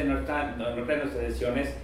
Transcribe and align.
en, 0.00 0.12
nuestra, 0.12 0.54
en 0.54 0.62
otra 0.62 0.94
de 0.94 1.04
nuestras 1.04 1.26
sesiones 1.32 1.74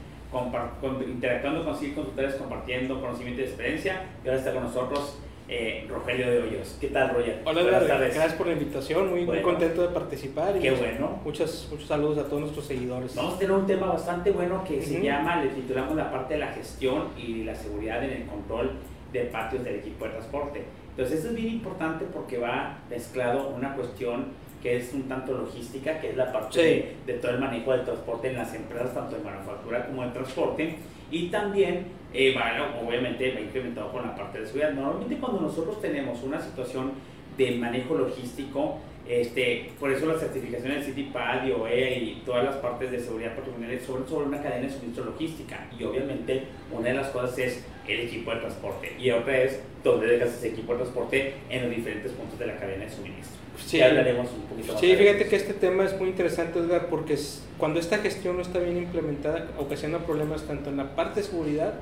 interactuando 1.06 1.64
con 1.64 1.74
consultores, 1.74 2.34
compartiendo 2.34 3.00
conocimiento 3.00 3.40
y 3.40 3.44
experiencia. 3.44 4.04
Y 4.24 4.28
ahora 4.28 4.38
está 4.38 4.52
con 4.52 4.64
nosotros 4.64 5.18
eh, 5.48 5.86
Rogelio 5.88 6.30
de 6.30 6.42
Hoyos. 6.42 6.76
¿Qué 6.80 6.88
tal, 6.88 7.14
Roger? 7.14 7.42
Hola, 7.44 7.62
Buenas 7.62 7.86
tardes. 7.86 8.14
Gracias 8.14 8.34
por 8.34 8.46
la 8.46 8.54
invitación. 8.54 9.10
Muy, 9.10 9.24
muy 9.24 9.42
contento 9.42 9.82
de 9.82 9.88
participar. 9.88 10.56
Y 10.56 10.60
qué 10.60 10.72
bueno. 10.72 11.20
Muchos, 11.24 11.68
muchos 11.70 11.86
saludos 11.86 12.18
a 12.18 12.24
todos 12.24 12.40
nuestros 12.40 12.66
seguidores. 12.66 13.14
Vamos 13.14 13.34
a 13.34 13.38
tener 13.38 13.54
un 13.54 13.66
tema 13.66 13.86
bastante 13.86 14.30
bueno 14.30 14.64
que 14.64 14.82
se 14.82 15.02
llama, 15.02 15.42
le 15.42 15.50
titulamos 15.50 15.96
la 15.96 16.10
parte 16.10 16.34
de 16.34 16.40
la 16.40 16.48
gestión 16.48 17.08
y 17.16 17.44
la 17.44 17.54
seguridad 17.54 18.02
en 18.02 18.22
el 18.22 18.26
control 18.26 18.72
de 19.12 19.20
patios 19.26 19.62
del 19.64 19.76
equipo 19.76 20.06
de 20.06 20.12
transporte. 20.12 20.64
Entonces, 20.90 21.20
eso 21.20 21.28
es 21.28 21.34
bien 21.34 21.48
importante 21.48 22.04
porque 22.12 22.38
va 22.38 22.78
mezclado 22.88 23.48
una 23.48 23.74
cuestión 23.74 24.26
que 24.64 24.78
es 24.78 24.94
un 24.94 25.02
tanto 25.02 25.36
logística, 25.36 26.00
que 26.00 26.08
es 26.08 26.16
la 26.16 26.32
parte 26.32 26.96
de, 27.04 27.12
todo 27.20 27.32
el 27.32 27.38
manejo 27.38 27.72
del 27.72 27.84
transporte 27.84 28.28
en 28.28 28.36
las 28.36 28.54
empresas, 28.54 28.94
tanto 28.94 29.14
de 29.16 29.22
manufactura 29.22 29.86
como 29.86 30.02
de 30.06 30.08
transporte, 30.12 30.76
y 31.10 31.28
también, 31.28 31.88
eh, 32.14 32.32
bueno, 32.32 32.80
obviamente 32.80 33.30
va 33.34 33.40
incrementado 33.40 33.92
con 33.92 34.06
la 34.06 34.16
parte 34.16 34.40
de 34.40 34.46
seguridad. 34.46 34.72
Normalmente 34.72 35.18
cuando 35.18 35.42
nosotros 35.42 35.82
tenemos 35.82 36.22
una 36.22 36.40
situación 36.40 36.92
de 37.36 37.50
manejo 37.56 37.94
logístico, 37.94 38.78
este, 39.06 39.70
por 39.78 39.92
eso 39.92 40.06
las 40.06 40.20
certificaciones 40.20 40.78
del 40.78 40.94
CITIPAD 40.94 41.46
y 41.46 41.52
OEA 41.52 41.98
y 41.98 42.22
todas 42.24 42.44
las 42.44 42.56
partes 42.56 42.90
de 42.90 43.00
seguridad 43.00 43.36
patrimonial 43.36 43.78
son 43.80 44.08
sobre 44.08 44.28
una 44.28 44.42
cadena 44.42 44.66
de 44.66 44.72
suministro 44.72 45.04
logística. 45.04 45.68
Y 45.78 45.84
obviamente 45.84 46.44
una 46.72 46.88
de 46.88 46.94
las 46.94 47.08
cosas 47.08 47.38
es 47.38 47.66
el 47.86 48.00
equipo 48.00 48.30
de 48.30 48.40
transporte 48.40 48.96
y 48.98 49.10
otra 49.10 49.42
es 49.42 49.62
dónde 49.82 50.06
dejas 50.06 50.30
ese 50.30 50.48
equipo 50.48 50.72
de 50.72 50.78
transporte 50.78 51.34
en 51.50 51.64
los 51.64 51.76
diferentes 51.76 52.12
puntos 52.12 52.38
de 52.38 52.46
la 52.46 52.56
cadena 52.56 52.86
de 52.86 52.90
suministro. 52.90 53.43
Sí, 53.64 53.80
hablaremos 53.80 54.28
un 54.30 54.42
poquito 54.42 54.72
más. 54.72 54.80
Sí, 54.80 54.94
fíjate 54.94 55.26
que 55.26 55.36
este 55.36 55.54
tema 55.54 55.84
es 55.84 55.98
muy 55.98 56.08
interesante, 56.08 56.58
Edgar, 56.58 56.88
porque 56.88 57.18
cuando 57.58 57.80
esta 57.80 57.98
gestión 57.98 58.36
no 58.36 58.42
está 58.42 58.58
bien 58.58 58.76
implementada, 58.76 59.48
ocasiona 59.58 59.98
problemas 59.98 60.42
tanto 60.42 60.70
en 60.70 60.76
la 60.76 60.94
parte 60.94 61.20
de 61.20 61.26
seguridad 61.26 61.74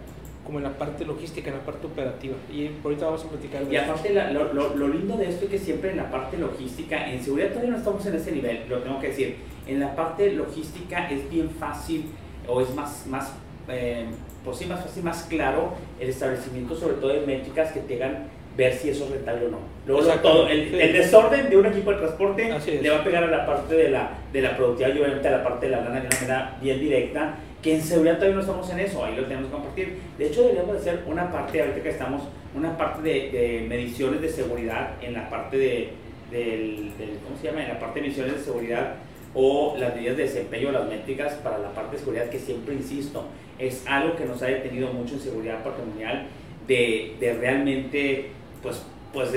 como 0.45 0.59
en 0.59 0.65
la 0.65 0.77
parte 0.77 1.05
logística, 1.05 1.51
en 1.51 1.59
la 1.59 1.65
parte 1.65 1.87
operativa. 1.87 2.35
Y 2.53 2.71
ahorita 2.83 3.07
vamos 3.07 3.25
a 3.25 3.29
platicar 3.29 3.65
de 3.65 3.73
Y 3.73 3.77
aparte, 3.77 4.13
lo, 4.33 4.53
lo, 4.53 4.75
lo, 4.75 4.89
lindo 4.89 5.17
de 5.17 5.29
esto 5.29 5.45
es 5.45 5.51
que 5.53 5.59
siempre 5.59 5.91
en 5.91 5.99
la 5.99 6.11
parte 6.11 6.37
logística, 6.37 7.11
en 7.11 7.23
seguridad 7.23 7.51
todavía 7.51 7.71
no 7.71 7.77
estamos 7.77 8.05
en 8.07 8.15
ese 8.17 8.33
nivel, 8.33 8.69
lo 8.69 8.79
tengo 8.79 8.99
que 9.01 9.09
decir. 9.09 9.37
En 9.67 9.79
la 9.79 9.95
parte 9.95 10.33
logística 10.33 11.09
es 11.09 11.31
bien 11.31 11.49
fácil 11.49 12.07
o 12.49 12.61
es 12.61 12.75
más, 12.75 13.07
más, 13.07 13.33
eh, 13.69 14.07
pues 14.45 14.59
sí, 14.59 14.67
más 14.67 14.81
fácil, 14.81 15.05
más 15.05 15.23
claro 15.25 15.75
el 16.01 16.09
establecimiento, 16.09 16.75
sobre 16.75 16.95
todo 16.95 17.13
de 17.13 17.25
métricas 17.25 17.71
que 17.71 17.81
tengan 17.81 18.29
ver 18.57 18.75
si 18.75 18.91
eso 18.91 19.05
es 19.05 19.11
rentable 19.11 19.47
o 19.47 19.49
no. 19.51 19.59
Luego 19.87 20.03
todo, 20.21 20.49
el, 20.49 20.75
el, 20.75 20.93
desorden 20.93 21.51
de 21.51 21.57
un 21.57 21.67
equipo 21.67 21.91
de 21.91 21.99
transporte 21.99 22.55
le 22.83 22.91
va 22.91 22.99
a 22.99 23.05
pegar 23.05 23.25
a 23.25 23.29
la 23.29 23.47
parte 23.47 23.75
de 23.75 23.91
la, 23.91 24.11
de 24.33 24.43
la 24.43 24.57
productividad 24.57 24.95
y 24.95 24.99
obviamente 24.99 25.29
a 25.29 25.31
la 25.33 25.45
parte 25.45 25.67
de 25.67 25.73
la 25.73 25.81
lana 25.81 26.01
de 26.01 26.07
una 26.07 26.17
manera 26.17 26.57
bien 26.61 26.81
directa, 26.81 27.35
que 27.63 27.77
en 27.77 27.83
seguridad 27.83 28.15
todavía 28.15 28.37
no 28.37 28.41
estamos 28.41 28.71
en 28.71 28.81
eso, 28.81 29.05
ahí 29.05 29.17
lo 29.17 29.25
tenemos 29.25 29.47
que 29.47 29.53
compartir. 29.53 29.99
De 30.19 30.27
hecho, 30.27 30.43
deberíamos 30.43 30.77
hacer 30.77 31.01
una 31.07 31.31
parte, 31.31 31.61
ahorita 31.61 31.83
que 31.83 31.89
estamos, 31.89 32.23
una 32.55 32.77
parte 32.77 33.03
de, 33.03 33.31
de 33.31 33.67
mediciones 33.69 34.21
de 34.21 34.29
seguridad 34.29 34.91
en 35.01 35.15
la 35.15 35.31
parte 35.31 35.57
de, 35.57 35.89
del, 36.31 36.91
¿cómo 37.25 37.37
se 37.41 37.49
llama? 37.49 37.63
En 37.63 37.69
la 37.69 37.79
parte 37.79 38.01
de 38.01 38.07
mediciones 38.07 38.35
de 38.35 38.41
seguridad 38.41 38.95
o 39.35 39.77
las 39.79 39.95
medidas 39.95 40.17
de 40.17 40.25
desempeño, 40.25 40.73
las 40.73 40.89
métricas 40.89 41.35
para 41.35 41.59
la 41.59 41.73
parte 41.73 41.97
de 41.97 41.99
seguridad, 42.01 42.29
que 42.29 42.39
siempre 42.39 42.75
insisto, 42.75 43.25
es 43.59 43.85
algo 43.87 44.17
que 44.17 44.25
nos 44.25 44.43
ha 44.43 44.47
detenido 44.47 44.93
mucho 44.93 45.15
en 45.15 45.21
seguridad 45.21 45.63
patrimonial, 45.63 46.27
de, 46.67 47.17
de 47.19 47.35
realmente 47.35 48.31
pues, 48.63 48.85
pues 49.13 49.33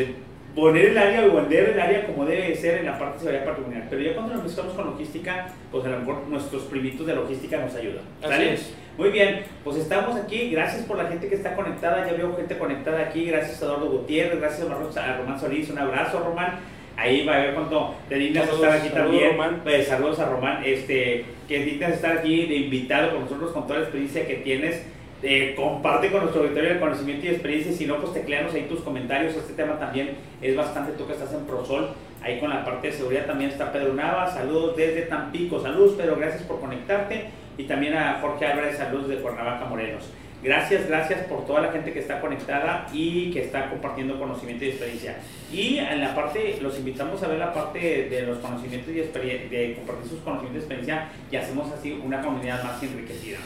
poner 0.55 0.85
el 0.85 0.97
área 0.97 1.25
o 1.25 1.35
vender 1.35 1.69
el 1.69 1.79
área 1.79 2.05
como 2.05 2.25
debe 2.25 2.55
ser 2.55 2.79
en 2.79 2.85
la 2.85 2.97
parte 2.97 3.15
de 3.15 3.19
seguridad 3.19 3.45
patrimonial. 3.45 3.87
Pero 3.89 4.01
ya 4.01 4.13
cuando 4.13 4.33
nos 4.35 4.43
mezclamos 4.43 4.73
con 4.73 4.85
logística, 4.85 5.47
pues 5.69 5.85
a 5.85 5.89
lo 5.89 5.99
mejor 5.99 6.27
nuestros 6.29 6.63
primitos 6.63 7.05
de 7.05 7.15
logística 7.15 7.57
nos 7.57 7.75
ayudan. 7.75 8.03
¿Sale? 8.21 8.57
Muy 8.97 9.09
bien, 9.09 9.43
pues 9.63 9.75
estamos 9.77 10.15
aquí. 10.15 10.49
Gracias 10.51 10.85
por 10.85 10.97
la 10.97 11.07
gente 11.07 11.27
que 11.27 11.35
está 11.35 11.53
conectada. 11.55 12.07
Ya 12.07 12.13
veo 12.13 12.35
gente 12.35 12.57
conectada 12.57 13.01
aquí. 13.01 13.25
Gracias 13.25 13.61
a 13.61 13.65
Eduardo 13.65 13.89
Gutiérrez, 13.89 14.39
gracias 14.39 14.67
a 14.97 15.17
Román 15.17 15.39
Solís. 15.39 15.69
Un 15.69 15.79
abrazo, 15.79 16.19
Román. 16.19 16.59
Ahí 16.97 17.25
va 17.25 17.35
a 17.35 17.39
ver 17.39 17.53
cuánto 17.53 17.93
te 18.07 18.15
dignas 18.15 18.47
estar 18.47 18.71
aquí 18.71 18.87
también. 18.87 19.31
Román. 19.31 19.59
Pues, 19.63 19.87
saludos 19.87 20.17
a 20.19 20.29
Román, 20.29 20.63
este, 20.63 21.25
que 21.45 21.65
dignas 21.65 21.91
estar 21.91 22.19
aquí 22.19 22.45
de 22.45 22.55
invitado 22.55 23.11
con 23.11 23.23
nosotros 23.23 23.51
con 23.51 23.63
toda 23.67 23.79
la 23.79 23.85
experiencia 23.85 24.25
que 24.25 24.35
tienes 24.35 24.81
eh, 25.27 25.55
comparte 25.55 26.11
con 26.11 26.21
nuestro 26.21 26.43
auditorio 26.43 26.69
el 26.69 26.79
conocimiento 26.79 27.25
y 27.25 27.29
experiencia. 27.29 27.73
Si 27.73 27.87
no, 27.87 27.97
pues 27.97 28.13
tecleanos 28.13 28.53
ahí 28.53 28.67
tus 28.69 28.81
comentarios. 28.81 29.35
Este 29.35 29.53
tema 29.53 29.79
también 29.79 30.17
es 30.39 30.55
bastante. 30.55 30.91
Tú 30.91 31.07
que 31.07 31.13
estás 31.13 31.33
en 31.33 31.45
Prosol, 31.45 31.89
ahí 32.21 32.39
con 32.39 32.51
la 32.51 32.63
parte 32.63 32.87
de 32.87 32.93
seguridad 32.93 33.25
también 33.25 33.49
está 33.49 33.71
Pedro 33.71 33.95
Nava. 33.95 34.31
Saludos 34.31 34.77
desde 34.77 35.01
Tampico. 35.03 35.59
Saludos, 35.59 35.93
Pedro. 35.93 36.17
Gracias 36.17 36.43
por 36.43 36.59
conectarte. 36.59 37.25
Y 37.57 37.63
también 37.63 37.95
a 37.95 38.19
Jorge 38.21 38.45
Álvarez. 38.45 38.77
Saludos 38.77 39.07
de 39.07 39.15
Cuernavaca, 39.17 39.65
Morenos. 39.65 40.11
Gracias, 40.43 40.87
gracias 40.87 41.21
por 41.21 41.43
toda 41.47 41.59
la 41.61 41.71
gente 41.71 41.91
que 41.91 41.97
está 41.97 42.21
conectada 42.21 42.85
y 42.93 43.31
que 43.31 43.45
está 43.45 43.67
compartiendo 43.67 44.19
conocimiento 44.19 44.63
y 44.63 44.67
experiencia. 44.67 45.15
Y 45.51 45.79
en 45.79 46.01
la 46.01 46.13
parte, 46.13 46.59
los 46.61 46.77
invitamos 46.77 47.23
a 47.23 47.27
ver 47.27 47.39
la 47.39 47.51
parte 47.51 47.79
de 47.79 48.21
los 48.27 48.37
conocimientos 48.37 48.93
y 48.93 48.99
experiencia, 48.99 49.49
de 49.49 49.73
compartir 49.73 50.07
sus 50.07 50.19
conocimientos 50.19 50.57
y 50.57 50.65
experiencia 50.65 51.09
y 51.31 51.35
hacemos 51.35 51.71
así 51.71 51.99
una 52.05 52.21
comunidad 52.21 52.63
más 52.63 52.83
enriquecida. 52.83 53.39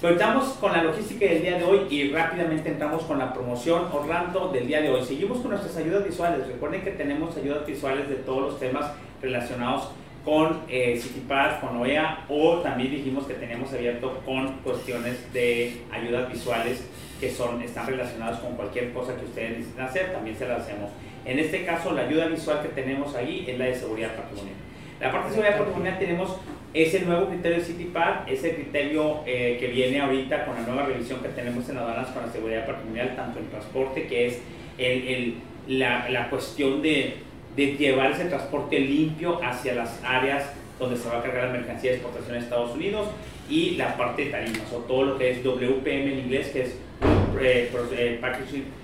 Conectamos 0.00 0.50
con 0.60 0.70
la 0.70 0.84
logística 0.84 1.26
del 1.26 1.42
día 1.42 1.58
de 1.58 1.64
hoy 1.64 1.80
y 1.90 2.12
rápidamente 2.12 2.68
entramos 2.68 3.02
con 3.02 3.18
la 3.18 3.34
promoción 3.34 3.86
Orlando 3.92 4.48
del 4.52 4.68
día 4.68 4.80
de 4.80 4.90
hoy. 4.90 5.04
Seguimos 5.04 5.38
con 5.38 5.50
nuestras 5.50 5.76
ayudas 5.76 6.04
visuales. 6.04 6.46
Recuerden 6.46 6.82
que 6.82 6.92
tenemos 6.92 7.36
ayudas 7.36 7.66
visuales 7.66 8.08
de 8.08 8.14
todos 8.14 8.52
los 8.52 8.60
temas 8.60 8.92
relacionados 9.20 9.90
con 10.24 10.60
eh, 10.68 11.02
con 11.60 11.78
OEA 11.78 12.26
o 12.28 12.58
también 12.58 12.92
dijimos 12.92 13.26
que 13.26 13.34
tenemos 13.34 13.72
abierto 13.72 14.20
con 14.24 14.58
cuestiones 14.58 15.32
de 15.32 15.82
ayudas 15.90 16.30
visuales 16.32 16.88
que 17.18 17.32
son, 17.32 17.60
están 17.60 17.88
relacionadas 17.88 18.38
con 18.38 18.54
cualquier 18.54 18.92
cosa 18.92 19.16
que 19.16 19.24
ustedes 19.24 19.58
necesiten 19.58 19.84
hacer, 19.84 20.12
también 20.12 20.36
se 20.36 20.46
las 20.46 20.60
hacemos. 20.60 20.92
En 21.24 21.40
este 21.40 21.64
caso, 21.64 21.90
la 21.90 22.02
ayuda 22.02 22.28
visual 22.28 22.62
que 22.62 22.68
tenemos 22.68 23.16
ahí 23.16 23.44
es 23.48 23.58
la 23.58 23.64
de 23.64 23.74
seguridad 23.74 24.14
patrimonial. 24.14 24.67
La 25.00 25.12
parte 25.12 25.28
de 25.28 25.34
seguridad 25.34 25.58
patrimonial 25.58 25.98
tenemos 25.98 26.36
ese 26.74 27.00
nuevo 27.00 27.28
criterio 27.28 27.58
de 27.58 27.64
CityPad, 27.64 28.28
ese 28.28 28.54
criterio 28.54 29.20
eh, 29.26 29.56
que 29.60 29.68
viene 29.68 30.00
ahorita 30.00 30.44
con 30.44 30.56
la 30.56 30.62
nueva 30.62 30.86
revisión 30.86 31.20
que 31.20 31.28
tenemos 31.28 31.68
en 31.68 31.78
aduanas 31.78 32.08
la 32.14 32.32
seguridad 32.32 32.66
patrimonial, 32.66 33.14
tanto 33.14 33.38
en 33.38 33.48
transporte, 33.48 34.06
que 34.06 34.26
es 34.26 34.40
el, 34.76 35.36
la, 35.68 36.08
la, 36.08 36.28
cuestión 36.28 36.82
de, 36.82 37.16
de, 37.54 37.76
llevar 37.76 38.10
ese 38.10 38.24
transporte 38.24 38.78
limpio 38.80 39.40
hacia 39.42 39.74
las 39.74 40.02
áreas 40.04 40.52
donde 40.78 40.96
se 40.96 41.08
va 41.08 41.18
a 41.18 41.22
cargar 41.22 41.44
la 41.44 41.52
mercancía 41.52 41.90
de 41.90 41.96
exportación 41.96 42.36
a 42.36 42.40
Estados 42.40 42.74
Unidos, 42.74 43.08
y 43.48 43.76
la 43.76 43.96
parte 43.96 44.26
de 44.26 44.30
tarimas, 44.30 44.72
o 44.72 44.78
todo 44.78 45.04
lo 45.04 45.18
que 45.18 45.30
es 45.30 45.44
WPM 45.44 46.12
en 46.12 46.18
inglés, 46.18 46.48
que 46.48 46.62
es 46.62 46.76
eh, 47.40 47.70
eh, 47.92 48.20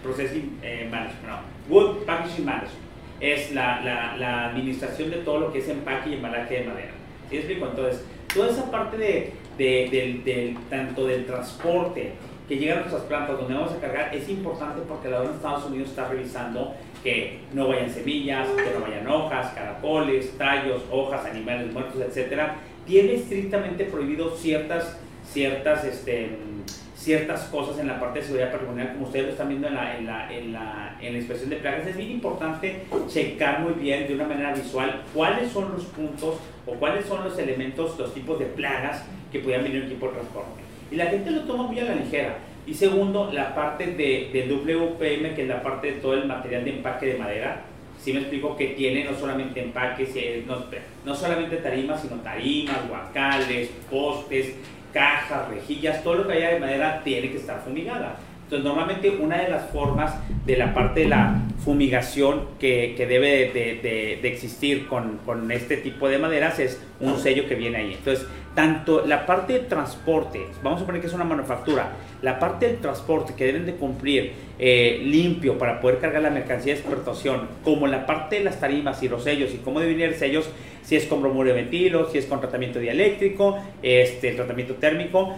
Processing 0.02 0.58
Management, 0.90 1.26
no, 1.26 1.38
Wood 1.68 2.04
Packaging 2.04 2.44
Management. 2.44 2.83
Es 3.20 3.52
la, 3.52 3.80
la, 3.80 4.16
la 4.16 4.46
administración 4.50 5.10
de 5.10 5.18
todo 5.18 5.38
lo 5.38 5.52
que 5.52 5.60
es 5.60 5.68
empaque 5.68 6.10
y 6.10 6.14
embalaje 6.14 6.60
de 6.60 6.64
madera. 6.64 6.92
¿Sí 7.30 7.36
explico? 7.36 7.66
Entonces, 7.66 8.04
toda 8.32 8.50
esa 8.50 8.70
parte 8.70 8.96
de, 8.96 9.32
de, 9.58 10.56
tanto 10.68 11.06
del 11.06 11.26
transporte 11.26 12.12
que 12.48 12.56
llega 12.56 12.74
a 12.74 12.80
nuestras 12.80 13.02
plantas 13.02 13.38
donde 13.38 13.54
vamos 13.54 13.72
a 13.72 13.80
cargar 13.80 14.14
es 14.14 14.28
importante 14.28 14.82
porque 14.86 15.08
la 15.08 15.22
de 15.22 15.28
Estados 15.28 15.64
Unidos 15.64 15.88
está 15.90 16.08
revisando 16.08 16.74
que 17.02 17.40
no 17.52 17.68
vayan 17.68 17.90
semillas, 17.90 18.48
que 18.48 18.78
no 18.78 18.84
vayan 18.84 19.06
hojas, 19.06 19.52
caracoles, 19.54 20.36
tallos, 20.36 20.82
hojas, 20.90 21.24
animales 21.26 21.72
muertos, 21.72 22.00
etcétera. 22.00 22.56
Tiene 22.86 23.14
estrictamente 23.14 23.84
prohibido 23.84 24.36
ciertas, 24.36 24.98
ciertas 25.26 25.84
este, 25.84 26.30
ciertas 27.04 27.44
cosas 27.44 27.78
en 27.78 27.86
la 27.86 28.00
parte 28.00 28.20
de 28.20 28.24
seguridad 28.24 28.50
patrimonial, 28.50 28.94
como 28.94 29.06
ustedes 29.06 29.26
lo 29.26 29.32
están 29.32 29.48
viendo 29.48 29.68
en 29.68 29.74
la, 29.74 29.98
en 29.98 30.06
la, 30.06 30.32
en 30.32 30.52
la, 30.52 30.96
en 31.00 31.12
la 31.12 31.18
inspección 31.18 31.50
de 31.50 31.56
plagas, 31.56 31.86
es 31.86 31.96
bien 31.96 32.10
importante 32.10 32.82
checar 33.08 33.60
muy 33.60 33.74
bien 33.74 34.08
de 34.08 34.14
una 34.14 34.24
manera 34.24 34.54
visual 34.54 35.02
cuáles 35.12 35.52
son 35.52 35.72
los 35.72 35.84
puntos 35.84 36.36
o 36.66 36.74
cuáles 36.74 37.04
son 37.04 37.22
los 37.22 37.38
elementos, 37.38 37.98
los 37.98 38.14
tipos 38.14 38.38
de 38.38 38.46
plagas 38.46 39.04
que 39.30 39.40
pudieran 39.40 39.64
venir 39.64 39.84
aquí 39.84 39.94
por 39.94 40.12
transporte. 40.12 40.62
Y 40.90 40.96
la 40.96 41.06
gente 41.06 41.30
lo 41.30 41.42
toma 41.42 41.64
muy 41.64 41.78
a 41.78 41.84
la 41.84 41.94
ligera. 41.94 42.38
Y 42.66 42.72
segundo, 42.72 43.30
la 43.30 43.54
parte 43.54 43.88
de, 43.88 44.30
de 44.32 44.46
WPM, 44.48 45.34
que 45.34 45.42
es 45.42 45.48
la 45.48 45.62
parte 45.62 45.92
de 45.92 46.00
todo 46.00 46.14
el 46.14 46.26
material 46.26 46.64
de 46.64 46.70
empaque 46.76 47.06
de 47.06 47.18
madera, 47.18 47.62
si 48.00 48.12
me 48.12 48.20
explico 48.20 48.56
que 48.56 48.68
tiene 48.68 49.04
no 49.04 49.14
solamente 49.14 49.62
empaques, 49.62 50.14
no, 50.46 50.56
no 51.04 51.14
solamente 51.14 51.56
tarimas, 51.56 52.00
sino 52.00 52.16
tarimas, 52.16 52.88
guacales, 52.88 53.70
postes, 53.90 54.54
cajas, 54.94 55.48
rejillas, 55.50 56.02
todo 56.02 56.14
lo 56.14 56.26
que 56.26 56.34
haya 56.34 56.54
de 56.54 56.60
madera 56.60 57.02
tiene 57.04 57.30
que 57.30 57.36
estar 57.36 57.60
fumigada. 57.62 58.16
Entonces, 58.44 58.64
normalmente 58.64 59.10
una 59.10 59.38
de 59.38 59.48
las 59.48 59.70
formas 59.70 60.14
de 60.46 60.56
la 60.56 60.72
parte 60.72 61.00
de 61.00 61.08
la 61.08 61.40
fumigación 61.64 62.46
que, 62.60 62.94
que 62.96 63.06
debe 63.06 63.50
de, 63.52 64.18
de, 64.22 64.28
existir 64.28 64.86
con, 64.86 65.18
con, 65.24 65.50
este 65.50 65.78
tipo 65.78 66.08
de 66.08 66.18
maderas 66.18 66.58
es 66.58 66.80
un 67.00 67.18
sello 67.18 67.48
que 67.48 67.54
viene 67.54 67.78
ahí. 67.78 67.94
Entonces, 67.94 68.26
tanto 68.54 69.04
la 69.04 69.26
parte 69.26 69.54
de 69.54 69.60
transporte, 69.60 70.46
vamos 70.62 70.80
a 70.82 70.86
poner 70.86 71.00
que 71.00 71.08
es 71.08 71.12
una 71.12 71.24
manufactura, 71.24 71.92
la 72.22 72.38
parte 72.38 72.66
del 72.66 72.78
transporte 72.78 73.34
que 73.36 73.46
deben 73.46 73.66
de 73.66 73.74
cumplir 73.74 74.32
eh, 74.58 75.00
limpio 75.04 75.58
para 75.58 75.80
poder 75.80 75.98
cargar 75.98 76.22
la 76.22 76.30
mercancía 76.30 76.72
de 76.72 76.80
exportación, 76.80 77.48
como 77.64 77.86
la 77.86 78.06
parte 78.06 78.38
de 78.38 78.44
las 78.44 78.60
tarimas 78.60 79.02
y 79.02 79.08
los 79.08 79.24
sellos 79.24 79.52
y 79.52 79.58
cómo 79.58 79.80
deben 79.80 80.00
ir 80.00 80.14
sellos, 80.14 80.48
si 80.82 80.96
es 80.96 81.06
con 81.06 81.20
bromuro 81.20 81.48
de 81.48 81.54
ventilo, 81.54 82.08
si 82.10 82.18
es 82.18 82.26
con 82.26 82.40
tratamiento 82.40 82.78
dialéctrico, 82.78 83.58
este, 83.82 84.32
tratamiento 84.32 84.74
térmico, 84.74 85.34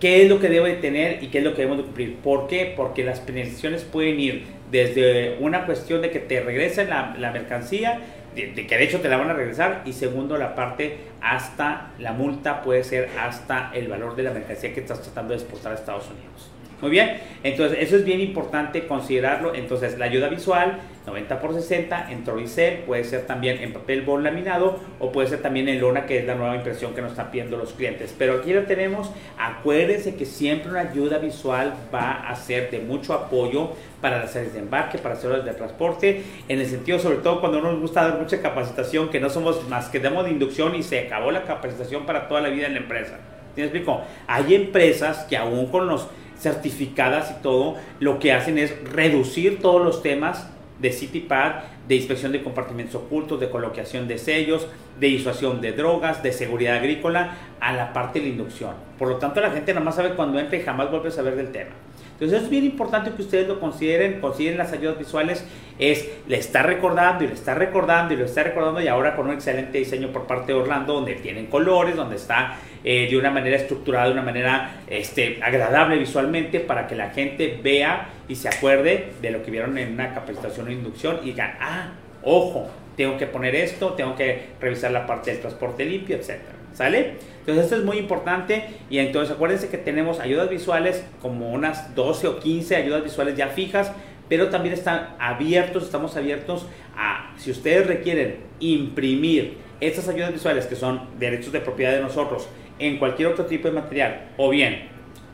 qué 0.00 0.22
es 0.22 0.28
lo 0.28 0.40
que 0.40 0.48
debe 0.48 0.70
de 0.70 0.76
tener 0.76 1.22
y 1.22 1.28
qué 1.28 1.38
es 1.38 1.44
lo 1.44 1.52
que 1.52 1.58
debemos 1.58 1.78
de 1.78 1.84
cumplir. 1.84 2.16
¿Por 2.16 2.48
qué? 2.48 2.72
Porque 2.76 3.04
las 3.04 3.20
penalizaciones 3.20 3.84
pueden 3.84 4.18
ir 4.18 4.44
desde 4.70 5.36
una 5.40 5.66
cuestión 5.66 6.02
de 6.02 6.10
que 6.10 6.18
te 6.18 6.40
regresen 6.40 6.90
la, 6.90 7.14
la 7.18 7.30
mercancía, 7.30 8.00
de, 8.36 8.66
que 8.66 8.76
de 8.76 8.84
hecho 8.84 9.00
te 9.00 9.08
la 9.08 9.16
van 9.16 9.30
a 9.30 9.32
regresar, 9.32 9.82
y 9.84 9.92
segundo, 9.92 10.36
la 10.36 10.54
parte 10.54 10.98
hasta 11.20 11.88
la 11.98 12.12
multa 12.12 12.62
puede 12.62 12.84
ser 12.84 13.08
hasta 13.18 13.70
el 13.74 13.88
valor 13.88 14.14
de 14.14 14.22
la 14.22 14.30
mercancía 14.30 14.72
que 14.72 14.80
estás 14.80 15.02
tratando 15.02 15.32
de 15.32 15.40
exportar 15.40 15.72
a 15.72 15.74
Estados 15.74 16.06
Unidos. 16.06 16.50
Muy 16.80 16.90
bien, 16.90 17.18
entonces 17.42 17.78
eso 17.80 17.96
es 17.96 18.04
bien 18.04 18.20
importante 18.20 18.86
considerarlo. 18.86 19.54
Entonces 19.54 19.98
la 19.98 20.04
ayuda 20.04 20.28
visual, 20.28 20.78
90 21.06 21.40
por 21.40 21.54
60 21.54 22.10
en 22.10 22.24
Trovicel, 22.24 22.78
puede 22.80 23.04
ser 23.04 23.26
también 23.26 23.62
en 23.62 23.72
papel 23.72 24.02
bond 24.02 24.24
laminado 24.24 24.80
o 24.98 25.12
puede 25.12 25.28
ser 25.28 25.40
también 25.40 25.68
en 25.68 25.80
lona, 25.80 26.04
que 26.04 26.18
es 26.18 26.26
la 26.26 26.34
nueva 26.34 26.56
impresión 26.56 26.94
que 26.94 27.00
nos 27.00 27.12
están 27.12 27.30
pidiendo 27.30 27.56
los 27.56 27.72
clientes. 27.72 28.14
Pero 28.18 28.34
aquí 28.34 28.52
lo 28.52 28.64
tenemos, 28.64 29.10
acuérdense 29.38 30.16
que 30.16 30.26
siempre 30.26 30.70
una 30.70 30.80
ayuda 30.80 31.18
visual 31.18 31.74
va 31.94 32.28
a 32.28 32.34
ser 32.34 32.70
de 32.70 32.80
mucho 32.80 33.14
apoyo 33.14 33.70
para 34.00 34.18
las 34.18 34.34
áreas 34.34 34.52
de 34.52 34.58
embarque, 34.58 34.98
para 34.98 35.14
las 35.14 35.24
áreas 35.24 35.44
de 35.44 35.52
transporte, 35.52 36.22
en 36.48 36.58
el 36.58 36.66
sentido 36.66 36.98
sobre 36.98 37.18
todo 37.18 37.40
cuando 37.40 37.60
nos 37.60 37.80
gusta 37.80 38.08
dar 38.08 38.18
mucha 38.18 38.42
capacitación, 38.42 39.08
que 39.08 39.20
no 39.20 39.30
somos 39.30 39.68
más 39.68 39.88
que 39.88 40.00
demos 40.00 40.24
de 40.24 40.30
inducción 40.32 40.74
y 40.74 40.82
se 40.82 41.06
acabó 41.06 41.30
la 41.30 41.44
capacitación 41.44 42.04
para 42.04 42.26
toda 42.26 42.40
la 42.40 42.48
vida 42.48 42.66
en 42.66 42.74
la 42.74 42.80
empresa. 42.80 43.18
¿Me 43.56 43.62
explico? 43.62 44.02
Hay 44.26 44.54
empresas 44.54 45.24
que 45.24 45.36
aún 45.36 45.68
con 45.68 45.86
los 45.86 46.08
certificadas 46.38 47.30
y 47.30 47.42
todo, 47.42 47.76
lo 48.00 48.18
que 48.18 48.32
hacen 48.32 48.58
es 48.58 48.74
reducir 48.92 49.60
todos 49.60 49.82
los 49.82 50.02
temas 50.02 50.48
de 50.78 50.92
CityPad, 50.92 51.52
de 51.88 51.94
inspección 51.96 52.32
de 52.32 52.42
compartimentos 52.42 52.94
ocultos, 52.94 53.40
de 53.40 53.50
colocación 53.50 54.08
de 54.08 54.18
sellos, 54.18 54.66
de 55.00 55.08
disuasión 55.08 55.60
de 55.60 55.72
drogas, 55.72 56.22
de 56.22 56.32
seguridad 56.32 56.76
agrícola, 56.76 57.36
a 57.60 57.72
la 57.72 57.92
parte 57.92 58.18
de 58.18 58.26
la 58.26 58.32
inducción. 58.32 58.74
Por 58.98 59.08
lo 59.08 59.16
tanto, 59.16 59.40
la 59.40 59.50
gente 59.50 59.72
nada 59.72 59.84
más 59.84 59.96
sabe 59.96 60.14
cuando 60.14 60.38
entra 60.38 60.56
y 60.56 60.62
jamás 60.62 60.90
vuelve 60.90 61.08
a 61.08 61.12
saber 61.12 61.36
del 61.36 61.52
tema. 61.52 61.70
Entonces 62.18 62.44
es 62.44 62.48
bien 62.48 62.64
importante 62.64 63.10
que 63.10 63.20
ustedes 63.20 63.46
lo 63.46 63.60
consideren, 63.60 64.22
consideren 64.22 64.56
las 64.56 64.72
ayudas 64.72 64.98
visuales, 64.98 65.46
es, 65.78 66.08
le 66.26 66.38
está 66.38 66.62
recordando 66.62 67.24
y 67.24 67.26
le 67.26 67.34
está 67.34 67.54
recordando 67.54 68.14
y 68.14 68.16
le 68.16 68.24
está 68.24 68.42
recordando 68.42 68.80
y 68.80 68.88
ahora 68.88 69.14
con 69.14 69.26
un 69.26 69.34
excelente 69.34 69.76
diseño 69.76 70.08
por 70.08 70.26
parte 70.26 70.52
de 70.52 70.58
Orlando 70.58 70.94
donde 70.94 71.14
tienen 71.16 71.46
colores, 71.46 71.94
donde 71.94 72.16
está 72.16 72.56
eh, 72.88 73.08
de 73.10 73.16
una 73.16 73.32
manera 73.32 73.56
estructurada, 73.56 74.06
de 74.06 74.12
una 74.12 74.22
manera 74.22 74.76
este, 74.86 75.40
agradable 75.42 75.98
visualmente 75.98 76.60
para 76.60 76.86
que 76.86 76.94
la 76.94 77.10
gente 77.10 77.58
vea 77.60 78.10
y 78.28 78.36
se 78.36 78.48
acuerde 78.48 79.08
de 79.20 79.32
lo 79.32 79.42
que 79.42 79.50
vieron 79.50 79.76
en 79.76 79.94
una 79.94 80.14
capacitación 80.14 80.68
o 80.68 80.70
inducción 80.70 81.18
y 81.24 81.32
digan, 81.32 81.56
ah, 81.60 81.88
ojo, 82.22 82.70
tengo 82.96 83.18
que 83.18 83.26
poner 83.26 83.56
esto, 83.56 83.94
tengo 83.94 84.14
que 84.14 84.50
revisar 84.60 84.92
la 84.92 85.04
parte 85.04 85.32
del 85.32 85.40
transporte 85.40 85.84
limpio, 85.84 86.14
etcétera. 86.14 86.54
¿Sale? 86.74 87.14
Entonces 87.40 87.64
esto 87.64 87.76
es 87.76 87.82
muy 87.82 87.98
importante 87.98 88.68
y 88.88 88.98
entonces 88.98 89.34
acuérdense 89.34 89.68
que 89.68 89.78
tenemos 89.78 90.20
ayudas 90.20 90.48
visuales 90.48 91.04
como 91.20 91.50
unas 91.50 91.92
12 91.96 92.28
o 92.28 92.38
15 92.38 92.76
ayudas 92.76 93.02
visuales 93.02 93.36
ya 93.36 93.48
fijas, 93.48 93.90
pero 94.28 94.48
también 94.48 94.74
están 94.74 95.16
abiertos, 95.18 95.82
estamos 95.82 96.16
abiertos 96.16 96.66
a, 96.96 97.34
si 97.36 97.50
ustedes 97.50 97.88
requieren 97.88 98.36
imprimir 98.60 99.58
estas 99.80 100.08
ayudas 100.08 100.32
visuales 100.32 100.66
que 100.66 100.76
son 100.76 101.00
derechos 101.18 101.52
de 101.52 101.60
propiedad 101.60 101.92
de 101.92 102.00
nosotros 102.00 102.48
en 102.78 102.98
cualquier 102.98 103.28
otro 103.28 103.46
tipo 103.46 103.68
de 103.68 103.74
material 103.74 104.28
o 104.36 104.50
bien 104.50 104.88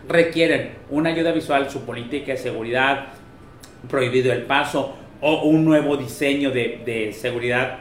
requieren 0.09 0.73
una 0.91 1.11
ayuda 1.11 1.33
visual, 1.33 1.71
su 1.71 1.85
política 1.85 2.33
de 2.33 2.39
seguridad, 2.39 3.07
prohibido 3.89 4.33
el 4.33 4.43
paso 4.43 4.97
o 5.21 5.43
un 5.43 5.65
nuevo 5.65 5.97
diseño 5.97 6.51
de, 6.51 6.83
de 6.85 7.13
seguridad 7.13 7.79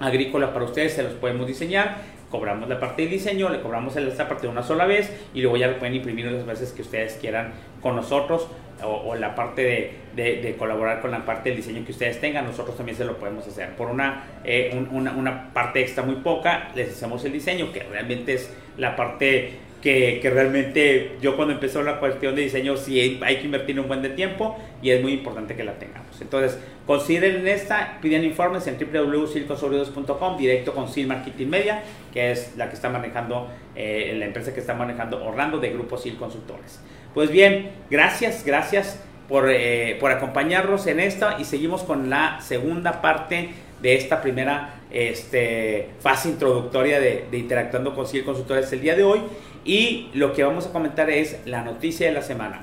agrícola 0.00 0.52
para 0.52 0.64
ustedes, 0.64 0.92
se 0.94 1.02
los 1.02 1.12
podemos 1.14 1.46
diseñar 1.46 2.18
cobramos 2.30 2.68
la 2.68 2.78
parte 2.78 3.02
del 3.02 3.10
diseño, 3.10 3.48
le 3.48 3.60
cobramos 3.60 3.96
esta 3.96 4.28
parte 4.28 4.48
una 4.48 4.62
sola 4.62 4.86
vez 4.86 5.10
y 5.34 5.40
luego 5.40 5.56
ya 5.56 5.68
lo 5.68 5.78
pueden 5.78 5.94
imprimir 5.94 6.26
las 6.26 6.44
veces 6.44 6.72
que 6.72 6.82
ustedes 6.82 7.14
quieran 7.20 7.52
con 7.80 7.96
nosotros 7.96 8.48
o, 8.84 9.14
la 9.14 9.34
parte 9.34 9.92
de, 10.14 10.40
de, 10.40 10.56
colaborar 10.56 11.00
con 11.00 11.10
la 11.10 11.24
parte 11.24 11.50
del 11.50 11.58
diseño 11.58 11.84
que 11.84 11.92
ustedes 11.92 12.20
tengan, 12.20 12.44
nosotros 12.44 12.76
también 12.76 12.96
se 12.96 13.04
lo 13.04 13.18
podemos 13.18 13.46
hacer. 13.46 13.70
Por 13.76 13.88
una, 13.88 14.24
eh, 14.44 14.86
una, 14.90 15.12
una, 15.12 15.52
parte 15.52 15.80
extra 15.80 16.04
muy 16.04 16.16
poca, 16.16 16.70
les 16.74 16.90
hacemos 16.90 17.24
el 17.24 17.32
diseño, 17.32 17.72
que 17.72 17.82
realmente 17.84 18.34
es 18.34 18.52
la 18.76 18.96
parte 18.96 19.52
que, 19.82 20.18
que, 20.20 20.30
realmente 20.30 21.16
yo 21.20 21.36
cuando 21.36 21.54
empezó 21.54 21.82
la 21.82 22.00
cuestión 22.00 22.34
de 22.34 22.42
diseño 22.42 22.76
sí 22.76 23.20
hay 23.22 23.36
que 23.36 23.44
invertir 23.44 23.78
un 23.78 23.86
buen 23.86 24.02
de 24.02 24.08
tiempo 24.10 24.58
y 24.82 24.90
es 24.90 25.00
muy 25.00 25.12
importante 25.12 25.54
que 25.54 25.62
la 25.62 25.74
tengamos. 25.74 26.20
Entonces, 26.20 26.58
consideren 26.86 27.46
esta, 27.46 27.98
piden 28.00 28.24
informes 28.24 28.66
en 28.66 28.76
www.siliconsobridos.com 28.76 30.36
directo 30.36 30.74
con 30.74 30.88
Sil 30.90 31.06
Marketing 31.06 31.46
Media, 31.46 31.82
que 32.12 32.32
es 32.32 32.56
la 32.56 32.68
que 32.68 32.74
está 32.74 32.88
manejando, 32.88 33.48
eh, 33.76 34.14
la 34.18 34.26
empresa 34.26 34.52
que 34.52 34.60
está 34.60 34.74
manejando 34.74 35.24
Orlando 35.24 35.58
de 35.58 35.70
Grupo 35.70 35.96
Sil 35.96 36.18
Consultores. 36.18 36.80
Pues 37.14 37.30
bien, 37.30 37.70
gracias, 37.90 38.44
gracias 38.44 39.00
por, 39.28 39.50
eh, 39.50 39.96
por 40.00 40.10
acompañarnos 40.10 40.86
en 40.86 41.00
esta 41.00 41.36
y 41.40 41.44
seguimos 41.44 41.82
con 41.82 42.10
la 42.10 42.40
segunda 42.40 43.00
parte 43.00 43.50
de 43.82 43.94
esta 43.94 44.20
primera 44.20 44.74
este, 44.90 45.90
fase 46.00 46.28
introductoria 46.28 47.00
de, 47.00 47.26
de 47.30 47.38
Interactuando 47.38 47.94
con 47.94 48.06
Sil 48.06 48.24
Consultores 48.24 48.72
el 48.72 48.80
día 48.80 48.96
de 48.96 49.04
hoy. 49.04 49.20
Y 49.64 50.08
lo 50.14 50.32
que 50.32 50.44
vamos 50.44 50.66
a 50.66 50.72
comentar 50.72 51.10
es 51.10 51.40
la 51.44 51.62
noticia 51.62 52.06
de 52.06 52.12
la 52.12 52.22
semana. 52.22 52.62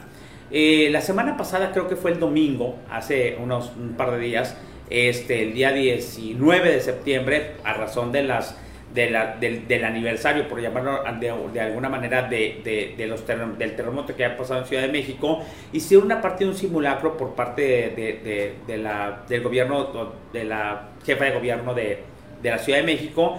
Eh, 0.52 0.90
la 0.92 1.02
semana 1.02 1.38
pasada, 1.38 1.72
creo 1.72 1.88
que 1.88 1.96
fue 1.96 2.12
el 2.12 2.20
domingo, 2.20 2.78
hace 2.90 3.38
unos 3.42 3.72
un 3.78 3.96
par 3.96 4.12
de 4.12 4.20
días, 4.20 4.56
este, 4.90 5.44
el 5.44 5.54
día 5.54 5.72
19 5.72 6.72
de 6.72 6.82
septiembre, 6.82 7.52
a 7.64 7.74
razón 7.74 8.12
de 8.12 8.24
las, 8.24 8.58
de 8.96 9.10
la, 9.10 9.36
del, 9.36 9.68
del, 9.68 9.84
aniversario, 9.84 10.48
por 10.48 10.62
llamarlo 10.62 11.04
de, 11.20 11.34
de 11.54 11.60
alguna 11.60 11.90
manera, 11.90 12.24
de, 12.24 12.94
de, 12.98 13.08
los 13.08 13.28
del 13.28 13.76
terremoto 13.76 14.16
que 14.16 14.26
ha 14.26 14.38
pasado 14.38 14.62
en 14.62 14.66
Ciudad 14.66 14.84
de 14.84 14.92
México, 14.92 15.44
hicieron 15.74 16.06
una 16.06 16.22
parte 16.22 16.46
de 16.46 16.50
un 16.50 16.56
simulacro 16.56 17.18
por 17.18 17.36
parte 17.36 17.62
de, 18.66 18.78
la, 18.78 19.24
del 19.28 19.44
gobierno, 19.44 20.14
de 20.32 20.46
la 20.46 20.90
jefa 21.06 21.26
de 21.26 21.32
gobierno 21.32 21.74
de, 21.74 22.00
la 22.42 22.58
Ciudad 22.58 22.80
de 22.80 22.86
México, 22.86 23.38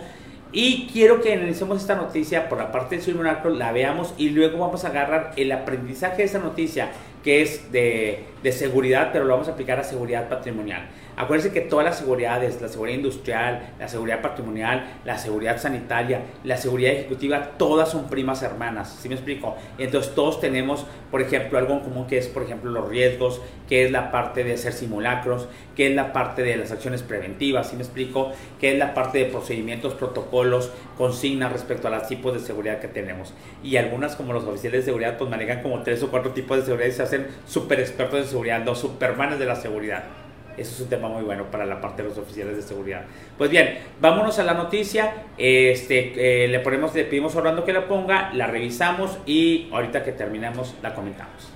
y 0.53 0.89
quiero 0.93 1.21
que 1.21 1.33
analicemos 1.33 1.81
esta 1.81 1.95
noticia 1.97 2.49
por 2.49 2.59
la 2.59 2.71
parte 2.71 2.97
del 2.97 3.05
simulacro, 3.05 3.51
la 3.51 3.73
veamos 3.73 4.15
y 4.17 4.31
luego 4.31 4.59
vamos 4.59 4.85
a 4.85 4.89
agarrar 4.89 5.33
el 5.37 5.51
aprendizaje 5.53 6.19
de 6.19 6.25
esa 6.25 6.39
noticia 6.39 6.91
que 7.25 7.43
es 7.43 7.73
de, 7.73 8.25
de, 8.43 8.53
seguridad, 8.53 9.11
pero 9.13 9.25
lo 9.25 9.33
vamos 9.33 9.49
a 9.49 9.53
aplicar 9.53 9.81
a 9.81 9.85
seguridad 9.85 10.29
patrimonial. 10.29 10.89
Acuérdense 11.17 11.51
que 11.51 11.63
todas 11.63 11.87
las 11.87 11.99
seguridades, 11.99 12.61
la 12.61 12.69
seguridad 12.69 12.97
industrial, 12.97 13.71
la 13.79 13.89
seguridad 13.89 14.21
patrimonial, 14.21 14.99
la 15.07 15.17
seguridad 15.17 15.59
sanitaria, 15.59 16.21
la 16.45 16.59
seguridad 16.59 16.93
ejecutiva, 16.93 17.53
todas 17.57 17.89
son 17.89 18.09
primas 18.09 18.43
hermanas, 18.43 18.99
¿sí 19.01 19.09
me 19.09 19.15
explico? 19.15 19.57
Entonces 19.79 20.15
todos 20.15 20.41
tenemos, 20.41 20.85
por 21.11 21.23
ejemplo, 21.23 21.57
algo 21.57 21.73
en 21.73 21.81
común 21.81 22.07
que 22.07 22.19
es, 22.19 22.29
por 22.29 22.43
ejemplo, 22.43 22.71
los 22.71 22.91
riesgos, 22.91 23.41
que 23.67 23.87
es 23.87 23.91
la 23.91 24.11
parte 24.11 24.45
de 24.45 24.53
hacer 24.53 24.75
simulacros, 24.75 25.49
que 25.75 25.89
es 25.89 25.95
la 25.95 26.13
parte 26.13 26.43
de 26.43 26.55
las 26.59 26.71
acciones 26.71 27.03
preventivas, 27.03 27.71
¿sí 27.71 27.77
me 27.77 27.83
explico? 27.83 28.33
Que 28.61 28.73
es 28.73 28.79
la 28.79 28.93
parte 28.93 29.17
de 29.17 29.25
procedimientos, 29.25 29.95
protocolos, 29.95 30.71
consignas 30.99 31.51
respecto 31.51 31.89
a 31.89 31.93
los 31.93 32.07
tipos 32.09 32.35
de 32.35 32.41
seguridad 32.41 32.79
que 32.79 32.89
tenemos. 32.89 33.33
Y 33.63 33.79
algunas, 33.79 34.17
como 34.17 34.35
los 34.35 34.45
oficiales 34.45 34.81
de 34.81 34.85
seguridad, 34.85 35.17
pues 35.17 35.31
manejan 35.31 35.63
como 35.63 35.83
tres 35.83 36.03
o 36.03 36.11
cuatro 36.11 36.33
tipos 36.33 36.59
de 36.59 36.65
seguridad 36.65 36.89
y 36.89 36.93
se 36.93 37.03
hacen 37.05 37.27
super 37.47 37.81
expertos 37.81 38.21
de 38.21 38.27
seguridad, 38.27 38.63
los 38.67 38.79
supermanes 38.79 39.39
de 39.39 39.47
la 39.47 39.57
seguridad. 39.57 40.26
Eso 40.57 40.75
es 40.75 40.81
un 40.81 40.89
tema 40.89 41.09
muy 41.09 41.23
bueno 41.23 41.51
para 41.51 41.67
la 41.67 41.81
parte 41.81 42.03
de 42.03 42.09
los 42.09 42.19
oficiales 42.19 42.57
de 42.57 42.63
seguridad. 42.63 43.05
Pues 43.37 43.51
bien, 43.51 43.79
vámonos 44.01 44.39
a 44.39 44.45
la 44.45 44.55
noticia. 44.55 45.25
Este, 45.37 46.45
eh, 46.45 46.49
le 46.49 46.61
ponemos, 46.61 46.95
le 46.95 47.05
pedimos 47.05 47.35
a 47.35 47.39
Orlando 47.39 47.65
que 47.65 47.73
la 47.73 47.89
ponga, 47.89 48.33
la 48.35 48.47
revisamos 48.47 49.19
y 49.27 49.69
ahorita 49.73 50.03
que 50.03 50.13
terminamos 50.13 50.75
la 50.83 50.95
comentamos 50.95 51.56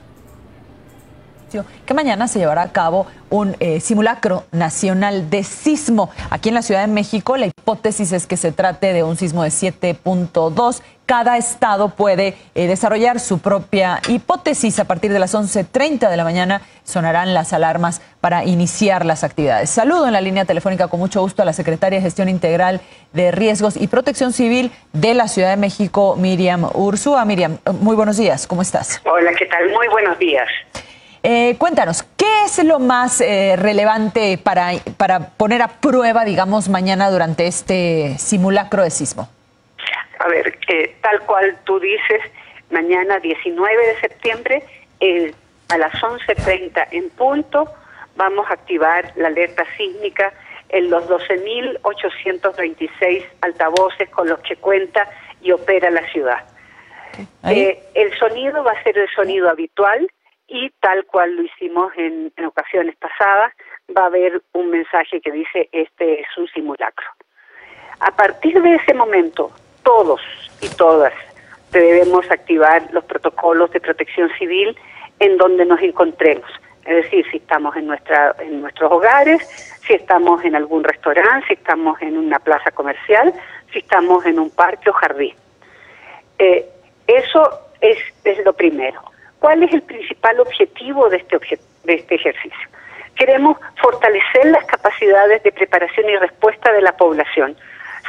que 1.87 1.95
mañana 1.95 2.28
se 2.28 2.38
llevará 2.38 2.62
a 2.62 2.73
cabo 2.73 3.07
un 3.30 3.57
eh, 3.61 3.80
simulacro 3.80 4.45
nacional 4.52 5.30
de 5.30 5.45
sismo. 5.45 6.11
Aquí 6.30 6.49
en 6.49 6.54
la 6.54 6.62
Ciudad 6.62 6.80
de 6.80 6.92
México 6.92 7.37
la 7.37 7.47
hipótesis 7.47 8.12
es 8.12 8.26
que 8.26 8.37
se 8.37 8.52
trate 8.52 8.92
de 8.92 9.02
un 9.02 9.16
sismo 9.16 9.42
de 9.42 9.50
7.2. 9.50 10.83
Cada 11.07 11.37
estado 11.37 11.88
puede 11.88 12.37
eh, 12.54 12.66
desarrollar 12.69 13.19
su 13.19 13.40
propia 13.40 14.00
hipótesis. 14.09 14.78
A 14.78 14.85
partir 14.85 15.12
de 15.12 15.19
las 15.19 15.35
11.30 15.35 16.09
de 16.09 16.16
la 16.16 16.23
mañana 16.23 16.62
sonarán 16.85 17.35
las 17.35 17.52
alarmas 17.52 18.00
para 18.21 18.45
iniciar 18.45 19.04
las 19.04 19.25
actividades. 19.25 19.71
Saludo 19.71 20.07
en 20.07 20.12
la 20.12 20.21
línea 20.21 20.45
telefónica 20.45 20.88
con 20.88 21.00
mucho 21.00 21.21
gusto 21.21 21.42
a 21.42 21.45
la 21.45 21.52
secretaria 21.52 21.99
de 21.99 22.02
Gestión 22.02 22.28
Integral 22.28 22.80
de 23.12 23.33
Riesgos 23.33 23.76
y 23.76 23.88
Protección 23.88 24.33
Civil 24.33 24.71
de 24.92 25.14
la 25.14 25.26
Ciudad 25.26 25.50
de 25.50 25.57
México, 25.57 26.14
Miriam 26.16 26.69
Ursúa. 26.75 27.25
Miriam, 27.25 27.59
muy 27.80 27.97
buenos 27.97 28.16
días, 28.16 28.47
¿cómo 28.47 28.62
estás? 28.62 29.00
Hola, 29.04 29.33
¿qué 29.37 29.47
tal? 29.47 29.69
Muy 29.73 29.88
buenos 29.88 30.19
días. 30.19 30.49
Eh, 31.22 31.56
cuéntanos, 31.58 32.02
¿qué 32.16 32.44
es 32.46 32.64
lo 32.64 32.78
más 32.78 33.20
eh, 33.20 33.54
relevante 33.56 34.38
para, 34.42 34.70
para 34.96 35.28
poner 35.30 35.60
a 35.60 35.68
prueba, 35.68 36.24
digamos, 36.24 36.70
mañana 36.70 37.10
durante 37.10 37.46
este 37.46 38.16
simulacro 38.18 38.82
de 38.82 38.88
sismo? 38.90 39.28
A 40.18 40.28
ver, 40.28 40.58
eh, 40.68 40.96
tal 41.02 41.20
cual 41.20 41.58
tú 41.64 41.78
dices, 41.78 42.22
mañana 42.70 43.18
19 43.18 43.86
de 43.86 44.00
septiembre, 44.00 44.64
a 45.68 45.76
las 45.78 45.92
11.30 45.92 46.88
en 46.90 47.10
punto, 47.10 47.70
vamos 48.16 48.50
a 48.50 48.54
activar 48.54 49.12
la 49.16 49.28
alerta 49.28 49.64
sísmica 49.76 50.32
en 50.70 50.88
los 50.88 51.06
12.826 51.06 53.24
altavoces 53.42 54.08
con 54.10 54.26
los 54.28 54.38
que 54.40 54.56
cuenta 54.56 55.06
y 55.42 55.52
opera 55.52 55.90
la 55.90 56.10
ciudad. 56.12 56.46
el 57.44 58.18
sonido 58.18 58.64
va 58.64 58.72
a 58.72 58.82
ser 58.82 58.96
el 58.98 59.08
sonido 59.14 59.50
habitual, 59.50 60.10
y 60.50 60.69
tal 60.80 61.07
cual 61.07 61.37
lo 61.37 61.42
hicimos 61.42 61.92
en, 61.97 62.33
ocasiones 62.45 62.97
pasadas, 62.97 63.52
va 63.97 64.02
a 64.02 64.07
haber 64.07 64.42
un 64.52 64.69
mensaje 64.69 65.21
que 65.21 65.30
dice 65.30 65.69
este 65.73 66.21
es 66.21 66.26
un 66.37 66.49
simulacro. 66.49 67.07
A 68.00 68.11
partir 68.11 68.61
de 68.61 68.75
ese 68.75 68.92
momento, 68.92 69.52
todos 69.85 70.21
y 70.61 70.69
todas 70.71 71.12
debemos 71.71 72.28
activar 72.30 72.88
los 72.92 73.04
protocolos 73.04 73.71
de 73.71 73.80
protección 73.80 74.28
civil 74.38 74.76
en 75.21 75.37
donde 75.37 75.64
nos 75.64 75.80
encontremos. 75.83 76.50
Es 76.85 77.04
decir, 77.04 77.25
si 77.30 77.37
estamos 77.37 77.76
en, 77.76 77.87
nuestra, 77.87 78.35
en 78.40 78.61
nuestros 78.62 78.90
hogares, 78.90 79.47
si 79.87 79.95
estamos 79.95 80.45
en 80.45 80.57
algún 80.57 80.83
restaurante, 80.83 81.47
si 81.47 81.54
estamos 81.54 82.00
en 82.02 82.19
una 82.19 82.40
plaza 82.40 82.73
comercial, 82.73 83.33
si 83.73 83.78
estamos 83.80 84.26
en 84.26 84.40
un 84.40 84.50
parque 84.50 84.90
o 84.90 84.92
jardín. 84.95 85.35
Eh, 86.38 86.66
eso 87.07 87.50
es, 87.80 87.99
es 88.25 88.45
lo 88.45 88.52
primero. 88.54 89.00
¿Cuál 89.40 89.62
es 89.62 89.73
el 89.73 89.82
principal 89.82 90.38
objetivo 90.38 91.09
de 91.09 91.16
este, 91.16 91.59
de 91.85 91.94
este 91.94 92.14
ejercicio? 92.14 92.68
Queremos 93.16 93.59
fortalecer 93.82 94.47
las 94.47 94.64
capacidades 94.66 95.42
de 95.42 95.50
preparación 95.50 96.09
y 96.09 96.16
respuesta 96.16 96.73
de 96.73 96.82
la 96.82 96.97
población. 96.97 97.56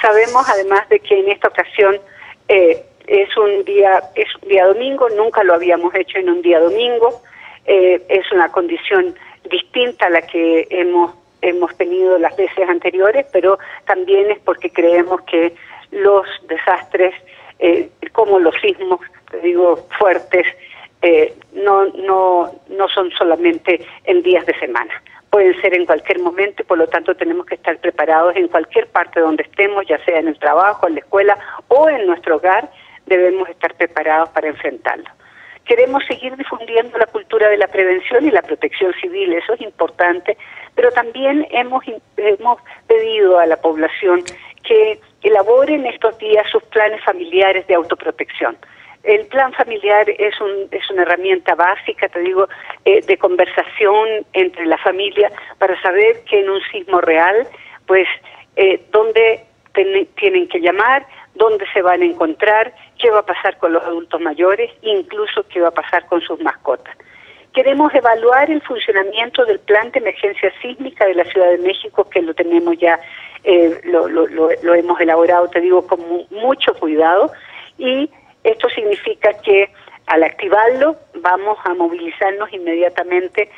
Sabemos 0.01 0.47
además 0.49 0.87
de 0.89 0.99
que 0.99 1.19
en 1.19 1.29
esta 1.29 1.47
ocasión 1.47 1.99
eh, 2.47 2.83
es 3.07 3.35
un 3.37 3.63
día 3.63 4.03
es 4.15 4.27
un 4.41 4.49
día 4.49 4.65
domingo, 4.65 5.09
nunca 5.09 5.43
lo 5.43 5.53
habíamos 5.53 5.93
hecho 5.95 6.17
en 6.17 6.29
un 6.29 6.41
día 6.41 6.59
domingo, 6.59 7.21
eh, 7.65 8.01
es 8.09 8.31
una 8.31 8.51
condición 8.51 9.15
distinta 9.49 10.07
a 10.07 10.09
la 10.09 10.21
que 10.21 10.67
hemos 10.69 11.13
hemos 11.41 11.75
tenido 11.75 12.19
las 12.19 12.35
veces 12.35 12.69
anteriores, 12.69 13.25
pero 13.31 13.57
también 13.85 14.29
es 14.29 14.39
porque 14.39 14.71
creemos 14.71 15.21
que 15.21 15.53
los 15.91 16.25
desastres, 16.47 17.15
eh, 17.59 17.89
como 18.11 18.39
los 18.39 18.53
sismos, 18.61 18.99
digo, 19.41 19.87
fuertes, 19.97 20.45
eh, 21.01 21.33
no, 21.53 21.85
no, 21.85 22.51
no 22.69 22.87
son 22.89 23.11
solamente 23.11 23.85
en 24.05 24.21
días 24.21 24.45
de 24.45 24.57
semana. 24.59 24.93
Pueden 25.29 25.59
ser 25.61 25.73
en 25.73 25.85
cualquier 25.85 26.19
momento 26.19 26.61
y 26.61 26.65
por 26.65 26.77
lo 26.77 26.87
tanto 26.87 27.15
tenemos 27.15 27.45
que 27.45 27.55
estar 27.55 27.77
preparados 27.79 28.35
en 28.35 28.47
cualquier 28.49 28.87
parte 28.87 29.19
donde 29.19 29.43
estemos, 29.43 29.85
ya 29.87 30.03
sea 30.03 30.19
en 30.19 30.27
el 30.27 30.37
trabajo, 30.37 30.87
en 30.87 30.95
la 30.95 30.99
escuela 30.99 31.37
o 31.69 31.89
en 31.89 32.05
nuestro 32.05 32.35
hogar, 32.35 32.69
debemos 33.05 33.49
estar 33.49 33.73
preparados 33.75 34.29
para 34.29 34.49
enfrentarlo. 34.49 35.09
Queremos 35.65 36.03
seguir 36.05 36.35
difundiendo 36.35 36.97
la 36.97 37.05
cultura 37.05 37.47
de 37.47 37.57
la 37.57 37.67
prevención 37.67 38.25
y 38.25 38.31
la 38.31 38.41
protección 38.41 38.93
civil, 38.99 39.33
eso 39.33 39.53
es 39.53 39.61
importante, 39.61 40.37
pero 40.75 40.91
también 40.91 41.47
hemos, 41.51 41.83
hemos 42.17 42.59
pedido 42.87 43.39
a 43.39 43.45
la 43.45 43.57
población 43.57 44.23
que 44.63 44.99
elaboren 45.23 45.85
estos 45.85 46.17
días 46.17 46.45
sus 46.51 46.63
planes 46.63 47.03
familiares 47.03 47.65
de 47.67 47.75
autoprotección. 47.75 48.57
El 49.03 49.25
plan 49.27 49.51
familiar 49.53 50.07
es, 50.09 50.39
un, 50.39 50.67
es 50.69 50.87
una 50.91 51.01
herramienta 51.01 51.55
básica, 51.55 52.07
te 52.07 52.19
digo, 52.19 52.47
eh, 52.85 53.01
de 53.01 53.17
conversación 53.17 54.25
entre 54.33 54.65
la 54.67 54.77
familia 54.77 55.31
para 55.57 55.79
saber 55.81 56.23
que 56.29 56.39
en 56.41 56.49
un 56.49 56.61
sismo 56.71 57.01
real, 57.01 57.47
pues, 57.87 58.07
eh, 58.55 58.79
dónde 58.91 59.43
tienen 60.15 60.47
que 60.49 60.59
llamar, 60.59 61.05
dónde 61.33 61.65
se 61.73 61.81
van 61.81 62.01
a 62.01 62.05
encontrar, 62.05 62.73
qué 62.99 63.09
va 63.09 63.19
a 63.19 63.25
pasar 63.25 63.57
con 63.57 63.73
los 63.73 63.83
adultos 63.83 64.21
mayores, 64.21 64.69
incluso 64.81 65.47
qué 65.47 65.61
va 65.61 65.69
a 65.69 65.73
pasar 65.73 66.05
con 66.05 66.21
sus 66.21 66.39
mascotas. 66.41 66.95
Queremos 67.53 67.93
evaluar 67.95 68.51
el 68.51 68.61
funcionamiento 68.61 69.45
del 69.45 69.59
plan 69.59 69.91
de 69.91 69.99
emergencia 69.99 70.53
sísmica 70.61 71.05
de 71.05 71.15
la 71.15 71.25
Ciudad 71.25 71.49
de 71.49 71.57
México, 71.57 72.07
que 72.09 72.21
lo 72.21 72.33
tenemos 72.33 72.77
ya, 72.77 72.99
eh, 73.43 73.81
lo, 73.85 74.07
lo, 74.07 74.27
lo 74.27 74.75
hemos 74.75 75.01
elaborado, 75.01 75.49
te 75.49 75.59
digo, 75.59 75.87
con 75.87 75.99
mucho 76.29 76.73
cuidado, 76.75 77.31
y 77.77 78.09
esto 78.43 78.69
significa 78.69 79.33
que 79.41 79.71
al 80.07 80.23
activarlo 80.23 80.97
vamos 81.15 81.57
a 81.63 81.73
movilizarnos 81.73 82.51
inmediatamente 82.51 83.49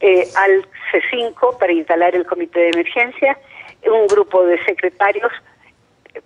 eh, 0.00 0.28
al 0.36 0.66
C5 0.90 1.58
para 1.58 1.72
instalar 1.72 2.14
el 2.14 2.26
comité 2.26 2.60
de 2.60 2.68
emergencia, 2.70 3.38
un 3.86 4.06
grupo 4.08 4.44
de 4.44 4.62
secretarios, 4.64 5.32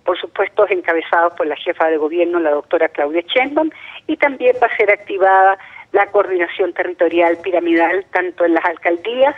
por 0.03 0.19
supuesto 0.19 0.65
encabezados 0.69 1.33
por 1.33 1.47
la 1.47 1.55
jefa 1.55 1.87
de 1.87 1.97
gobierno, 1.97 2.39
la 2.39 2.51
doctora 2.51 2.89
Claudia 2.89 3.21
Sheinbaum, 3.21 3.69
y 4.07 4.17
también 4.17 4.55
va 4.61 4.67
a 4.67 4.77
ser 4.77 4.91
activada 4.91 5.57
la 5.91 6.07
coordinación 6.07 6.73
territorial 6.73 7.37
piramidal, 7.37 8.05
tanto 8.11 8.45
en 8.45 8.55
las 8.55 8.65
alcaldías 8.65 9.35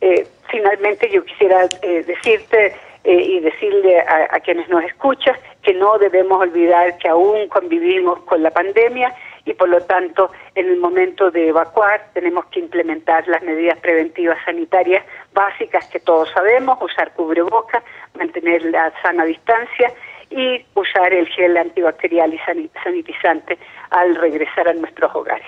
Eh, 0.00 0.26
finalmente 0.50 1.10
yo 1.10 1.24
quisiera 1.24 1.66
eh, 1.82 2.02
decirte 2.06 2.74
eh, 3.04 3.14
y 3.14 3.40
decirle 3.40 4.00
a, 4.00 4.40
quienes 4.40 4.68
nos 4.68 4.84
escuchan 4.84 5.36
que 5.62 5.74
no 5.74 5.98
debemos 5.98 6.40
olvidar 6.40 6.96
que 6.98 7.08
aún 7.08 7.48
convivimos 7.48 8.20
con 8.20 8.42
la 8.42 8.50
pandemia 8.50 9.14
y 9.44 9.54
por 9.54 9.68
lo 9.68 9.80
tanto 9.82 10.30
en 10.54 10.66
el 10.68 10.78
momento 10.78 11.30
de 11.30 11.48
evacuar 11.48 12.08
tenemos 12.14 12.46
que 12.46 12.60
implementar 12.60 13.26
las 13.28 13.42
medidas 13.42 13.78
preventivas 13.80 14.38
sanitarias 14.44 15.04
básicas 15.32 15.86
que 15.88 16.00
todos 16.00 16.30
sabemos, 16.30 16.78
usar 16.80 17.12
cubreboca, 17.12 17.82
mantener 18.18 18.64
la 18.64 18.92
sana 19.02 19.24
distancia 19.24 19.92
y 20.30 20.64
usar 20.74 21.12
el 21.12 21.26
gel 21.28 21.56
antibacterial 21.56 22.32
y 22.32 22.40
sanitizante 22.82 23.58
al 23.90 24.14
regresar 24.14 24.68
a 24.68 24.74
nuestros 24.74 25.14
hogares 25.14 25.46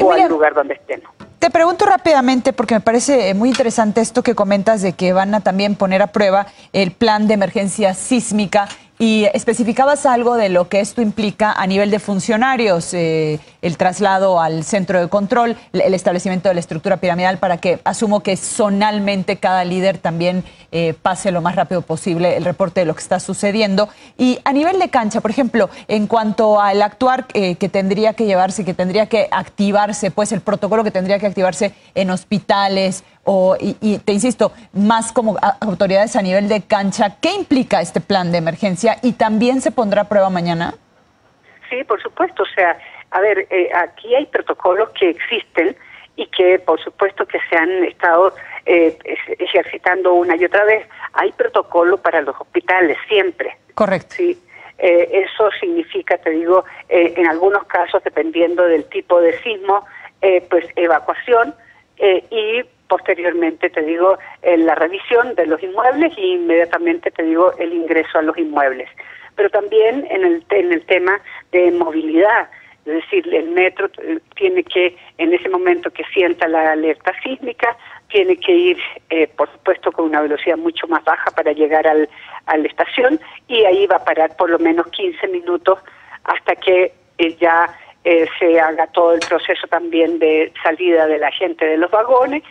o 0.00 0.12
al 0.12 0.28
lugar 0.28 0.54
donde 0.54 0.74
estemos. 0.74 1.15
Te 1.38 1.50
pregunto 1.50 1.84
rápidamente, 1.84 2.52
porque 2.52 2.74
me 2.74 2.80
parece 2.80 3.34
muy 3.34 3.50
interesante 3.50 4.00
esto 4.00 4.22
que 4.22 4.34
comentas 4.34 4.80
de 4.80 4.94
que 4.94 5.12
van 5.12 5.34
a 5.34 5.40
también 5.40 5.76
poner 5.76 6.00
a 6.00 6.06
prueba 6.06 6.46
el 6.72 6.92
plan 6.92 7.28
de 7.28 7.34
emergencia 7.34 7.92
sísmica 7.92 8.68
y 8.98 9.26
especificabas 9.34 10.06
algo 10.06 10.36
de 10.36 10.48
lo 10.48 10.68
que 10.68 10.80
esto 10.80 11.02
implica 11.02 11.52
a 11.52 11.66
nivel 11.66 11.90
de 11.90 11.98
funcionarios, 11.98 12.94
eh, 12.94 13.40
el 13.60 13.76
traslado 13.76 14.40
al 14.40 14.64
centro 14.64 15.00
de 15.00 15.08
control, 15.08 15.56
el 15.72 15.92
establecimiento 15.92 16.48
de 16.48 16.54
la 16.54 16.60
estructura 16.60 16.96
piramidal 16.96 17.38
para 17.38 17.58
que 17.58 17.80
asumo 17.84 18.20
que 18.20 18.36
zonalmente 18.36 19.36
cada 19.36 19.64
líder 19.64 19.98
también 19.98 20.44
eh, 20.72 20.94
pase 21.00 21.30
lo 21.30 21.42
más 21.42 21.56
rápido 21.56 21.82
posible 21.82 22.36
el 22.36 22.44
reporte 22.44 22.80
de 22.80 22.86
lo 22.86 22.94
que 22.94 23.02
está 23.02 23.20
sucediendo. 23.20 23.88
Y 24.16 24.38
a 24.44 24.52
nivel 24.52 24.78
de 24.78 24.88
cancha, 24.88 25.20
por 25.20 25.30
ejemplo, 25.30 25.68
en 25.88 26.06
cuanto 26.06 26.60
al 26.60 26.80
actuar 26.82 27.26
eh, 27.34 27.56
que 27.56 27.68
tendría 27.68 28.14
que 28.14 28.26
llevarse, 28.26 28.64
que 28.64 28.74
tendría 28.74 29.06
que 29.06 29.28
activarse, 29.30 30.10
pues 30.10 30.32
el 30.32 30.40
protocolo 30.40 30.84
que 30.84 30.90
tendría 30.90 31.18
que 31.18 31.26
activarse 31.26 31.72
en 31.94 32.10
hospitales, 32.10 33.04
o, 33.26 33.56
y, 33.58 33.98
te 33.98 34.12
insisto, 34.12 34.52
más 34.72 35.12
como 35.12 35.36
autoridades 35.60 36.14
a 36.14 36.22
nivel 36.22 36.48
de 36.48 36.62
cancha, 36.62 37.16
¿qué 37.20 37.34
implica 37.34 37.80
este 37.80 38.00
plan 38.00 38.30
de 38.30 38.38
emergencia 38.38 38.98
y 39.02 39.14
también 39.14 39.60
se 39.60 39.72
pondrá 39.72 40.02
a 40.02 40.08
prueba 40.08 40.30
mañana? 40.30 40.74
Sí, 41.68 41.82
por 41.82 42.00
supuesto. 42.00 42.44
O 42.44 42.46
sea, 42.54 42.78
a 43.10 43.20
ver, 43.20 43.48
eh, 43.50 43.68
aquí 43.74 44.14
hay 44.14 44.26
protocolos 44.26 44.90
que 44.90 45.10
existen 45.10 45.76
y 46.14 46.26
que 46.28 46.60
por 46.60 46.80
supuesto 46.80 47.26
que 47.26 47.38
se 47.50 47.56
han 47.56 47.84
estado 47.84 48.32
eh, 48.64 48.96
ejercitando 49.40 50.14
una 50.14 50.36
y 50.36 50.44
otra 50.44 50.64
vez. 50.64 50.86
Hay 51.12 51.32
protocolo 51.32 51.98
para 51.98 52.20
los 52.20 52.40
hospitales, 52.40 52.96
siempre. 53.08 53.56
Correcto. 53.74 54.14
Sí. 54.16 54.40
Eh, 54.78 55.24
eso 55.24 55.50
significa, 55.58 56.16
te 56.18 56.30
digo, 56.30 56.64
en 56.88 57.26
algunos 57.26 57.64
casos, 57.64 58.04
dependiendo 58.04 58.62
del 58.68 58.84
tipo 58.84 59.20
de 59.20 59.36
sismo, 59.40 59.84
pues 60.48 60.66
evacuación 60.76 61.54
y 62.30 62.62
posteriormente 62.88 63.70
te 63.70 63.82
digo 63.82 64.18
la 64.42 64.74
revisión 64.74 65.34
de 65.34 65.46
los 65.46 65.62
inmuebles 65.62 66.12
y 66.16 66.34
inmediatamente 66.34 67.10
te 67.10 67.22
digo 67.22 67.52
el 67.58 67.72
ingreso 67.72 68.18
a 68.18 68.22
los 68.22 68.36
inmuebles. 68.38 68.88
pero 69.34 69.50
también 69.50 70.06
en 70.10 70.24
el, 70.24 70.44
en 70.50 70.72
el 70.72 70.84
tema 70.86 71.20
de 71.52 71.70
movilidad. 71.72 72.48
Es 72.86 72.94
decir, 72.94 73.34
el 73.34 73.50
metro 73.50 73.90
eh, 74.00 74.20
tiene 74.36 74.62
que, 74.62 74.96
en 75.18 75.34
ese 75.34 75.48
momento 75.48 75.90
que 75.90 76.04
sienta 76.14 76.46
la 76.46 76.70
alerta 76.70 77.12
sísmica, 77.20 77.76
tiene 78.08 78.36
que 78.36 78.52
ir, 78.52 78.78
eh, 79.10 79.26
por 79.36 79.50
supuesto, 79.50 79.90
con 79.90 80.04
una 80.04 80.20
velocidad 80.20 80.56
mucho 80.56 80.86
más 80.86 81.02
baja 81.02 81.32
para 81.32 81.50
llegar 81.50 81.84
al, 81.88 82.08
a 82.46 82.56
la 82.56 82.68
estación 82.68 83.18
y 83.48 83.64
ahí 83.64 83.86
va 83.88 83.96
a 83.96 84.04
parar 84.04 84.36
por 84.36 84.50
lo 84.50 84.60
menos 84.60 84.86
15 84.92 85.26
minutos 85.28 85.80
hasta 86.22 86.54
que 86.54 86.92
eh, 87.18 87.36
ya 87.40 87.76
se 88.38 88.60
haga 88.60 88.86
todo 88.86 89.14
el 89.14 89.20
proceso 89.28 89.66
también 89.66 90.20
de 90.20 90.52
salida 90.62 91.08
de 91.08 91.18
la 91.18 91.32
gente 91.32 91.66
de 91.66 91.76
los 91.76 91.90
vagones 91.90 92.44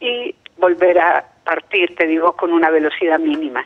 y 0.00 0.34
volver 0.58 0.98
a 0.98 1.24
partir, 1.44 1.94
te 1.96 2.06
digo, 2.06 2.32
con 2.32 2.52
una 2.52 2.70
velocidad 2.70 3.18
mínima. 3.18 3.64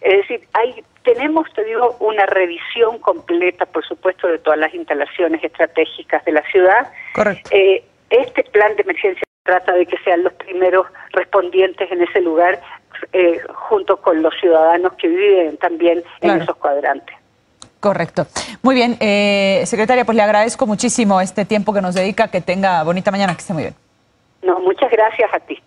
Es 0.00 0.18
decir, 0.18 0.48
hay, 0.52 0.84
tenemos, 1.04 1.46
te 1.54 1.64
digo, 1.64 1.96
una 2.00 2.26
revisión 2.26 2.98
completa, 2.98 3.66
por 3.66 3.84
supuesto, 3.86 4.28
de 4.28 4.38
todas 4.38 4.58
las 4.58 4.74
instalaciones 4.74 5.42
estratégicas 5.42 6.24
de 6.24 6.32
la 6.32 6.42
ciudad. 6.50 6.92
Correcto. 7.14 7.50
Eh, 7.52 7.84
este 8.10 8.44
plan 8.44 8.74
de 8.76 8.82
emergencia 8.82 9.22
trata 9.44 9.72
de 9.72 9.86
que 9.86 9.96
sean 10.04 10.22
los 10.22 10.32
primeros 10.34 10.86
respondientes 11.12 11.90
en 11.90 12.02
ese 12.02 12.20
lugar, 12.20 12.60
eh, 13.12 13.40
junto 13.54 13.96
con 13.96 14.22
los 14.22 14.34
ciudadanos 14.40 14.92
que 14.94 15.08
viven 15.08 15.56
también 15.56 16.02
en 16.20 16.42
esos 16.42 16.56
cuadrantes. 16.56 17.16
Correcto. 17.80 18.26
Muy 18.62 18.76
bien, 18.76 18.96
eh, 19.00 19.62
secretaria, 19.66 20.04
pues 20.04 20.14
le 20.14 20.22
agradezco 20.22 20.66
muchísimo 20.66 21.20
este 21.20 21.44
tiempo 21.44 21.72
que 21.72 21.80
nos 21.80 21.96
dedica, 21.96 22.28
que 22.28 22.40
tenga 22.40 22.82
bonita 22.84 23.10
mañana, 23.10 23.34
que 23.34 23.40
esté 23.40 23.52
muy 23.52 23.64
bien. 23.64 23.74
No, 24.42 24.60
muchas 24.60 24.90
gracias 24.90 25.34
a 25.34 25.40
ti. 25.40 25.60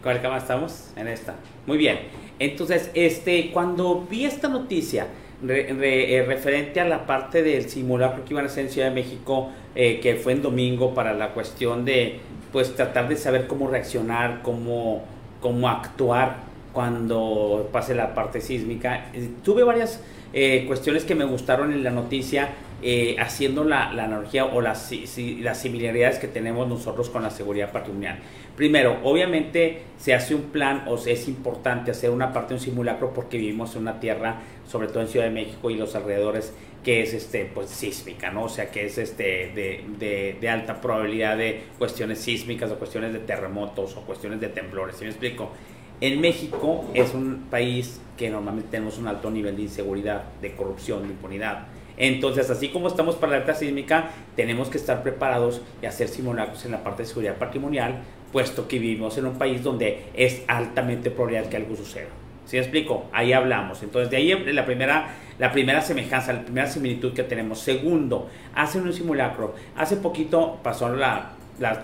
¿En 0.00 0.04
cuál 0.04 0.22
cama 0.22 0.38
estamos? 0.38 0.92
En 0.96 1.08
esta. 1.08 1.34
Muy 1.66 1.76
bien. 1.76 1.98
Entonces, 2.38 2.90
este, 2.94 3.50
cuando 3.52 4.06
vi 4.10 4.24
esta 4.24 4.48
noticia 4.48 5.08
eh, 5.46 6.24
referente 6.26 6.80
a 6.80 6.86
la 6.86 7.04
parte 7.04 7.42
del 7.42 7.68
simulacro 7.68 8.24
que 8.24 8.32
iban 8.32 8.46
a 8.46 8.48
hacer 8.48 8.64
en 8.64 8.70
Ciudad 8.70 8.88
de 8.88 8.94
México, 8.94 9.50
eh, 9.74 10.00
que 10.00 10.14
fue 10.14 10.32
en 10.32 10.40
domingo 10.40 10.94
para 10.94 11.12
la 11.12 11.34
cuestión 11.34 11.84
de, 11.84 12.18
pues, 12.50 12.74
tratar 12.74 13.10
de 13.10 13.16
saber 13.18 13.46
cómo 13.46 13.68
reaccionar, 13.68 14.40
cómo, 14.42 15.02
cómo 15.42 15.68
actuar 15.68 16.48
cuando 16.72 17.68
pase 17.70 17.94
la 17.94 18.14
parte 18.14 18.40
sísmica, 18.40 19.10
eh, 19.12 19.28
tuve 19.44 19.64
varias 19.64 20.02
cuestiones 20.66 21.04
que 21.04 21.14
me 21.14 21.24
gustaron 21.24 21.72
en 21.72 21.84
la 21.84 21.90
noticia. 21.90 22.48
haciendo 23.18 23.64
la, 23.64 23.92
la, 23.92 24.04
analogía 24.04 24.46
o 24.46 24.62
las, 24.62 24.90
las 25.40 25.60
similaridades 25.60 26.18
que 26.18 26.28
tenemos 26.28 26.66
nosotros 26.66 27.10
con 27.10 27.22
la 27.22 27.28
seguridad 27.28 27.72
patrimonial. 27.72 28.20
Primero, 28.60 28.98
obviamente 29.04 29.84
se 29.96 30.12
hace 30.12 30.34
un 30.34 30.50
plan 30.50 30.84
o 30.86 30.96
es 30.98 31.28
importante 31.28 31.92
hacer 31.92 32.10
una 32.10 32.30
parte 32.30 32.50
de 32.50 32.54
un 32.56 32.60
simulacro 32.60 33.14
porque 33.14 33.38
vivimos 33.38 33.74
en 33.74 33.80
una 33.80 34.00
tierra, 34.00 34.42
sobre 34.68 34.88
todo 34.88 35.00
en 35.00 35.08
Ciudad 35.08 35.24
de 35.24 35.32
México 35.32 35.70
y 35.70 35.76
los 35.76 35.94
alrededores, 35.94 36.52
que 36.84 37.00
es 37.00 37.14
este 37.14 37.46
pues 37.46 37.70
sísmica, 37.70 38.30
¿no? 38.30 38.44
O 38.44 38.48
sea, 38.50 38.70
que 38.70 38.84
es 38.84 38.98
este 38.98 39.50
de, 39.54 40.36
de, 40.38 40.48
alta 40.50 40.78
probabilidad 40.78 41.38
de 41.38 41.62
cuestiones 41.78 42.18
sísmicas 42.18 42.70
o 42.70 42.78
cuestiones 42.78 43.14
de 43.14 43.20
terremotos 43.20 43.96
o 43.96 44.02
cuestiones 44.02 44.42
de 44.42 44.48
temblores. 44.48 44.96
¿Sí 44.96 45.04
me 45.04 45.10
explico? 45.10 45.52
En 46.02 46.20
México 46.20 46.84
es 46.92 47.14
un 47.14 47.46
país 47.50 48.02
que 48.18 48.28
normalmente 48.28 48.72
tenemos 48.72 48.98
un 48.98 49.06
alto 49.06 49.30
nivel 49.30 49.56
de 49.56 49.62
inseguridad, 49.62 50.24
de 50.42 50.52
corrupción, 50.52 51.04
de 51.04 51.08
impunidad. 51.08 51.66
Entonces, 51.96 52.50
así 52.50 52.68
como 52.68 52.88
estamos 52.88 53.16
para 53.16 53.32
la 53.32 53.36
alerta 53.38 53.54
sísmica, 53.54 54.10
tenemos 54.36 54.68
que 54.68 54.76
estar 54.76 55.02
preparados 55.02 55.62
y 55.82 55.86
hacer 55.86 56.08
simulacros 56.08 56.64
en 56.66 56.72
la 56.72 56.82
parte 56.82 57.02
de 57.02 57.08
seguridad 57.08 57.36
patrimonial 57.36 58.02
puesto 58.32 58.68
que 58.68 58.78
vivimos 58.78 59.16
en 59.18 59.26
un 59.26 59.38
país 59.38 59.62
donde 59.62 60.04
es 60.14 60.42
altamente 60.46 61.10
probable 61.10 61.48
que 61.48 61.56
algo 61.56 61.76
suceda. 61.76 62.08
¿Sí 62.50 62.56
me 62.56 62.62
explico? 62.62 63.04
Ahí 63.12 63.32
hablamos. 63.32 63.82
Entonces, 63.82 64.10
de 64.10 64.16
ahí 64.16 64.34
la 64.52 64.64
primera, 64.66 65.14
la 65.38 65.52
primera 65.52 65.80
semejanza, 65.82 66.32
la 66.32 66.42
primera 66.42 66.66
similitud 66.66 67.12
que 67.12 67.22
tenemos. 67.22 67.60
Segundo, 67.60 68.28
hacen 68.56 68.82
un 68.82 68.92
simulacro. 68.92 69.54
Hace 69.76 69.96
poquito 69.96 70.58
pasó 70.62 70.88
la, 70.94 71.30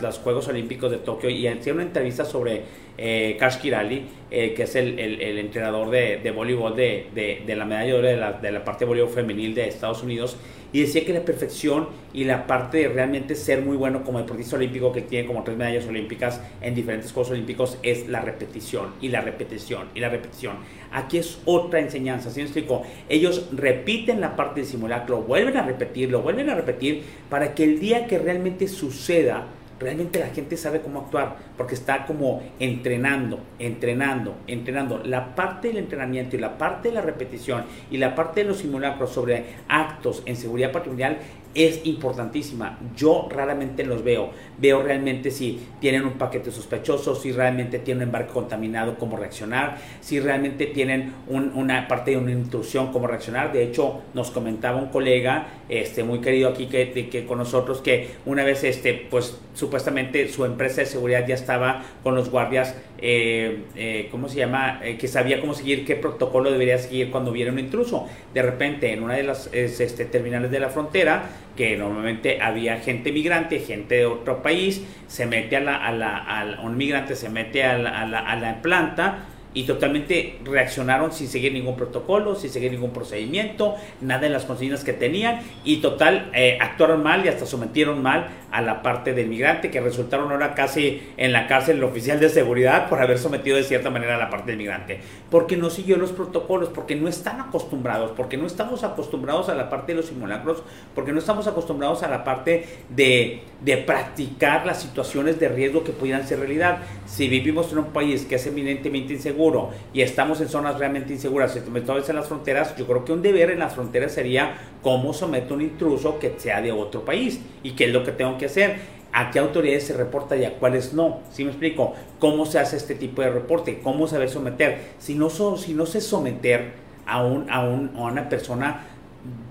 los 0.00 0.18
Juegos 0.18 0.48
Olímpicos 0.48 0.90
de 0.90 0.98
Tokio 0.98 1.30
y 1.30 1.46
hicieron 1.46 1.76
una 1.76 1.84
entrevista 1.84 2.24
sobre 2.24 2.64
eh, 2.98 3.36
Kash 3.38 3.58
Kirali, 3.58 4.06
eh, 4.30 4.54
que 4.54 4.64
es 4.64 4.74
el, 4.76 4.98
el, 4.98 5.38
entrenador 5.38 5.90
de, 5.90 6.18
de 6.22 6.30
voleibol 6.30 6.74
de, 6.74 7.06
de, 7.14 7.42
de, 7.46 7.56
la 7.56 7.64
medalla 7.64 7.98
de 7.98 8.16
la, 8.16 8.32
de 8.32 8.50
la 8.52 8.64
parte 8.64 8.84
de 8.84 8.88
voleibol 8.88 9.12
femenil 9.12 9.54
de 9.54 9.68
Estados 9.68 10.02
Unidos 10.02 10.36
y 10.72 10.80
decía 10.80 11.04
que 11.04 11.12
la 11.12 11.24
perfección 11.24 11.88
y 12.12 12.24
la 12.24 12.46
parte 12.46 12.78
de 12.78 12.88
realmente 12.88 13.34
ser 13.34 13.62
muy 13.62 13.76
bueno 13.76 14.04
como 14.04 14.18
deportista 14.18 14.56
olímpico 14.56 14.92
que 14.92 15.00
tiene 15.00 15.26
como 15.26 15.42
tres 15.42 15.56
medallas 15.56 15.86
olímpicas 15.86 16.40
en 16.60 16.74
diferentes 16.74 17.12
Juegos 17.12 17.32
Olímpicos 17.32 17.78
es 17.82 18.08
la 18.08 18.20
repetición 18.20 18.90
y 19.00 19.08
la 19.08 19.20
repetición 19.20 19.88
y 19.94 20.00
la 20.00 20.08
repetición. 20.08 20.56
Aquí 20.92 21.18
es 21.18 21.38
otra 21.44 21.80
enseñanza, 21.80 22.30
¿sí 22.30 22.40
me 22.40 22.44
explico? 22.44 22.82
Ellos 23.08 23.48
repiten 23.52 24.20
la 24.20 24.36
parte 24.36 24.60
del 24.60 24.68
simulacro, 24.68 25.22
vuelven 25.22 25.56
a 25.56 25.62
repetirlo, 25.62 26.22
vuelven 26.22 26.50
a 26.50 26.54
repetir 26.54 27.04
para 27.30 27.54
que 27.54 27.64
el 27.64 27.80
día 27.80 28.06
que 28.06 28.18
realmente 28.18 28.68
suceda, 28.68 29.46
realmente 29.78 30.18
la 30.18 30.28
gente 30.28 30.56
sabe 30.56 30.80
cómo 30.80 31.00
actuar, 31.00 31.36
porque 31.56 31.74
está 31.74 32.06
como 32.06 32.42
entrenando, 32.58 33.40
entrenando, 33.58 34.34
entrenando. 34.46 34.98
La 35.04 35.34
parte 35.34 35.68
del 35.68 35.78
entrenamiento 35.78 36.36
y 36.36 36.38
la 36.38 36.58
parte 36.58 36.88
de 36.88 36.94
la 36.94 37.02
repetición 37.02 37.64
y 37.90 37.98
la 37.98 38.14
parte 38.14 38.42
de 38.42 38.48
los 38.48 38.58
simulacros 38.58 39.10
sobre 39.10 39.44
actos 39.68 40.22
en 40.26 40.36
seguridad 40.36 40.72
patrimonial 40.72 41.18
es 41.56 41.80
importantísima. 41.84 42.78
Yo 42.94 43.28
raramente 43.30 43.84
los 43.84 44.04
veo. 44.04 44.30
Veo 44.58 44.82
realmente 44.82 45.30
si 45.30 45.60
tienen 45.80 46.04
un 46.04 46.12
paquete 46.12 46.50
sospechoso, 46.50 47.14
si 47.14 47.32
realmente 47.32 47.78
tienen 47.78 48.02
un 48.02 48.08
embarque 48.08 48.32
contaminado, 48.32 48.98
cómo 48.98 49.16
reaccionar, 49.16 49.78
si 50.00 50.20
realmente 50.20 50.66
tienen 50.66 51.14
una 51.28 51.88
parte 51.88 52.12
de 52.12 52.18
una 52.18 52.32
intrusión, 52.32 52.92
cómo 52.92 53.06
reaccionar. 53.06 53.52
De 53.52 53.62
hecho, 53.62 54.02
nos 54.14 54.30
comentaba 54.30 54.78
un 54.78 54.88
colega 54.88 55.48
este, 55.68 56.04
muy 56.04 56.20
querido 56.20 56.50
aquí 56.50 56.66
que, 56.66 57.08
que 57.10 57.26
con 57.26 57.38
nosotros 57.38 57.80
que 57.80 58.10
una 58.26 58.44
vez, 58.44 58.62
este, 58.64 58.94
pues 59.10 59.38
supuestamente 59.54 60.28
su 60.28 60.44
empresa 60.44 60.82
de 60.82 60.86
seguridad 60.86 61.26
ya 61.26 61.34
estaba 61.34 61.82
con 62.02 62.14
los 62.14 62.30
guardias, 62.30 62.76
eh, 62.98 63.64
eh, 63.74 64.08
¿cómo 64.10 64.28
se 64.28 64.36
llama? 64.36 64.80
Eh, 64.84 64.96
que 64.98 65.08
sabía 65.08 65.40
cómo 65.40 65.54
seguir, 65.54 65.84
qué 65.84 65.96
protocolo 65.96 66.50
debería 66.50 66.78
seguir 66.78 67.10
cuando 67.10 67.30
hubiera 67.30 67.50
un 67.50 67.58
intruso. 67.58 68.06
De 68.34 68.42
repente, 68.42 68.92
en 68.92 69.02
una 69.02 69.14
de 69.14 69.22
las 69.22 69.48
este, 69.52 70.04
terminales 70.04 70.50
de 70.50 70.60
la 70.60 70.68
frontera, 70.68 71.30
que 71.56 71.76
normalmente 71.76 72.40
había 72.40 72.78
gente 72.78 73.10
migrante, 73.12 73.58
gente 73.60 73.96
de 73.96 74.06
otro 74.06 74.42
país, 74.42 74.82
se 75.08 75.26
mete 75.26 75.56
a 75.56 75.60
la, 75.60 75.76
a 75.76 75.92
la, 75.92 76.60
un 76.62 76.76
migrante 76.76 77.16
se 77.16 77.28
mete 77.28 77.64
a 77.64 77.78
la, 77.78 78.02
a 78.02 78.06
la, 78.06 78.18
a 78.20 78.36
la 78.36 78.62
planta 78.62 79.26
y 79.56 79.62
totalmente 79.62 80.38
reaccionaron 80.44 81.12
sin 81.12 81.28
seguir 81.28 81.50
ningún 81.54 81.76
protocolo, 81.76 82.34
sin 82.34 82.50
seguir 82.50 82.70
ningún 82.72 82.90
procedimiento, 82.90 83.74
nada 84.02 84.20
de 84.20 84.28
las 84.28 84.44
consignas 84.44 84.84
que 84.84 84.92
tenían 84.92 85.40
y 85.64 85.78
total 85.78 86.30
eh, 86.34 86.58
actuaron 86.60 87.02
mal 87.02 87.24
y 87.24 87.28
hasta 87.28 87.46
sometieron 87.46 88.02
mal 88.02 88.28
a 88.52 88.60
la 88.60 88.82
parte 88.82 89.14
del 89.14 89.28
migrante 89.28 89.70
que 89.70 89.80
resultaron 89.80 90.30
ahora 90.30 90.54
casi 90.54 91.02
en 91.16 91.32
la 91.32 91.46
cárcel 91.46 91.78
el 91.78 91.84
oficial 91.84 92.20
de 92.20 92.28
seguridad 92.28 92.90
por 92.90 93.00
haber 93.00 93.18
sometido 93.18 93.56
de 93.56 93.62
cierta 93.62 93.88
manera 93.88 94.16
a 94.16 94.18
la 94.18 94.28
parte 94.28 94.50
del 94.50 94.58
migrante, 94.58 95.00
porque 95.30 95.56
no 95.56 95.70
siguió 95.70 95.96
los 95.96 96.12
protocolos, 96.12 96.68
porque 96.68 96.94
no 96.94 97.08
están 97.08 97.40
acostumbrados, 97.40 98.12
porque 98.14 98.36
no 98.36 98.46
estamos 98.46 98.84
acostumbrados 98.84 99.48
a 99.48 99.54
la 99.54 99.70
parte 99.70 99.92
de 99.92 99.96
los 99.96 100.06
simulacros, 100.06 100.62
porque 100.94 101.12
no 101.12 101.18
estamos 101.18 101.46
acostumbrados 101.46 102.02
a 102.02 102.08
la 102.08 102.24
parte 102.24 102.66
de, 102.90 103.40
de 103.62 103.76
practicar 103.78 104.66
las 104.66 104.82
situaciones 104.82 105.40
de 105.40 105.48
riesgo 105.48 105.82
que 105.82 105.92
pudieran 105.92 106.28
ser 106.28 106.40
realidad. 106.40 106.80
Si 107.06 107.26
vivimos 107.28 107.72
en 107.72 107.78
un 107.78 107.86
país 107.86 108.26
que 108.26 108.34
es 108.34 108.46
eminentemente 108.46 109.14
inseguro, 109.14 109.45
y 109.92 110.02
estamos 110.02 110.40
en 110.40 110.48
zonas 110.48 110.78
realmente 110.78 111.12
inseguras, 111.12 111.52
sobre 111.52 111.80
todo 111.82 111.98
en 111.98 112.16
las 112.16 112.28
fronteras, 112.28 112.76
yo 112.76 112.86
creo 112.86 113.04
que 113.04 113.12
un 113.12 113.22
deber 113.22 113.50
en 113.50 113.60
las 113.60 113.74
fronteras 113.74 114.12
sería 114.12 114.54
cómo 114.82 115.12
someto 115.12 115.54
un 115.54 115.62
intruso 115.62 116.18
que 116.18 116.34
sea 116.36 116.60
de 116.60 116.72
otro 116.72 117.04
país 117.04 117.40
y 117.62 117.72
qué 117.72 117.86
es 117.86 117.92
lo 117.92 118.04
que 118.04 118.12
tengo 118.12 118.38
que 118.38 118.46
hacer. 118.46 118.96
¿A 119.12 119.30
qué 119.30 119.38
autoridades 119.38 119.86
se 119.86 119.96
reporta 119.96 120.36
y 120.36 120.44
a 120.44 120.58
cuáles 120.58 120.92
no? 120.92 121.20
¿Sí 121.32 121.42
me 121.42 121.50
explico? 121.50 121.94
¿Cómo 122.18 122.44
se 122.44 122.58
hace 122.58 122.76
este 122.76 122.94
tipo 122.94 123.22
de 123.22 123.30
reporte? 123.30 123.80
¿Cómo 123.82 124.06
saber 124.06 124.28
someter? 124.28 124.78
Si 124.98 125.14
no, 125.14 125.30
so, 125.30 125.56
si 125.56 125.74
sé 125.86 126.02
someter 126.02 126.72
a, 127.06 127.24
un, 127.24 127.48
a, 127.48 127.66
un, 127.66 127.92
a 127.96 128.02
una 128.02 128.28
persona, 128.28 128.84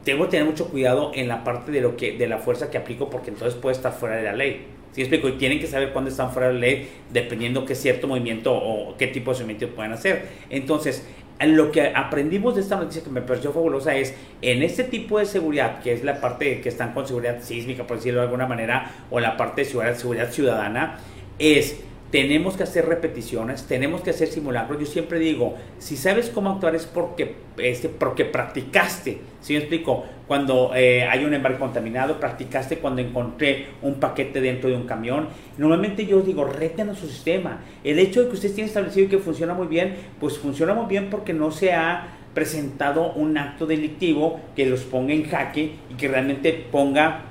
que 0.05 0.15
tener 0.27 0.45
mucho 0.45 0.69
cuidado 0.69 1.12
en 1.15 1.27
la 1.27 1.43
parte 1.43 1.71
de, 1.71 1.81
lo 1.81 1.97
que, 1.97 2.17
de 2.17 2.27
la 2.27 2.38
fuerza 2.38 2.69
que 2.69 2.77
aplico 2.77 3.10
porque 3.10 3.31
entonces 3.31 3.60
puede 3.60 3.75
estar 3.75 3.91
fuera 3.91 4.17
de 4.17 4.23
la 4.23 4.34
ley. 4.34 4.67
¿Sí 4.95 5.01
explico? 5.01 5.27
Y 5.27 5.34
tienen 5.34 5.60
que 5.60 5.67
saber 5.67 5.91
cuándo 5.91 6.10
están 6.10 6.31
fuera 6.31 6.47
de 6.47 6.53
la 6.53 6.60
ley, 6.62 6.89
dependiendo 7.12 7.65
qué 7.65 7.75
cierto 7.75 8.08
movimiento 8.08 8.53
o 8.55 8.95
qué 8.95 9.08
tipo 9.08 9.34
de 9.34 9.41
movimiento 9.41 9.75
pueden 9.75 9.91
hacer. 9.91 10.29
Entonces, 10.49 11.05
lo 11.41 11.69
que 11.69 11.91
aprendimos 11.93 12.55
de 12.55 12.62
esta 12.62 12.77
noticia 12.77 13.03
que 13.03 13.10
me 13.10 13.21
pareció 13.21 13.51
fabulosa 13.51 13.93
es 13.93 14.15
en 14.41 14.63
este 14.63 14.86
tipo 14.86 15.19
de 15.19 15.25
seguridad, 15.25 15.81
que 15.81 15.91
es 15.91 16.05
la 16.05 16.21
parte 16.21 16.62
que 16.62 16.69
están 16.69 16.93
con 16.93 17.05
seguridad 17.05 17.41
sísmica, 17.41 17.86
por 17.86 17.97
decirlo 17.97 18.21
de 18.21 18.27
alguna 18.27 18.47
manera, 18.47 18.89
o 19.12 19.19
la 19.19 19.36
parte 19.36 19.63
de 19.63 19.65
seguridad, 19.67 19.97
seguridad 19.97 20.31
ciudadana, 20.31 20.97
es 21.39 21.84
tenemos 22.15 22.56
que 22.56 22.63
hacer 22.63 22.86
repeticiones, 22.86 23.67
tenemos 23.67 23.99
que 23.99 24.12
hacer 24.12 24.30
simulacros. 24.30 24.80
Yo 24.80 24.86
siempre 24.86 25.19
digo, 25.19 25.56
si 25.80 25.97
sabes 25.97 26.30
cómo 26.30 26.49
actuar 26.49 26.73
es 26.73 26.86
porque, 26.86 27.36
este, 27.58 27.89
porque 27.89 28.23
practicaste. 28.23 29.17
¿Sí 29.41 29.51
me 29.51 29.60
explico? 29.60 30.06
Cuando 30.25 30.71
eh, 30.73 31.04
hay 31.04 31.25
un 31.25 31.34
embarque 31.34 31.60
contaminado, 31.60 32.17
practicaste 32.17 32.78
cuando 32.78 33.01
encontré 33.01 33.65
un 33.82 33.95
paquete 33.95 34.39
dentro 34.39 34.69
de 34.69 34.78
un 34.78 34.86
camión. 34.86 35.28
Normalmente 35.58 36.06
yo 36.06 36.21
digo, 36.21 36.45
reten 36.45 36.89
a 36.89 36.95
su 36.95 37.06
sistema. 37.06 37.60
El 37.84 37.99
hecho 37.99 38.21
de 38.21 38.30
que 38.30 38.36
ustedes 38.36 38.56
tienen 38.56 38.69
establecido 38.69 39.10
que 39.10 39.17
funciona 39.17 39.54
muy 39.54 39.67
bien, 39.67 39.95
pues 40.17 40.38
funciona 40.38 40.73
muy 40.73 40.86
bien 40.86 41.10
porque 41.10 41.34
no 41.34 41.51
se 41.51 41.73
ha 41.73 42.15
presentado 42.34 43.12
un 43.12 43.38
acto 43.38 43.65
delictivo 43.65 44.39
que 44.56 44.65
los 44.65 44.84
ponga 44.84 45.13
en 45.13 45.25
jaque 45.25 45.73
y 45.91 45.95
que 45.95 46.08
realmente 46.08 46.54
ponga 46.71 47.23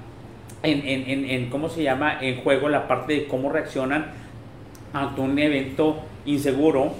en, 0.62 0.86
en, 0.86 1.24
en, 1.30 1.48
¿cómo 1.48 1.70
se 1.70 1.82
llama?, 1.82 2.18
en 2.20 2.42
juego 2.42 2.68
la 2.68 2.86
parte 2.86 3.14
de 3.14 3.26
cómo 3.26 3.50
reaccionan 3.50 4.23
ante 4.94 5.20
un 5.20 5.38
evento 5.38 6.02
inseguro, 6.24 6.94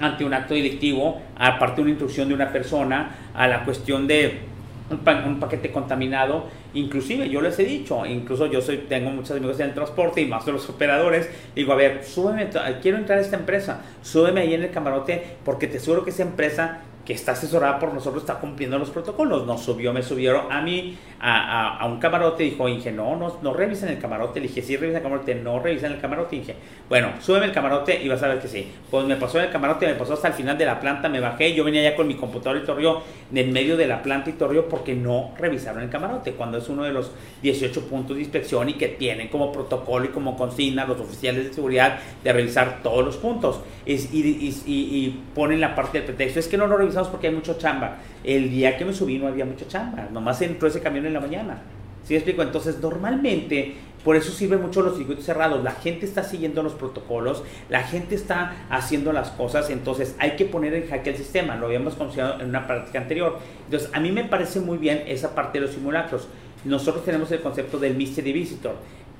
ante 0.00 0.24
un 0.24 0.32
acto 0.32 0.54
delictivo, 0.54 1.20
aparte 1.36 1.76
de 1.76 1.82
una 1.82 1.90
instrucción 1.90 2.28
de 2.28 2.34
una 2.34 2.50
persona, 2.50 3.10
a 3.34 3.46
la 3.46 3.64
cuestión 3.64 4.06
de 4.06 4.54
un, 4.90 5.40
paquete 5.40 5.70
contaminado. 5.70 6.46
Inclusive 6.74 7.28
yo 7.28 7.40
les 7.40 7.58
he 7.58 7.64
dicho, 7.64 8.06
incluso 8.06 8.46
yo 8.46 8.60
soy, 8.60 8.78
tengo 8.88 9.10
muchos 9.10 9.36
amigos 9.36 9.60
en 9.60 9.68
el 9.68 9.74
transporte 9.74 10.20
y 10.20 10.26
más 10.26 10.46
de 10.46 10.52
los 10.52 10.68
operadores, 10.68 11.28
digo, 11.54 11.72
a 11.72 11.76
ver, 11.76 12.04
súbeme, 12.04 12.48
quiero 12.80 12.98
entrar 12.98 13.18
a 13.18 13.22
esta 13.22 13.36
empresa, 13.36 13.82
súbeme 14.02 14.42
ahí 14.42 14.54
en 14.54 14.62
el 14.62 14.70
camarote 14.70 15.22
porque 15.44 15.66
te 15.66 15.78
aseguro 15.78 16.04
que 16.04 16.10
esa 16.10 16.22
empresa 16.22 16.80
que 17.04 17.12
está 17.12 17.32
asesorada 17.32 17.78
por 17.78 17.92
nosotros 17.92 18.22
está 18.22 18.36
cumpliendo 18.36 18.78
los 18.78 18.90
protocolos. 18.90 19.46
Nos 19.46 19.62
subió, 19.62 19.92
me 19.92 20.02
subieron 20.02 20.50
a 20.50 20.60
mí 20.62 20.96
a, 21.20 21.78
a, 21.78 21.86
un 21.86 21.98
camarote, 21.98 22.44
dijo 22.44 22.68
Inge, 22.68 22.92
no, 22.92 23.16
no, 23.16 23.38
no 23.42 23.52
revisen 23.54 23.88
el 23.90 23.98
camarote. 23.98 24.40
Le 24.40 24.48
dije, 24.48 24.62
sí, 24.62 24.76
revisen 24.76 24.98
el 24.98 25.02
camarote, 25.02 25.34
no 25.34 25.58
revisen 25.58 25.92
el 25.92 26.00
camarote. 26.00 26.36
Inge, 26.36 26.54
bueno, 26.88 27.12
súbeme 27.20 27.46
el 27.46 27.52
camarote 27.52 28.02
y 28.02 28.08
vas 28.08 28.22
a 28.22 28.28
ver 28.28 28.40
que 28.40 28.48
sí. 28.48 28.66
Pues 28.90 29.06
me 29.06 29.16
pasó 29.16 29.40
el 29.40 29.50
camarote, 29.50 29.86
me 29.86 29.94
pasó 29.94 30.14
hasta 30.14 30.28
el 30.28 30.34
final 30.34 30.56
de 30.56 30.66
la 30.66 30.80
planta, 30.80 31.08
me 31.08 31.20
bajé, 31.20 31.54
yo 31.54 31.64
venía 31.64 31.82
ya 31.82 31.96
con 31.96 32.06
mi 32.06 32.14
computador 32.14 32.60
y 32.62 32.66
torrió 32.66 33.02
en 33.34 33.52
medio 33.52 33.76
de 33.76 33.86
la 33.86 34.02
planta 34.02 34.30
y 34.30 34.34
torrió 34.34 34.68
porque 34.68 34.94
no 34.94 35.32
revisaron 35.38 35.82
el 35.82 35.90
camarote, 35.90 36.32
cuando 36.32 36.58
es 36.58 36.68
uno 36.68 36.84
de 36.84 36.92
los 36.92 37.10
18 37.42 37.82
puntos 37.88 38.16
de 38.16 38.22
inspección 38.22 38.68
y 38.68 38.74
que 38.74 38.88
tienen 38.88 39.28
como 39.28 39.52
protocolo 39.52 40.06
y 40.06 40.08
como 40.08 40.36
consigna 40.36 40.84
los 40.84 41.00
oficiales 41.00 41.44
de 41.44 41.52
seguridad 41.52 41.98
de 42.22 42.32
revisar 42.32 42.82
todos 42.82 43.04
los 43.04 43.16
puntos. 43.16 43.60
y, 43.86 43.94
y, 43.94 44.54
y, 44.66 45.20
ponen 45.34 45.60
la 45.60 45.74
parte 45.74 45.98
del 45.98 46.06
pretexto, 46.06 46.40
es 46.40 46.48
que 46.48 46.56
no 46.56 46.66
lo 46.66 46.76
porque 47.08 47.28
hay 47.28 47.34
mucho 47.34 47.58
chamba. 47.58 47.98
El 48.22 48.50
día 48.50 48.76
que 48.76 48.84
me 48.84 48.92
subí 48.92 49.18
no 49.18 49.26
había 49.26 49.44
mucha 49.44 49.66
chamba, 49.68 50.08
nomás 50.12 50.40
entró 50.42 50.68
ese 50.68 50.80
camión 50.80 51.06
en 51.06 51.14
la 51.14 51.20
mañana. 51.20 51.62
¿Sí 52.04 52.14
explico? 52.14 52.42
Entonces, 52.42 52.80
normalmente, 52.80 53.74
por 54.04 54.16
eso 54.16 54.30
sirven 54.30 54.60
mucho 54.60 54.82
los 54.82 54.96
circuitos 54.96 55.24
cerrados. 55.24 55.64
La 55.64 55.72
gente 55.72 56.04
está 56.04 56.22
siguiendo 56.22 56.62
los 56.62 56.74
protocolos, 56.74 57.42
la 57.70 57.82
gente 57.82 58.14
está 58.14 58.66
haciendo 58.68 59.12
las 59.12 59.30
cosas, 59.30 59.70
entonces 59.70 60.14
hay 60.18 60.32
que 60.32 60.44
poner 60.44 60.74
en 60.74 60.86
jaque 60.86 61.10
el 61.10 61.16
sistema. 61.16 61.56
Lo 61.56 61.66
habíamos 61.66 61.94
considerado 61.94 62.40
en 62.40 62.50
una 62.50 62.66
práctica 62.66 63.00
anterior. 63.00 63.38
Entonces, 63.64 63.90
a 63.92 64.00
mí 64.00 64.12
me 64.12 64.24
parece 64.24 64.60
muy 64.60 64.76
bien 64.76 65.04
esa 65.06 65.34
parte 65.34 65.58
de 65.58 65.66
los 65.66 65.74
simulacros. 65.74 66.28
Nosotros 66.64 67.04
tenemos 67.04 67.30
el 67.32 67.40
concepto 67.40 67.78
del 67.78 67.94
Mystery 67.94 68.32
Visitor 68.32 68.74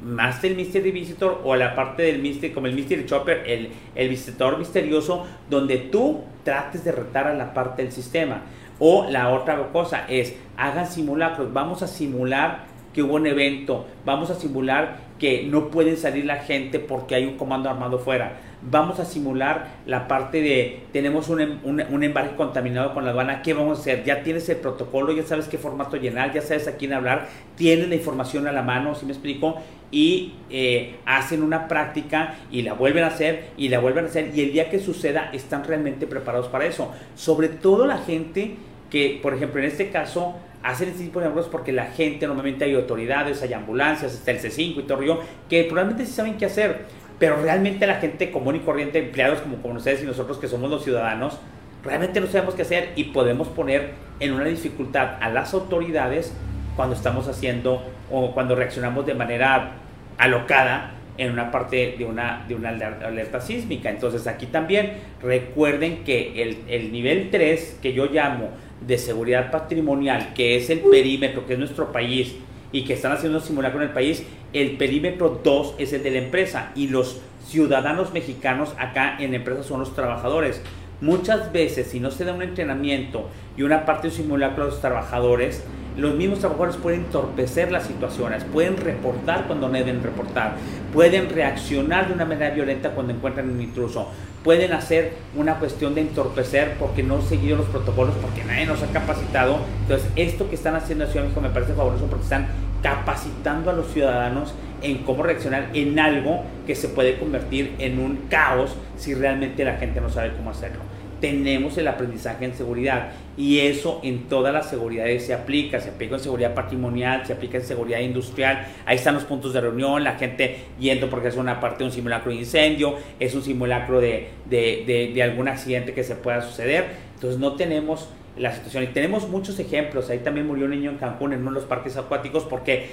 más 0.05 0.43
del 0.43 0.55
Mystery 0.55 0.90
Visitor 0.90 1.40
o 1.45 1.57
la 1.57 1.75
parte 1.75 2.03
del 2.03 2.21
Mystery, 2.21 2.53
como 2.53 2.67
el 2.67 2.75
Mystery 2.75 3.07
Chopper, 3.07 3.43
el, 3.47 3.71
el 3.95 4.09
visitador 4.09 4.59
misterioso, 4.59 5.27
donde 5.49 5.79
tú 5.79 6.23
trates 6.45 6.85
de 6.85 6.93
retar 6.93 7.27
a 7.27 7.35
la 7.35 7.55
parte 7.55 7.83
del 7.83 7.93
sistema. 7.93 8.43
O 8.79 9.07
la 9.11 9.31
otra 9.31 9.71
cosa 9.73 10.05
es, 10.09 10.37
hagan 10.57 10.87
simulacros, 10.87 11.53
vamos 11.53 11.83
a 11.83 11.87
simular 11.87 12.75
que 12.95 13.03
hubo 13.03 13.14
un 13.17 13.27
evento, 13.27 13.87
vamos 14.05 14.31
a 14.31 14.35
simular 14.37 14.99
que 15.19 15.45
no 15.45 15.69
pueden 15.69 15.97
salir 15.97 16.25
la 16.25 16.37
gente 16.37 16.79
porque 16.79 17.14
hay 17.14 17.25
un 17.25 17.37
comando 17.37 17.69
armado 17.69 17.99
fuera. 17.99 18.38
Vamos 18.62 18.99
a 18.99 19.05
simular 19.05 19.69
la 19.85 20.09
parte 20.09 20.40
de 20.40 20.85
tenemos 20.93 21.29
un, 21.29 21.40
em, 21.40 21.59
un, 21.64 22.03
embarque 22.03 22.37
contaminado 22.37 22.95
con 22.95 23.05
la 23.05 23.11
aduana, 23.11 23.43
¿qué 23.43 23.53
vamos 23.53 23.79
a 23.79 23.81
hacer? 23.83 24.05
Ya 24.05 24.23
tienes 24.23 24.49
el 24.49 24.57
protocolo, 24.57 25.12
ya 25.12 25.23
sabes 25.25 25.49
qué 25.49 25.59
formato 25.59 25.97
llenar, 25.97 26.33
ya 26.33 26.40
sabes 26.40 26.67
a 26.69 26.77
quién 26.77 26.93
hablar, 26.93 27.29
tienes 27.57 27.88
la 27.88 27.97
información 27.97 28.47
a 28.47 28.53
la 28.53 28.62
mano, 28.62 28.95
¿sí 28.95 29.05
me 29.07 29.12
explico? 29.12 29.57
Y 29.94 30.33
eh, 30.50 30.96
hacen 31.07 31.40
una 31.44 31.68
práctica 31.68 32.35
y 32.50 32.62
la 32.62 32.72
vuelven 32.72 33.04
a 33.04 33.09
hacer 33.09 33.50
y 33.57 33.68
la 33.68 33.78
vuelven 33.78 34.07
a 34.07 34.09
hacer 34.09 34.33
y 34.35 34.40
el 34.40 34.52
día 34.52 34.68
que 34.68 34.80
suceda 34.80 35.30
están 35.33 35.62
realmente 35.62 36.09
preparados 36.09 36.48
para 36.48 36.66
eso. 36.66 36.92
Sobre 37.14 37.46
todo 37.48 37.87
la 37.87 37.98
gente 37.98 38.57
que, 38.90 39.20
por 39.22 39.35
ejemplo, 39.35 39.61
en 39.61 39.66
este 39.66 39.90
caso 39.90 40.35
hacen 40.64 40.88
este 40.88 41.04
tipo 41.04 41.20
de 41.20 41.26
errores 41.26 41.46
porque 41.46 41.70
la 41.70 41.87
gente, 41.87 42.26
normalmente 42.26 42.64
hay 42.64 42.74
autoridades, 42.74 43.40
hay 43.42 43.52
ambulancias, 43.52 44.14
está 44.14 44.33
el 44.33 44.40
C5 44.40 44.78
y 44.78 44.83
todo 44.83 44.98
río, 44.98 45.20
que 45.48 45.62
probablemente 45.64 46.07
sí 46.07 46.12
saben 46.12 46.38
qué 46.38 46.46
hacer, 46.46 46.87
pero 47.20 47.40
realmente 47.40 47.87
la 47.87 47.96
gente 47.96 48.33
común 48.33 48.57
y 48.57 48.61
corriente, 48.61 48.98
empleados 48.98 49.42
como, 49.42 49.59
como 49.59 49.74
ustedes 49.74 50.02
y 50.02 50.07
nosotros 50.07 50.38
que 50.38 50.48
somos 50.48 50.70
los 50.70 50.83
ciudadanos, 50.83 51.38
realmente 51.85 52.20
no 52.20 52.26
sabemos 52.26 52.54
qué 52.54 52.62
hacer 52.62 52.92
y 52.96 53.04
podemos 53.04 53.46
poner 53.48 53.92
en 54.18 54.33
una 54.33 54.46
dificultad 54.46 55.18
a 55.20 55.28
las 55.28 55.54
autoridades 55.54 56.33
cuando 56.74 56.96
estamos 56.96 57.28
haciendo 57.28 57.83
o 58.11 58.33
cuando 58.33 58.57
reaccionamos 58.57 59.07
de 59.07 59.14
manera 59.14 59.72
alocada 60.18 60.92
en 61.16 61.33
una 61.33 61.50
parte 61.50 61.94
de 61.96 62.05
una, 62.05 62.44
de 62.48 62.55
una 62.55 62.70
alerta 62.70 63.40
sísmica. 63.40 63.90
Entonces 63.90 64.27
aquí 64.27 64.46
también 64.46 64.94
recuerden 65.22 66.05
que 66.05 66.42
el, 66.42 66.59
el 66.68 66.92
nivel 66.92 67.31
3 67.31 67.79
que 67.81 67.92
yo 67.92 68.07
llamo 68.07 68.50
de 68.85 68.98
seguridad 68.98 69.50
patrimonial, 69.50 70.35
que 70.35 70.57
es 70.57 70.70
el 70.70 70.81
perímetro, 70.81 71.46
que 71.46 71.55
es 71.55 71.59
nuestro 71.59 71.92
país, 71.92 72.35
y 72.74 72.83
que 72.83 72.94
están 72.94 73.12
haciendo 73.12 73.38
simulacro 73.38 73.81
en 73.81 73.88
el 73.88 73.94
país, 73.94 74.24
el 74.53 74.72
perímetro 74.72 75.40
2 75.44 75.77
es 75.79 75.92
el 75.92 76.03
de 76.03 76.11
la 76.11 76.18
empresa 76.18 76.72
y 76.74 76.88
los 76.88 77.20
ciudadanos 77.46 78.12
mexicanos 78.12 78.74
acá 78.79 79.16
en 79.20 79.31
la 79.31 79.37
empresa 79.37 79.62
son 79.62 79.79
los 79.79 79.94
trabajadores. 79.94 80.61
Muchas 81.00 81.53
veces, 81.53 81.87
si 81.87 82.00
no 82.00 82.11
se 82.11 82.24
da 82.24 82.33
un 82.33 82.42
entrenamiento 82.42 83.29
y 83.57 83.62
una 83.62 83.85
parte 83.85 84.09
de 84.09 84.14
simulacro 84.14 84.64
a 84.64 84.66
los 84.66 84.81
trabajadores, 84.81 85.64
los 85.96 86.14
mismos 86.14 86.40
trabajadores 86.40 86.76
pueden 86.76 87.00
entorpecer 87.00 87.70
las 87.70 87.87
situaciones, 87.87 88.42
pueden 88.44 88.76
reportar 88.76 89.46
cuando 89.46 89.68
no 89.68 89.74
deben 89.74 90.02
reportar, 90.02 90.57
pueden 90.92 91.30
reaccionar 91.30 92.09
de 92.09 92.14
una 92.14 92.24
manera 92.24 92.54
violenta 92.54 92.90
cuando 92.90 93.12
encuentran 93.12 93.48
un 93.50 93.61
intruso, 93.61 94.09
pueden 94.42 94.72
hacer 94.72 95.14
una 95.37 95.59
cuestión 95.59 95.94
de 95.94 96.02
entorpecer 96.02 96.74
porque 96.78 97.02
no 97.02 97.16
han 97.16 97.22
seguido 97.22 97.57
los 97.57 97.66
protocolos, 97.66 98.14
porque 98.20 98.44
nadie 98.44 98.66
nos 98.66 98.83
ha 98.83 98.87
capacitado. 98.88 99.59
Entonces, 99.83 100.09
esto 100.16 100.48
que 100.48 100.57
están 100.57 100.74
haciendo 100.74 101.04
en 101.04 101.11
Ciudad 101.11 101.26
me 101.40 101.50
parece 101.50 101.74
fabuloso 101.74 102.07
porque 102.07 102.24
están 102.24 102.48
capacitando 102.83 103.70
a 103.70 103.72
los 103.72 103.87
ciudadanos 103.92 104.52
en 104.83 104.98
cómo 104.98 105.22
reaccionar 105.22 105.70
en 105.72 105.98
algo 105.98 106.42
que 106.66 106.74
se 106.74 106.88
puede 106.88 107.18
convertir 107.18 107.74
en 107.78 107.98
un 107.98 108.26
caos 108.28 108.76
si 108.96 109.14
realmente 109.14 109.64
la 109.64 109.76
gente 109.76 110.00
no 110.00 110.11
sabe 110.11 110.33
cómo 110.37 110.50
hacerlo 110.50 110.93
tenemos 111.20 111.77
el 111.79 111.88
aprendizaje 111.88 112.44
en 112.44 112.55
seguridad. 112.55 113.12
Y 113.37 113.61
eso 113.61 114.00
en 114.03 114.29
todas 114.29 114.55
las 114.55 114.70
seguridades 114.70 115.27
se 115.27 115.35
aplica, 115.35 115.81
se 115.81 115.90
aplica 115.90 116.14
en 116.14 116.20
seguridad 116.20 116.55
patrimonial, 116.55 117.27
se 117.27 117.33
aplica 117.33 117.59
en 117.59 117.64
seguridad 117.64 117.98
industrial, 117.98 118.66
ahí 118.87 118.96
están 118.96 119.14
los 119.14 119.24
puntos 119.24 119.53
de 119.53 119.61
reunión, 119.61 120.05
la 120.05 120.14
gente 120.14 120.59
yendo 120.79 121.11
porque 121.11 121.29
es 121.29 121.37
una 121.37 121.59
parte 121.59 121.79
de 121.79 121.85
un 121.87 121.92
simulacro 121.92 122.31
de 122.31 122.38
incendio, 122.38 122.94
es 123.18 123.35
un 123.35 123.42
simulacro 123.42 124.00
de, 124.00 124.29
de, 124.48 125.11
de 125.12 125.22
algún 125.22 125.48
accidente 125.48 125.92
que 125.94 126.05
se 126.05 126.14
pueda 126.14 126.42
suceder, 126.42 126.87
entonces 127.14 127.40
no 127.40 127.57
tenemos 127.57 128.09
la 128.37 128.53
situación. 128.53 128.85
Y 128.85 128.87
tenemos 128.88 129.29
muchos 129.29 129.59
ejemplos. 129.59 130.11
Ahí 130.11 130.18
también 130.18 130.47
murió 130.47 130.64
un 130.64 130.73
niño 130.73 130.90
en 130.90 130.99
Cancún 130.99 131.33
en 131.33 131.40
uno 131.40 131.51
de 131.51 131.55
los 131.57 131.64
parques 131.64 131.97
acuáticos 131.97 132.44
porque 132.44 132.90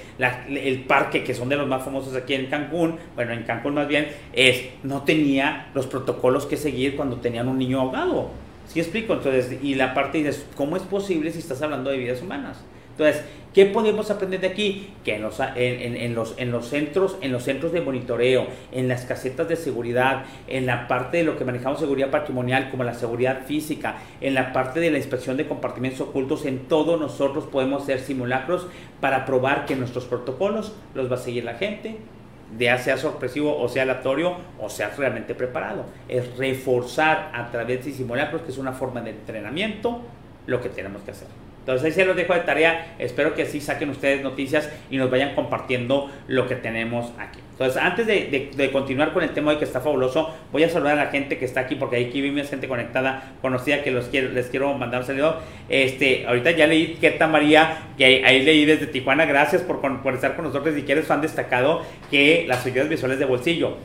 el 0.48 0.84
parque, 0.84 1.24
que 1.24 1.34
son 1.34 1.48
de 1.48 1.56
los 1.56 1.66
más 1.66 1.82
famosos 1.84 2.14
aquí 2.14 2.34
en 2.34 2.46
Cancún, 2.46 2.96
bueno, 3.14 3.32
en 3.32 3.42
Cancún 3.42 3.74
más 3.74 3.88
bien, 3.88 4.08
es 4.32 4.64
no 4.82 5.02
tenía 5.02 5.70
los 5.74 5.86
protocolos 5.86 6.46
que 6.46 6.56
seguir 6.56 6.96
cuando 6.96 7.16
tenían 7.16 7.48
un 7.48 7.58
niño 7.58 7.80
ahogado. 7.80 8.30
¿Sí 8.66 8.80
explico? 8.80 9.14
Entonces, 9.14 9.58
y 9.62 9.74
la 9.74 9.92
parte 9.92 10.18
dices, 10.18 10.46
¿cómo 10.54 10.76
es 10.76 10.82
posible 10.82 11.30
si 11.30 11.40
estás 11.40 11.60
hablando 11.62 11.90
de 11.90 11.98
vidas 11.98 12.22
humanas? 12.22 12.58
Entonces, 12.92 13.24
¿qué 13.52 13.66
podemos 13.66 14.10
aprender 14.10 14.40
de 14.40 14.48
aquí? 14.48 14.90
Que 15.04 15.16
en 15.16 15.22
los, 15.22 15.40
en, 15.56 16.14
los, 16.14 16.34
en, 16.38 16.50
los 16.50 16.68
centros, 16.68 17.16
en 17.20 17.32
los 17.32 17.44
centros 17.44 17.72
de 17.72 17.80
monitoreo, 17.80 18.46
en 18.72 18.88
las 18.88 19.04
casetas 19.04 19.48
de 19.48 19.56
seguridad, 19.56 20.24
en 20.48 20.66
la 20.66 20.88
parte 20.88 21.18
de 21.18 21.24
lo 21.24 21.36
que 21.36 21.44
manejamos 21.44 21.80
seguridad 21.80 22.10
patrimonial, 22.10 22.70
como 22.70 22.84
la 22.84 22.94
seguridad 22.94 23.44
física, 23.46 23.96
en 24.20 24.34
la 24.34 24.52
parte 24.52 24.80
de 24.80 24.90
la 24.90 24.98
inspección 24.98 25.36
de 25.36 25.46
compartimentos 25.46 26.00
ocultos, 26.00 26.46
en 26.46 26.60
todo 26.68 26.96
nosotros 26.96 27.44
podemos 27.44 27.82
hacer 27.82 28.00
simulacros 28.00 28.66
para 29.00 29.24
probar 29.24 29.66
que 29.66 29.76
nuestros 29.76 30.04
protocolos 30.04 30.72
los 30.94 31.10
va 31.10 31.16
a 31.16 31.18
seguir 31.18 31.44
la 31.44 31.54
gente, 31.54 31.96
ya 32.58 32.76
sea 32.78 32.98
sorpresivo 32.98 33.58
o 33.58 33.68
sea 33.68 33.84
aleatorio 33.84 34.36
o 34.60 34.68
sea 34.68 34.90
realmente 34.96 35.34
preparado. 35.34 35.84
Es 36.08 36.36
reforzar 36.36 37.30
a 37.34 37.50
través 37.50 37.84
de 37.84 37.92
simulacros, 37.92 38.42
que 38.42 38.50
es 38.50 38.58
una 38.58 38.72
forma 38.72 39.00
de 39.00 39.10
entrenamiento, 39.10 40.02
lo 40.46 40.60
que 40.60 40.68
tenemos 40.68 41.02
que 41.02 41.12
hacer. 41.12 41.41
Entonces 41.62 41.84
ahí 41.84 41.92
se 41.92 42.04
los 42.04 42.16
dejo 42.16 42.34
de 42.34 42.40
tarea. 42.40 42.96
Espero 42.98 43.34
que 43.34 43.42
así 43.42 43.60
saquen 43.60 43.88
ustedes 43.90 44.20
noticias 44.20 44.68
y 44.90 44.96
nos 44.96 45.10
vayan 45.12 45.36
compartiendo 45.36 46.10
lo 46.26 46.48
que 46.48 46.56
tenemos 46.56 47.12
aquí. 47.18 47.38
Entonces, 47.52 47.80
antes 47.80 48.06
de, 48.08 48.70
continuar 48.72 49.12
con 49.12 49.22
el 49.22 49.30
tema 49.30 49.52
hoy 49.52 49.58
que 49.58 49.64
está 49.64 49.80
fabuloso, 49.80 50.34
voy 50.50 50.64
a 50.64 50.68
saludar 50.68 50.98
a 50.98 51.04
la 51.04 51.10
gente 51.12 51.38
que 51.38 51.44
está 51.44 51.60
aquí, 51.60 51.76
porque 51.76 52.04
aquí 52.04 52.20
vimos 52.20 52.50
gente 52.50 52.66
conectada, 52.66 53.34
conocida, 53.40 53.84
que 53.84 53.92
los 53.92 54.06
quiero, 54.06 54.30
les 54.30 54.48
quiero 54.48 54.74
mandar 54.74 55.02
un 55.02 55.06
saludo. 55.06 55.36
Este, 55.68 56.26
ahorita 56.26 56.50
ya 56.50 56.66
leí 56.66 56.96
Queta 57.00 57.28
María, 57.28 57.82
que 57.96 58.24
ahí 58.26 58.42
leí 58.42 58.64
desde 58.64 58.88
Tijuana, 58.88 59.26
gracias 59.26 59.62
por, 59.62 59.80
por 59.80 60.14
estar 60.14 60.34
con 60.34 60.46
nosotros. 60.46 60.76
Y 60.76 60.82
quieres 60.82 61.06
fan 61.06 61.20
destacado, 61.20 61.82
que 62.10 62.44
las 62.48 62.66
ayudas 62.66 62.88
visuales 62.88 63.20
de 63.20 63.26
bolsillo. 63.26 63.76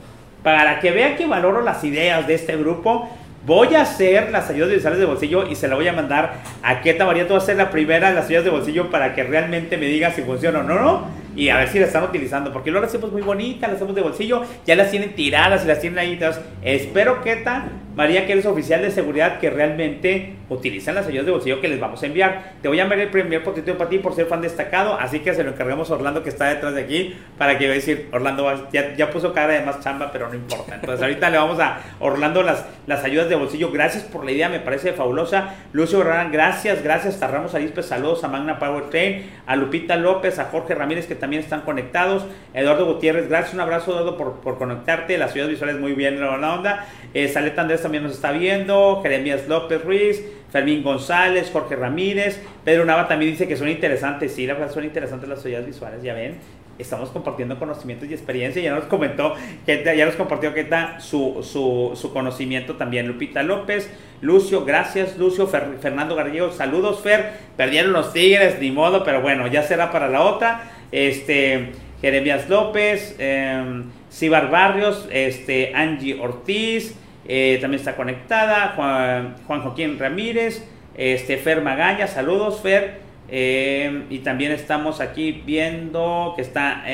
Para 0.42 0.80
que 0.80 0.90
vean 0.90 1.16
que 1.16 1.28
valoro 1.28 1.62
las 1.62 1.84
ideas 1.84 2.26
de 2.26 2.34
este 2.34 2.58
grupo, 2.58 3.08
Voy 3.48 3.76
a 3.76 3.84
hacer 3.84 4.30
las 4.30 4.50
ayudas 4.50 4.72
visuales 4.72 5.00
de 5.00 5.06
bolsillo 5.06 5.48
y 5.48 5.56
se 5.56 5.70
la 5.70 5.76
voy 5.76 5.88
a 5.88 5.94
mandar 5.94 6.42
a 6.62 6.82
Keta 6.82 7.06
María. 7.06 7.30
Tú 7.30 7.34
vas 7.34 7.44
a 7.44 7.46
ser 7.46 7.56
la 7.56 7.70
primera 7.70 8.10
de 8.10 8.16
las 8.16 8.26
ayudas 8.26 8.44
de 8.44 8.50
bolsillo 8.50 8.90
para 8.92 9.16
que 9.16 9.24
realmente 9.24 9.78
me 9.78 9.86
diga 9.86 10.12
si 10.12 10.22
funciona 10.22 10.60
o 10.60 10.64
no, 10.64 10.76
¿no? 10.76 11.08
y 11.34 11.48
a 11.48 11.58
ver 11.58 11.70
si 11.70 11.80
las 11.80 11.88
están 11.88 12.04
utilizando, 12.04 12.52
porque 12.52 12.72
luego 12.72 12.86
las 12.86 12.94
hacemos 12.94 13.14
muy 13.14 13.22
bonitas, 13.22 13.70
las 13.70 13.78
hacemos 13.78 13.96
de 13.96 14.02
bolsillo, 14.02 14.42
ya 14.66 14.76
las 14.76 14.92
tienen 14.92 15.16
tiradas 15.16 15.64
y 15.64 15.68
las 15.68 15.80
tienen 15.80 16.00
ahí. 16.00 16.14
Entonces, 16.14 16.44
espero 16.62 17.22
que 17.22 17.38
tal, 17.38 17.70
María, 17.98 18.28
que 18.28 18.34
eres 18.34 18.46
oficial 18.46 18.84
de 18.84 18.92
seguridad, 18.92 19.40
que 19.40 19.50
realmente 19.50 20.36
utilizan 20.50 20.94
las 20.94 21.08
ayudas 21.08 21.26
de 21.26 21.32
bolsillo 21.32 21.60
que 21.60 21.68
les 21.68 21.80
vamos 21.80 22.04
a 22.04 22.06
enviar. 22.06 22.54
Te 22.62 22.68
voy 22.68 22.80
a 22.80 22.84
enviar 22.84 23.00
el 23.00 23.10
primer 23.10 23.44
potito 23.44 23.76
para 23.76 23.90
ti 23.90 23.98
por 23.98 24.14
ser 24.14 24.28
fan 24.28 24.40
destacado, 24.40 24.94
así 25.00 25.22
que 25.22 25.34
se 25.34 25.44
lo 25.44 25.50
encargamos 25.50 25.90
a 25.90 25.96
Orlando 25.96 26.22
que 26.22 26.30
está 26.30 26.46
detrás 26.46 26.76
de 26.76 26.84
aquí, 26.84 27.18
para 27.40 27.58
que 27.58 27.66
vea 27.66 27.74
decir, 27.74 28.08
Orlando 28.12 28.70
ya, 28.72 28.96
ya, 28.96 29.10
puso 29.10 29.34
cara 29.34 29.54
de 29.54 29.66
más 29.66 29.80
chamba, 29.80 30.12
pero 30.12 30.30
no 30.30 30.36
importa. 30.36 30.76
Entonces, 30.76 31.02
ahorita 31.02 31.32
le 31.32 31.38
vamos 31.40 31.60
a 31.60 31.80
Orlando 32.00 32.44
las, 32.44 32.68
las 32.86 33.04
ayudas 33.04 33.30
de 33.30 33.36
bolsillo. 33.36 33.72
Gracias 33.72 34.04
por 34.04 34.24
la 34.24 34.32
idea, 34.32 34.48
me 34.48 34.60
parece 34.60 34.94
fabulosa. 34.94 35.56
Lucio 35.74 36.02
Herrera, 36.02 36.30
gracias, 36.32 36.84
gracias. 36.84 37.20
Tarramos 37.20 37.56
Arispe, 37.56 37.82
saludos 37.82 38.24
a 38.24 38.28
Magna 38.28 38.60
Power 38.60 38.92
Train, 38.92 39.28
a 39.48 39.56
Lupita 39.56 39.96
López, 39.96 40.38
a 40.38 40.46
Jorge 40.46 40.76
Ramírez, 40.76 41.08
que 41.08 41.16
también 41.16 41.42
están 41.42 41.62
conectados. 41.62 42.28
Eduardo 42.54 42.86
Gutiérrez, 42.86 43.28
gracias, 43.28 43.56
un 43.56 43.62
abrazo, 43.62 43.90
Eduardo, 43.94 44.18
por, 44.18 44.34
por 44.42 44.60
conectarte. 44.60 45.18
Las 45.18 45.32
ciudades 45.34 45.54
visuales 45.54 45.80
muy 45.80 45.94
bien, 45.94 46.22
la 46.22 46.54
onda. 46.54 46.86
Eh, 47.16 47.28
Saleta 47.28 47.62
Andrés 47.64 47.87
también 47.88 48.04
nos 48.04 48.14
está 48.14 48.32
viendo. 48.32 49.02
Jeremías 49.02 49.48
López 49.48 49.84
Ruiz, 49.84 50.24
Fermín 50.52 50.84
González, 50.84 51.50
Jorge 51.52 51.76
Ramírez. 51.76 52.42
Pedro 52.64 52.86
Nava 52.86 53.08
también 53.08 53.32
dice 53.32 53.48
que 53.48 53.56
son 53.56 53.70
interesantes. 53.70 54.34
Sí, 54.34 54.46
la 54.46 54.54
verdad 54.54 54.74
son 54.74 54.84
interesantes 54.84 55.28
las 55.30 55.42
ciudades 55.42 55.66
visuales, 55.66 56.04
ya 56.04 56.14
ven 56.14 56.36
estamos 56.80 57.10
compartiendo 57.10 57.58
conocimientos 57.58 58.10
y 58.10 58.14
experiencia. 58.14 58.62
Ya 58.62 58.74
nos 58.74 58.86
comentó, 58.86 59.36
ya 59.66 60.06
nos 60.06 60.16
compartió 60.16 60.54
que 60.54 60.62
está 60.62 61.00
su, 61.00 61.44
su, 61.44 61.98
su, 62.00 62.14
conocimiento 62.14 62.76
también. 62.76 63.08
Lupita 63.08 63.44
López, 63.44 63.90
Lucio, 64.22 64.66
gracias 64.66 65.18
Lucio, 65.18 65.48
Fernando 65.48 66.16
Gallego, 66.16 66.52
saludos 66.52 67.02
Fer, 67.02 67.32
perdieron 67.56 67.94
los 67.94 68.14
Tigres, 68.14 68.60
ni 68.60 68.72
modo, 68.72 69.04
pero 69.04 69.22
bueno, 69.22 69.48
ya 69.48 69.64
será 69.64 69.92
para 69.92 70.08
la 70.08 70.22
otra. 70.22 70.72
Este, 70.92 71.72
Jeremías 72.02 72.48
López, 72.50 73.16
eh, 73.20 73.84
Cibar 74.12 74.50
Barrios, 74.50 75.08
este, 75.12 75.74
Angie 75.76 76.20
Ortiz, 76.20 76.96
eh, 77.28 77.58
también 77.60 77.80
está 77.80 77.96
conectada, 77.96 78.74
Juan, 78.76 79.36
Joaquín 79.62 80.00
Ramírez, 80.00 80.64
este, 80.96 81.38
Fer 81.38 81.62
Magaña, 81.62 82.08
saludos 82.08 82.62
Fer. 82.62 83.06
Eh, 83.30 84.04
y 84.10 84.20
también 84.20 84.54
estamos 84.54 85.02
aquí 85.02 85.44
viendo 85.46 86.32
que 86.38 86.42
está 86.42 86.86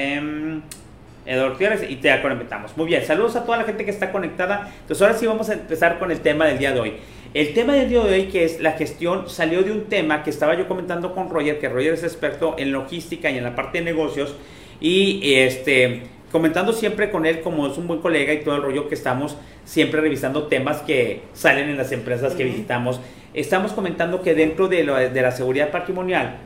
Eduardo 1.26 1.58
Tierres 1.58 1.86
y 1.88 1.98
te 1.98 2.22
conectamos. 2.22 2.76
Muy 2.76 2.88
bien, 2.88 3.06
saludos 3.06 3.36
a 3.36 3.46
toda 3.46 3.58
la 3.58 3.64
gente 3.64 3.86
que 3.86 3.92
está 3.92 4.12
conectada. 4.12 4.72
Entonces 4.82 5.02
ahora 5.02 5.18
sí 5.18 5.26
vamos 5.28 5.50
a 5.50 5.54
empezar 5.54 6.00
con 6.00 6.12
el 6.12 6.20
tema 6.20 6.46
del 6.46 6.58
día 6.58 6.72
de 6.72 6.80
hoy. 6.80 6.94
El 7.34 7.54
tema 7.54 7.74
del 7.74 7.90
día 7.90 8.02
de 8.02 8.14
hoy 8.14 8.24
que 8.26 8.44
es 8.44 8.60
la 8.60 8.74
gestión 8.74 9.30
salió 9.30 9.64
de 9.64 9.72
un 9.72 9.86
tema 9.86 10.24
que 10.24 10.30
estaba 10.30 10.56
yo 10.56 10.68
comentando 10.68 11.16
con 11.16 11.30
Roger, 11.30 11.60
que 11.60 11.70
Roger 11.70 11.94
es 11.94 12.04
experto 12.04 12.56
en 12.58 12.72
logística 12.72 13.32
y 13.32 13.38
en 13.38 13.44
la 13.44 13.56
parte 13.56 13.80
de 13.80 13.86
negocios 13.86 14.36
y 14.80 15.34
este 15.36 16.04
comentando 16.34 16.74
siempre 16.74 17.10
con 17.10 17.26
él 17.26 17.40
como 17.40 17.68
es 17.68 17.78
un 17.78 17.88
buen 17.88 18.02
colega 18.02 18.34
y 18.34 18.44
todo 18.44 18.58
el 18.58 18.62
rollo 18.62 18.90
que 18.90 18.96
estamos 18.96 19.38
siempre 19.64 20.02
revisando 20.02 20.48
temas 20.48 20.82
que 20.82 21.22
salen 21.32 21.70
en 21.70 21.78
las 21.78 21.94
empresas 21.94 22.34
que 22.34 22.44
visitamos 22.44 23.00
estamos 23.34 23.72
comentando 23.72 24.22
que 24.22 24.34
dentro 24.36 24.68
de, 24.68 24.84
de 24.84 25.22
la 25.22 25.32
seguridad 25.32 25.72
patrimonial 25.72 26.38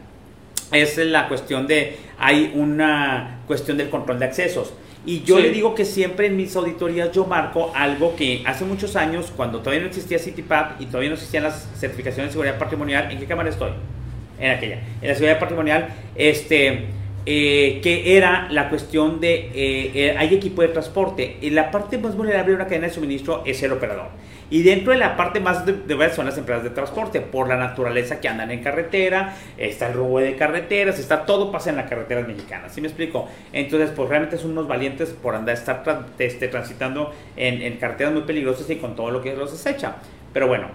es 0.72 0.98
la 0.98 1.28
cuestión 1.28 1.68
de, 1.68 1.98
hay 2.18 2.52
una 2.56 3.40
cuestión 3.48 3.78
del 3.78 3.90
control 3.90 4.20
de 4.20 4.26
accesos. 4.26 4.74
Y 5.06 5.24
yo 5.24 5.40
le 5.40 5.52
digo 5.52 5.74
que 5.74 5.86
siempre 5.86 6.28
en 6.28 6.36
mis 6.36 6.54
auditorías 6.56 7.14
yo 7.14 7.26
marco 7.26 7.72
algo 7.74 8.16
que 8.18 8.44
hace 8.46 8.66
muchos 8.66 8.98
años, 8.98 9.32
cuando 9.36 9.60
todavía 9.60 9.82
no 9.82 9.88
existía 9.88 10.20
CityPad 10.20 10.80
y 10.80 10.88
todavía 10.88 11.10
no 11.10 11.16
existían 11.16 11.44
las 11.44 11.70
certificaciones 11.78 12.30
de 12.30 12.32
seguridad 12.34 12.58
patrimonial, 12.58 13.10
¿en 13.10 13.20
qué 13.20 13.26
cámara 13.26 13.50
estoy? 13.50 13.72
En 14.38 14.52
aquella. 14.52 14.82
En 15.02 15.08
la 15.08 15.14
seguridad 15.14 15.40
patrimonial, 15.40 15.88
este, 16.16 16.88
eh, 17.30 17.82
que 17.84 18.16
era 18.16 18.48
la 18.52 18.70
cuestión 18.70 19.20
de, 19.20 19.50
eh, 19.54 19.92
eh, 19.94 20.16
hay 20.18 20.34
equipo 20.34 20.62
de 20.62 20.70
transporte. 20.70 21.36
Y 21.42 21.50
la 21.50 21.72
parte 21.72 21.98
más 21.98 22.16
vulnerable 22.16 22.52
de 22.52 22.56
una 22.56 22.68
cadena 22.68 22.88
de 22.88 22.94
suministro 22.94 23.44
es 23.46 23.62
el 23.64 23.74
operador. 23.74 24.08
Y 24.50 24.64
dentro 24.64 24.94
de 24.94 24.98
la 24.98 25.18
parte 25.18 25.42
más 25.42 25.66
de, 25.66 25.74
de 25.74 26.10
son 26.12 26.26
las 26.26 26.38
empresas 26.38 26.64
de 26.64 26.70
transporte, 26.70 27.20
por 27.20 27.50
la 27.50 27.58
naturaleza 27.58 28.22
que 28.22 28.30
andan 28.30 28.50
en 28.50 28.64
carretera, 28.64 29.36
está 29.58 29.88
el 29.88 29.96
robo 29.96 30.20
de 30.22 30.38
carreteras, 30.38 31.00
está 31.00 31.26
todo 31.26 31.52
pasa 31.52 31.70
en 31.70 31.76
las 31.76 31.90
carreteras 31.90 32.26
mexicanas, 32.26 32.74
¿sí 32.74 32.80
me 32.80 32.88
explico? 32.88 33.28
Entonces, 33.52 33.90
pues 33.94 34.08
realmente 34.08 34.38
son 34.38 34.52
unos 34.52 34.70
valientes 34.70 35.10
por 35.10 35.36
andar, 35.36 35.58
estar 35.58 36.06
este, 36.20 36.48
transitando 36.48 37.14
en, 37.36 37.62
en 37.62 37.76
carreteras 37.76 38.14
muy 38.14 38.22
peligrosas 38.22 38.70
y 38.70 38.78
con 38.78 38.96
todo 38.96 39.12
lo 39.12 39.22
que 39.22 39.36
los 39.36 39.52
desecha. 39.52 39.98
Pero 40.32 40.48
bueno, 40.48 40.70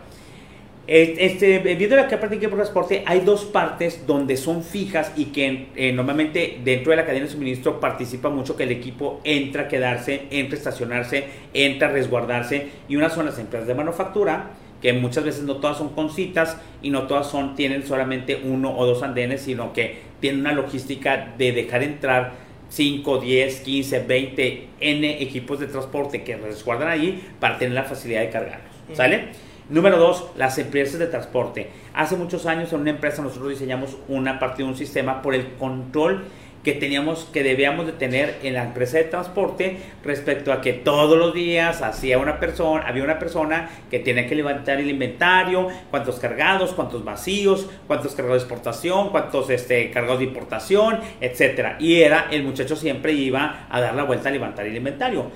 este, 0.86 1.58
viendo 1.60 1.94
la 1.94 2.08
parte 2.08 2.36
de 2.36 2.48
transporte, 2.48 3.04
hay 3.06 3.20
dos 3.20 3.44
partes 3.44 4.04
donde 4.06 4.36
son 4.36 4.64
fijas 4.64 5.12
y 5.16 5.26
que 5.26 5.68
eh, 5.76 5.92
normalmente 5.92 6.58
dentro 6.64 6.90
de 6.90 6.96
la 6.96 7.06
cadena 7.06 7.26
de 7.26 7.30
suministro 7.30 7.78
participa 7.78 8.30
mucho 8.30 8.56
que 8.56 8.64
el 8.64 8.72
equipo 8.72 9.20
entra 9.22 9.62
a 9.62 9.68
quedarse, 9.68 10.22
entra 10.30 10.56
a 10.56 10.58
estacionarse, 10.58 11.24
entra 11.54 11.88
a 11.88 11.92
resguardarse. 11.92 12.68
Y 12.88 12.96
una 12.96 13.10
son 13.10 13.26
las 13.26 13.38
empresas 13.38 13.68
de 13.68 13.74
manufactura, 13.74 14.50
que 14.80 14.92
muchas 14.92 15.22
veces 15.22 15.44
no 15.44 15.56
todas 15.56 15.78
son 15.78 15.90
con 15.90 16.10
citas 16.10 16.56
y 16.82 16.90
no 16.90 17.06
todas 17.06 17.28
son, 17.28 17.54
tienen 17.54 17.86
solamente 17.86 18.40
uno 18.42 18.76
o 18.76 18.84
dos 18.84 19.04
andenes, 19.04 19.42
sino 19.42 19.72
que 19.72 19.98
tienen 20.18 20.40
una 20.40 20.52
logística 20.52 21.34
de 21.38 21.52
dejar 21.52 21.84
entrar 21.84 22.32
5, 22.70 23.18
10, 23.18 23.60
15, 23.60 24.00
20 24.00 24.68
N 24.80 25.22
equipos 25.22 25.60
de 25.60 25.66
transporte 25.66 26.24
que 26.24 26.36
resguardan 26.36 26.88
ahí 26.88 27.22
para 27.38 27.58
tener 27.58 27.74
la 27.74 27.84
facilidad 27.84 28.22
de 28.22 28.30
cargarlos. 28.30 28.72
¿Sale? 28.94 29.28
Número 29.72 29.96
dos, 29.96 30.26
las 30.36 30.58
empresas 30.58 30.98
de 30.98 31.06
transporte. 31.06 31.70
Hace 31.94 32.14
muchos 32.16 32.44
años 32.44 32.70
en 32.74 32.80
una 32.82 32.90
empresa 32.90 33.22
nosotros 33.22 33.48
diseñamos 33.48 33.96
una 34.06 34.38
parte 34.38 34.62
de 34.62 34.68
un 34.68 34.76
sistema 34.76 35.22
por 35.22 35.34
el 35.34 35.54
control 35.54 36.24
que 36.62 36.74
teníamos 36.74 37.24
que 37.32 37.42
debíamos 37.42 37.86
de 37.86 37.92
tener 37.92 38.38
en 38.42 38.52
la 38.52 38.64
empresa 38.64 38.98
de 38.98 39.04
transporte 39.04 39.78
respecto 40.04 40.52
a 40.52 40.60
que 40.60 40.74
todos 40.74 41.18
los 41.18 41.32
días 41.32 41.80
hacía 41.80 42.18
una 42.18 42.38
persona 42.38 42.86
había 42.86 43.02
una 43.02 43.18
persona 43.18 43.70
que 43.90 43.98
tenía 43.98 44.28
que 44.28 44.34
levantar 44.34 44.78
el 44.78 44.88
inventario 44.88 45.68
cuántos 45.90 46.20
cargados 46.20 46.72
cuántos 46.72 47.02
vacíos 47.02 47.68
cuántos 47.88 48.14
cargados 48.14 48.42
de 48.42 48.46
exportación 48.46 49.08
cuántos 49.08 49.50
este 49.50 49.90
cargados 49.90 50.20
de 50.20 50.26
importación 50.26 51.00
etcétera 51.20 51.78
y 51.80 52.02
era 52.02 52.28
el 52.30 52.44
muchacho 52.44 52.76
siempre 52.76 53.12
iba 53.12 53.66
a 53.68 53.80
dar 53.80 53.94
la 53.96 54.04
vuelta 54.04 54.28
a 54.28 54.32
levantar 54.32 54.64
el 54.64 54.76
inventario 54.76 55.32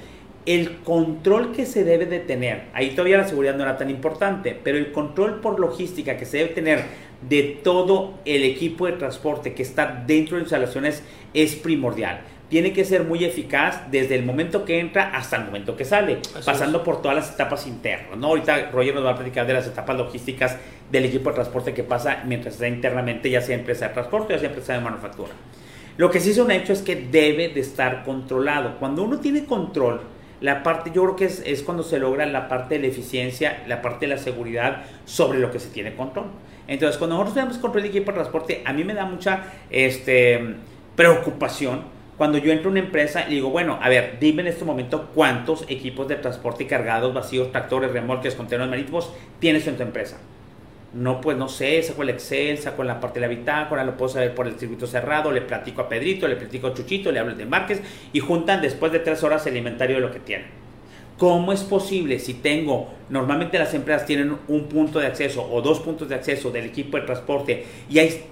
el 0.47 0.79
control 0.79 1.53
que 1.53 1.67
se 1.67 1.83
debe 1.83 2.07
de 2.07 2.21
tener, 2.21 2.69
ahí 2.73 2.91
todavía 2.91 3.19
la 3.19 3.29
seguridad 3.29 3.57
no 3.57 3.65
era 3.65 3.77
tan 3.77 3.91
importante, 3.91 4.59
pero 4.63 4.79
el 4.79 4.93
control 4.93 5.41
por 5.41 5.59
logística 5.59 6.17
que 6.17 6.25
se 6.25 6.39
debe 6.39 6.51
tener 6.51 6.85
de 7.29 7.59
todo 7.65 8.15
el 8.25 8.45
equipo 8.45 8.87
de 8.87 8.93
transporte 8.93 9.55
que 9.55 9.63
está 9.63 10.05
dentro 10.07 10.37
de 10.37 10.43
instalaciones 10.43 11.03
es 11.35 11.57
primordial. 11.57 12.21
Tiene 12.49 12.73
que 12.73 12.85
ser 12.85 13.03
muy 13.03 13.25
eficaz 13.25 13.91
desde 13.91 14.15
el 14.15 14.25
momento 14.25 14.65
que 14.65 14.79
entra 14.79 15.11
hasta 15.11 15.37
el 15.37 15.47
momento 15.47 15.77
que 15.77 15.85
sale, 15.85 16.19
pasando 16.45 16.85
por 16.85 17.03
todas 17.03 17.17
las 17.17 17.35
etapas 17.35 17.67
internas. 17.67 18.17
¿no? 18.17 18.29
Ahorita 18.29 18.71
Roger 18.71 18.95
nos 18.95 19.05
va 19.05 19.11
a 19.11 19.17
platicar 19.17 19.49
de 19.49 19.53
las 19.53 19.67
etapas 19.67 19.97
logísticas 19.97 20.57
del 20.93 21.07
equipo 21.07 21.31
de 21.31 21.35
transporte 21.35 21.75
que 21.75 21.83
pasa 21.83 22.23
mientras 22.25 22.55
está 22.55 22.69
internamente, 22.69 23.29
ya 23.29 23.41
sea 23.41 23.57
empresa 23.57 23.89
de 23.89 23.95
transporte, 23.95 24.35
ya 24.35 24.39
sea 24.39 24.49
empresa 24.51 24.75
de 24.75 24.81
manufactura. 24.81 25.33
Lo 25.97 26.09
que 26.09 26.21
sí 26.21 26.31
es 26.31 26.39
un 26.39 26.53
hecho 26.53 26.73
es 26.73 26.83
que 26.83 26.95
debe 26.95 27.49
de 27.49 27.61
estar 27.61 28.05
controlado. 28.05 28.79
Cuando 28.79 29.03
uno 29.03 29.19
tiene 29.19 29.45
control, 29.45 30.03
la 30.41 30.63
parte, 30.63 30.91
yo 30.95 31.03
creo 31.03 31.17
que 31.17 31.25
es, 31.27 31.43
es, 31.47 31.63
cuando 31.63 31.83
se 31.83 31.99
logra 31.99 32.27
la 32.27 32.49
parte 32.49 32.75
de 32.77 32.81
la 32.83 32.87
eficiencia, 32.89 33.63
la 33.67 33.83
parte 33.83 34.07
de 34.07 34.15
la 34.15 34.19
seguridad 34.19 34.85
sobre 35.05 35.39
lo 35.39 35.51
que 35.51 35.59
se 35.59 35.71
tiene 35.71 35.95
control. 35.95 36.27
Entonces, 36.69 36.99
cuando 36.99 37.17
nosotros 37.17 37.35
tenemos 37.35 37.59
control 37.59 37.83
de 37.83 37.89
equipo 37.89 38.11
de 38.11 38.17
transporte, 38.17 38.63
a 38.65 38.73
mí 38.73 38.85
me 38.85 38.95
da 38.95 39.05
mucha 39.05 39.45
este, 39.71 40.57
preocupación 40.95 41.97
cuando 42.17 42.39
yo 42.39 42.51
entro 42.51 42.69
a 42.69 42.73
una 42.73 42.81
empresa 42.81 43.27
y 43.29 43.35
digo, 43.35 43.51
bueno, 43.51 43.79
a 43.81 43.89
ver, 43.89 44.17
dime 44.19 44.43
en 44.43 44.49
este 44.49 44.65
momento 44.65 45.11
cuántos 45.15 45.65
equipos 45.69 46.09
de 46.09 46.17
transporte 46.17 46.67
cargados, 46.67 47.13
vacíos, 47.13 47.53
tractores, 47.53 47.93
remolques, 47.93 48.35
contenedores 48.35 48.71
marítimos 48.71 49.13
tienes 49.39 49.67
en 49.67 49.77
tu 49.77 49.83
empresa 49.83 50.19
no, 50.97 51.21
pues 51.21 51.37
no 51.37 51.49
sé, 51.49 51.83
saco 51.83 52.03
el 52.03 52.09
Excel, 52.09 52.57
saco 52.57 52.83
la 52.83 53.01
parte 53.01 53.21
de 53.21 53.27
la 53.27 53.35
bitácora, 53.35 53.85
lo 53.85 53.99
puedo 53.99 54.09
saber 54.09 54.35
por 54.35 54.47
el 54.47 54.59
circuito 54.59 54.87
cerrado, 54.87 55.31
le 55.31 55.43
platico 55.43 55.83
a 55.83 55.89
Pedrito, 55.91 56.27
le 56.27 56.37
platico 56.37 56.69
a 56.69 56.75
Chuchito, 56.75 57.13
le 57.13 57.19
hablo 57.21 57.35
de 57.35 57.43
embarques 57.43 57.83
y 58.15 58.21
juntan 58.21 58.63
después 58.63 58.93
de 58.93 59.01
tres 59.01 59.23
horas 59.23 59.47
el 59.47 59.59
inventario 59.59 59.97
de 59.97 60.01
lo 60.01 60.11
que 60.11 60.21
tienen. 60.21 60.47
¿Cómo 61.19 61.53
es 61.53 61.63
posible 61.63 62.19
si 62.19 62.35
tengo, 62.35 62.89
normalmente 63.11 63.59
las 63.59 63.75
empresas 63.75 64.07
tienen 64.07 64.37
un 64.49 64.65
punto 64.69 64.99
de 64.99 65.07
acceso 65.07 65.47
o 65.51 65.61
dos 65.61 65.81
puntos 65.81 66.09
de 66.09 66.15
acceso 66.15 66.51
del 66.51 66.65
equipo 66.65 66.97
de 66.97 67.03
transporte 67.05 67.67
y 67.91 67.99
hay 67.99 68.25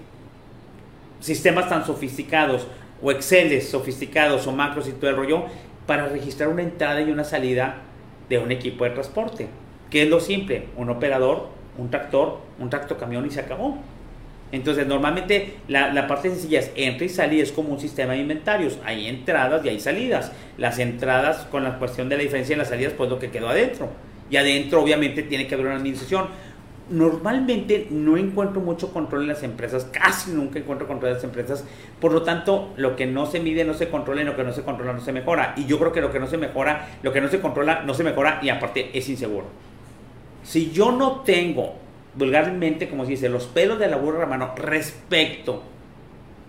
sistemas 1.21 1.69
tan 1.69 1.85
sofisticados 1.85 2.67
o 3.03 3.11
Exceles 3.11 3.69
sofisticados 3.69 4.47
o 4.47 4.53
macros 4.53 4.89
y 4.89 4.93
todo 4.93 5.11
el 5.11 5.17
rollo 5.17 5.45
para 5.87 6.09
registrar 6.09 6.49
una 6.49 6.63
entrada 6.63 7.03
y 7.03 7.11
una 7.11 7.25
salida 7.25 7.83
de 8.31 8.39
un 8.39 8.51
equipo 8.53 8.85
de 8.85 8.91
transporte? 8.91 9.49
¿Qué 9.91 10.05
es 10.05 10.09
lo 10.09 10.21
simple? 10.21 10.69
Un 10.77 10.89
operador 10.89 11.49
un 11.79 11.91
tractor, 11.91 12.39
un 12.59 12.71
tractocamión 12.71 13.27
y 13.27 13.31
se 13.31 13.41
acabó. 13.41 13.79
Entonces, 14.55 14.87
normalmente 14.87 15.55
la, 15.67 16.07
parte 16.07 16.31
sencilla 16.31 16.61
es 16.61 16.71
entra 16.77 17.05
y 17.05 17.09
salir, 17.09 17.43
es 17.43 17.51
como 17.51 17.71
un 17.71 17.81
sistema 17.81 18.13
de 18.13 18.21
inventarios. 18.21 18.79
Hay 18.85 19.09
entradas 19.09 19.65
y 19.65 19.69
hay 19.69 19.81
salidas. 19.81 20.31
Las 20.59 20.79
entradas, 20.79 21.47
con 21.51 21.65
la 21.65 21.79
cuestión 21.81 22.09
de 22.09 22.17
la 22.17 22.23
diferencia 22.23 22.53
en 22.53 22.61
las 22.61 22.69
salidas, 22.69 22.93
pues 22.93 23.11
lo 23.11 23.19
que 23.19 23.31
quedó 23.31 23.49
adentro. 23.49 23.89
Y 24.31 24.37
adentro, 24.37 24.81
obviamente, 24.81 25.25
tiene 25.25 25.49
que 25.49 25.55
haber 25.55 25.67
una 25.67 25.77
administración. 25.77 26.29
normalmente 26.89 27.89
no 27.91 28.17
encuentro 28.19 28.61
mucho 28.61 28.93
control 28.93 29.23
en 29.23 29.29
las 29.29 29.43
empresas, 29.43 29.87
casi 29.87 30.33
nunca 30.33 30.59
encuentro 30.59 30.87
control 30.87 31.13
en 31.13 31.15
las 31.15 31.25
empresas, 31.25 31.65
por 31.99 32.13
lo 32.13 32.23
tanto, 32.23 32.75
lo 32.77 32.95
que 32.95 33.07
no 33.07 33.25
se 33.25 33.41
mide 33.41 33.65
no 33.65 33.73
se 33.73 33.89
controla 33.89 34.21
y 34.21 34.25
lo 34.27 34.37
que 34.37 34.45
no 34.45 34.53
se 34.53 34.63
controla 34.63 34.93
no 34.93 35.01
se 35.01 35.11
mejora. 35.11 35.55
Y 35.57 35.65
yo 35.65 35.79
creo 35.79 35.93
que 35.93 36.03
lo 36.03 36.13
que 36.13 36.21
no 36.21 36.27
se 36.27 36.37
mejora, 36.37 36.87
lo 37.03 37.11
que 37.13 37.23
no 37.23 37.29
se 37.29 37.41
controla 37.41 37.83
no 37.87 37.95
se 37.95 38.05
mejora 38.05 38.39
y 38.43 38.51
aparte 38.51 38.91
es 38.97 39.09
inseguro. 39.09 39.47
Si 40.45 40.71
yo 40.71 40.93
no 40.93 41.23
tengo, 41.23 41.75
vulgarmente, 42.15 42.89
como 42.89 43.05
se 43.05 43.13
dice, 43.13 43.29
los 43.29 43.47
pelos 43.47 43.79
de 43.79 43.89
la 43.89 43.97
burra 43.97 44.27
mano 44.27 44.55
respecto 44.57 45.63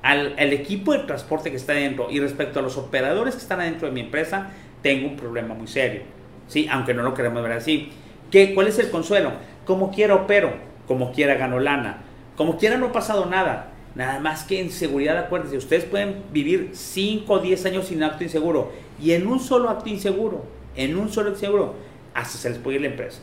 al, 0.01 0.37
equipo 0.37 0.93
de 0.93 0.99
transporte 0.99 1.49
que 1.49 1.57
está 1.57 1.73
dentro 1.73 2.11
y 2.11 2.19
respecto 2.19 2.59
a 2.59 2.61
los 2.61 2.77
operadores 2.77 3.35
que 3.35 3.41
están 3.41 3.61
adentro 3.61 3.87
de 3.87 3.93
mi 3.93 4.01
empresa, 4.01 4.51
tengo 4.83 5.07
un 5.07 5.15
problema 5.15 5.55
muy 5.55 5.67
serio. 5.67 6.01
¿Sí? 6.47 6.67
Aunque 6.69 6.93
no 6.93 7.01
lo 7.01 7.15
queremos 7.15 7.41
ver 7.41 7.53
así. 7.53 7.89
¿Qué, 8.29 8.53
¿Cuál 8.53 8.67
es 8.67 8.77
el 8.77 8.91
consuelo? 8.91 9.31
Como 9.65 9.91
quiera 9.91 10.13
opero, 10.13 10.53
como 10.87 11.11
quiera 11.11 11.35
gano 11.35 11.59
lana, 11.59 12.03
como 12.35 12.57
quiera 12.57 12.77
no 12.77 12.87
ha 12.87 12.91
pasado 12.91 13.25
nada. 13.25 13.71
Nada 13.95 14.19
más 14.19 14.43
que 14.43 14.59
en 14.59 14.71
seguridad, 14.71 15.17
acuérdense, 15.17 15.55
ustedes 15.55 15.85
pueden 15.85 16.23
vivir 16.33 16.71
5 16.73 17.33
o 17.33 17.39
10 17.39 17.65
años 17.65 17.87
sin 17.87 18.03
acto 18.03 18.25
inseguro 18.25 18.73
y 19.01 19.13
en 19.13 19.25
un 19.25 19.39
solo 19.39 19.69
acto 19.69 19.89
inseguro, 19.89 20.43
en 20.75 20.97
un 20.97 21.09
solo 21.09 21.29
inseguro, 21.29 21.75
hasta 22.13 22.37
se 22.37 22.49
les 22.49 22.59
puede 22.59 22.75
ir 22.75 22.81
la 22.81 22.89
empresa. 22.89 23.21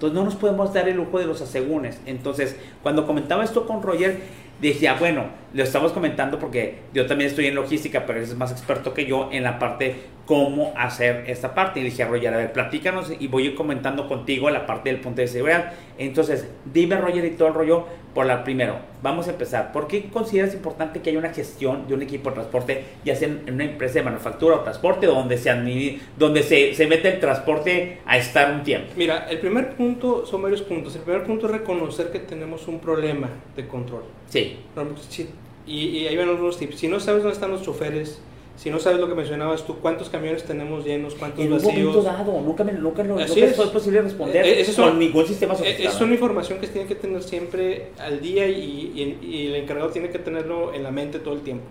Entonces 0.00 0.18
no 0.18 0.24
nos 0.24 0.34
podemos 0.34 0.72
dar 0.72 0.88
el 0.88 0.96
lujo 0.96 1.18
de 1.18 1.26
los 1.26 1.42
asegúnes. 1.42 2.00
Entonces, 2.06 2.56
cuando 2.82 3.06
comentaba 3.06 3.44
esto 3.44 3.66
con 3.66 3.82
Roger, 3.82 4.18
decía, 4.58 4.94
bueno, 4.94 5.24
lo 5.52 5.62
estamos 5.62 5.92
comentando 5.92 6.38
porque 6.38 6.78
yo 6.94 7.06
también 7.06 7.30
estoy 7.30 7.46
en 7.46 7.54
logística, 7.54 8.06
pero 8.06 8.18
él 8.18 8.24
es 8.24 8.36
más 8.36 8.52
experto 8.52 8.94
que 8.94 9.06
yo 9.06 9.28
en 9.32 9.42
la 9.42 9.58
parte 9.58 9.96
cómo 10.30 10.72
hacer 10.76 11.24
esta 11.26 11.54
parte. 11.54 11.80
Y 11.80 11.82
dije 11.82 12.04
a 12.04 12.08
Roger, 12.08 12.32
a 12.32 12.36
ver, 12.36 12.52
platícanos 12.52 13.12
y 13.18 13.26
voy 13.26 13.42
a 13.42 13.46
ir 13.46 13.54
comentando 13.56 14.06
contigo 14.06 14.48
la 14.48 14.64
parte 14.64 14.90
del 14.90 15.00
punto 15.00 15.20
de 15.20 15.26
seguridad. 15.26 15.72
Entonces, 15.98 16.48
dime 16.72 16.96
Roger 16.96 17.24
y 17.24 17.30
todo 17.30 17.48
el 17.48 17.54
rollo 17.54 17.86
por 18.14 18.26
la 18.26 18.44
primero. 18.44 18.76
Vamos 19.02 19.26
a 19.26 19.30
empezar. 19.30 19.72
¿Por 19.72 19.88
qué 19.88 20.04
consideras 20.04 20.54
importante 20.54 21.00
que 21.00 21.10
haya 21.10 21.18
una 21.18 21.32
gestión 21.32 21.88
de 21.88 21.94
un 21.94 22.02
equipo 22.02 22.30
de 22.30 22.34
transporte, 22.36 22.84
ya 23.04 23.16
sea 23.16 23.26
en 23.26 23.54
una 23.54 23.64
empresa 23.64 23.94
de 23.94 24.02
manufactura 24.02 24.56
o 24.56 24.60
transporte, 24.60 25.06
donde 25.06 25.36
se, 25.36 25.98
donde 26.16 26.42
se, 26.44 26.74
se 26.74 26.86
mete 26.86 27.08
el 27.08 27.18
transporte 27.20 27.98
a 28.06 28.16
estar 28.16 28.54
un 28.54 28.62
tiempo? 28.62 28.92
Mira, 28.96 29.26
el 29.28 29.40
primer 29.40 29.70
punto, 29.74 30.24
son 30.26 30.42
varios 30.42 30.62
puntos. 30.62 30.94
El 30.94 31.02
primer 31.02 31.24
punto 31.24 31.46
es 31.46 31.52
reconocer 31.52 32.10
que 32.12 32.20
tenemos 32.20 32.68
un 32.68 32.78
problema 32.78 33.28
de 33.56 33.66
control. 33.66 34.04
Sí. 34.28 34.58
Y, 35.70 35.98
y 35.98 36.06
ahí 36.08 36.16
van 36.16 36.28
algunos 36.28 36.58
tips. 36.58 36.78
Si 36.78 36.88
no 36.88 36.98
sabes 36.98 37.22
dónde 37.22 37.34
están 37.34 37.52
los 37.52 37.62
choferes, 37.62 38.20
si 38.60 38.68
no 38.68 38.78
sabes 38.78 39.00
lo 39.00 39.08
que 39.08 39.14
mencionabas 39.14 39.64
tú, 39.64 39.76
cuántos 39.76 40.10
camiones 40.10 40.44
tenemos 40.44 40.84
llenos, 40.84 41.14
cuántos 41.14 41.42
en 41.42 41.50
vacíos. 41.50 41.72
En 41.72 41.78
un 41.78 41.94
momento 41.94 42.02
dado, 42.02 42.40
nunca, 42.42 42.62
me, 42.62 42.72
nunca, 42.72 43.02
nunca 43.02 43.24
es. 43.24 43.54
posible 43.54 44.02
responder 44.02 44.44
eh, 44.44 44.60
eh, 44.60 44.74
con 44.76 44.98
ningún 44.98 45.26
sistema 45.26 45.54
sofisticado. 45.54 45.88
Eh, 45.88 45.96
es 45.96 46.00
una 46.02 46.12
información 46.12 46.58
que 46.58 46.66
se 46.66 46.74
tiene 46.74 46.86
que 46.86 46.94
tener 46.94 47.22
siempre 47.22 47.92
al 47.98 48.20
día 48.20 48.46
y, 48.48 49.16
y, 49.22 49.46
el 49.46 49.54
encargado 49.54 49.88
tiene 49.88 50.10
que 50.10 50.18
tenerlo 50.18 50.74
en 50.74 50.82
la 50.82 50.90
mente 50.90 51.20
todo 51.20 51.32
el 51.32 51.40
tiempo. 51.40 51.64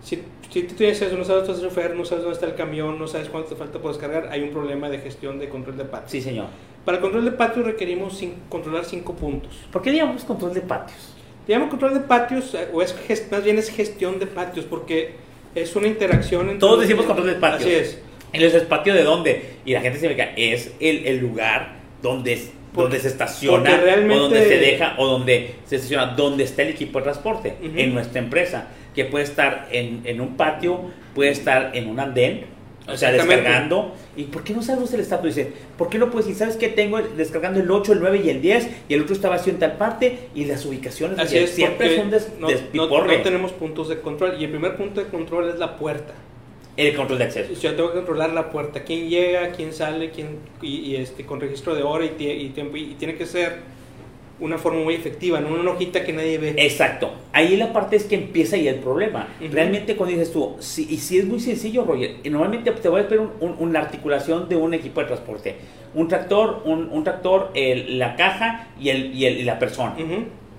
Si, 0.00 0.22
si 0.48 0.62
tú 0.62 0.74
tienes 0.76 1.02
eso, 1.02 1.16
no 1.16 1.24
sabes 1.24 1.48
dónde 1.48 1.54
está 1.54 1.66
el 1.66 1.74
chofer, 1.74 1.96
no 1.96 2.04
sabes 2.04 2.22
dónde 2.22 2.34
está 2.34 2.46
el 2.46 2.54
camión, 2.54 3.00
no 3.00 3.08
sabes 3.08 3.28
cuánto 3.28 3.48
te 3.48 3.56
falta 3.56 3.80
por 3.80 3.90
descargar, 3.90 4.28
hay 4.30 4.42
un 4.42 4.50
problema 4.50 4.88
de 4.90 4.98
gestión 4.98 5.40
de 5.40 5.48
control 5.48 5.76
de 5.76 5.86
patios. 5.86 6.12
Sí, 6.12 6.20
señor. 6.20 6.46
Para 6.84 6.98
el 6.98 7.02
control 7.02 7.24
de 7.24 7.32
patios 7.32 7.66
requerimos 7.66 8.22
controlar 8.48 8.84
cinco 8.84 9.14
puntos. 9.14 9.52
¿Por 9.72 9.82
qué 9.82 9.90
digamos 9.90 10.22
control 10.22 10.54
de 10.54 10.60
patios? 10.60 11.16
Digamos 11.46 11.70
control 11.70 11.94
de 11.94 12.00
patios, 12.00 12.56
o 12.72 12.82
es, 12.82 12.94
más 13.30 13.44
bien 13.44 13.58
es 13.58 13.70
gestión 13.70 14.18
de 14.18 14.26
patios, 14.26 14.64
porque 14.64 15.12
es 15.54 15.74
una 15.74 15.88
interacción 15.88 16.42
entre... 16.42 16.58
Todos 16.58 16.80
decimos 16.80 17.04
control 17.04 17.28
de 17.28 17.34
patio. 17.34 17.66
Así 17.66 17.74
es. 17.74 17.98
¿El 18.32 18.62
patio 18.62 18.94
de 18.94 19.02
dónde? 19.02 19.56
Y 19.64 19.72
la 19.72 19.80
gente 19.80 19.98
se 19.98 20.08
me 20.08 20.16
cae, 20.16 20.32
es 20.36 20.72
el, 20.80 21.06
el 21.06 21.18
lugar 21.18 21.74
donde, 22.00 22.40
donde 22.72 22.98
se 22.98 23.08
estaciona, 23.08 23.70
o 23.70 24.18
donde 24.18 24.48
se 24.48 24.56
deja, 24.56 24.94
o 24.96 25.06
donde 25.06 25.54
se 25.66 25.76
estaciona, 25.76 26.06
donde 26.06 26.44
está 26.44 26.62
el 26.62 26.68
equipo 26.68 26.98
de 26.98 27.04
transporte, 27.04 27.54
en 27.62 27.92
nuestra 27.92 28.20
empresa, 28.20 28.68
que 28.94 29.04
puede 29.04 29.24
estar 29.24 29.68
en, 29.70 30.00
en 30.04 30.20
un 30.20 30.36
patio, 30.36 30.80
puede 31.14 31.30
estar 31.30 31.72
en 31.74 31.88
un 31.88 32.00
andén, 32.00 32.46
o 32.88 32.96
sea, 32.96 33.12
descargando. 33.12 33.94
¿Y 34.16 34.24
por 34.24 34.42
qué 34.44 34.52
no 34.52 34.62
sabes 34.62 34.92
el 34.92 35.00
estatus? 35.00 35.34
Dice, 35.34 35.52
¿por 35.78 35.88
qué 35.88 35.98
no 35.98 36.10
puedes 36.10 36.26
decir, 36.26 36.38
sabes 36.38 36.56
qué 36.56 36.68
tengo 36.68 37.00
descargando 37.00 37.60
el 37.60 37.70
8, 37.70 37.92
el 37.92 38.00
9 38.00 38.22
y 38.24 38.30
el 38.30 38.42
10 38.42 38.68
y 38.88 38.94
el 38.94 39.02
otro 39.02 39.14
está 39.14 39.28
vacío 39.28 39.52
en 39.52 39.58
tal 39.58 39.76
parte 39.76 40.28
y 40.34 40.44
las 40.44 40.64
ubicaciones 40.64 41.18
Así 41.18 41.38
es, 41.38 41.50
siempre 41.50 41.96
son 41.96 42.10
des, 42.10 42.30
no, 42.38 42.48
no, 42.48 43.22
tenemos 43.22 43.52
puntos 43.52 43.88
de 43.88 44.00
control 44.00 44.36
y 44.40 44.44
el 44.44 44.50
primer 44.50 44.76
punto 44.76 45.00
de 45.00 45.06
control 45.08 45.50
es 45.50 45.58
la 45.58 45.76
puerta. 45.76 46.14
El 46.76 46.96
control 46.96 47.18
de 47.18 47.24
acceso. 47.26 47.52
Yo 47.60 47.74
tengo 47.74 47.90
que 47.90 47.96
controlar 47.96 48.30
la 48.30 48.50
puerta, 48.50 48.82
quién 48.82 49.08
llega, 49.08 49.50
quién 49.50 49.74
sale, 49.74 50.10
quién 50.10 50.38
y, 50.62 50.96
este 50.96 51.26
con 51.26 51.38
registro 51.40 51.74
de 51.74 51.82
hora 51.82 52.06
y, 52.06 52.14
y 52.18 52.48
tiempo. 52.48 52.78
Y 52.78 52.94
tiene 52.98 53.14
que 53.14 53.26
ser 53.26 53.58
una 54.42 54.58
forma 54.58 54.80
muy 54.82 54.94
efectiva, 54.94 55.40
no 55.40 55.48
una 55.48 55.70
hojita 55.70 56.04
que 56.04 56.12
nadie 56.12 56.36
ve. 56.36 56.54
Exacto. 56.58 57.12
Ahí 57.32 57.56
la 57.56 57.72
parte 57.72 57.96
es 57.96 58.04
que 58.04 58.16
empieza 58.16 58.56
ahí 58.56 58.68
el 58.68 58.76
problema. 58.76 59.28
Realmente 59.50 59.96
cuando 59.96 60.16
dices 60.16 60.32
tú, 60.32 60.56
si, 60.58 60.86
y 60.90 60.98
si 60.98 61.18
es 61.18 61.24
muy 61.24 61.40
sencillo, 61.40 61.84
Roger, 61.84 62.16
normalmente 62.30 62.70
te 62.72 62.88
voy 62.88 63.00
a 63.00 63.02
esperar 63.04 63.28
una 63.40 63.80
articulación 63.80 64.48
de 64.48 64.56
un 64.56 64.74
equipo 64.74 65.00
de 65.00 65.06
transporte. 65.06 65.56
Un 65.94 66.08
tractor, 66.08 66.62
un, 66.64 67.04
tractor, 67.04 67.52
la 67.54 68.16
caja 68.16 68.68
y, 68.78 68.88
el, 68.88 69.14
y, 69.14 69.42
la 69.44 69.58
persona. 69.58 69.94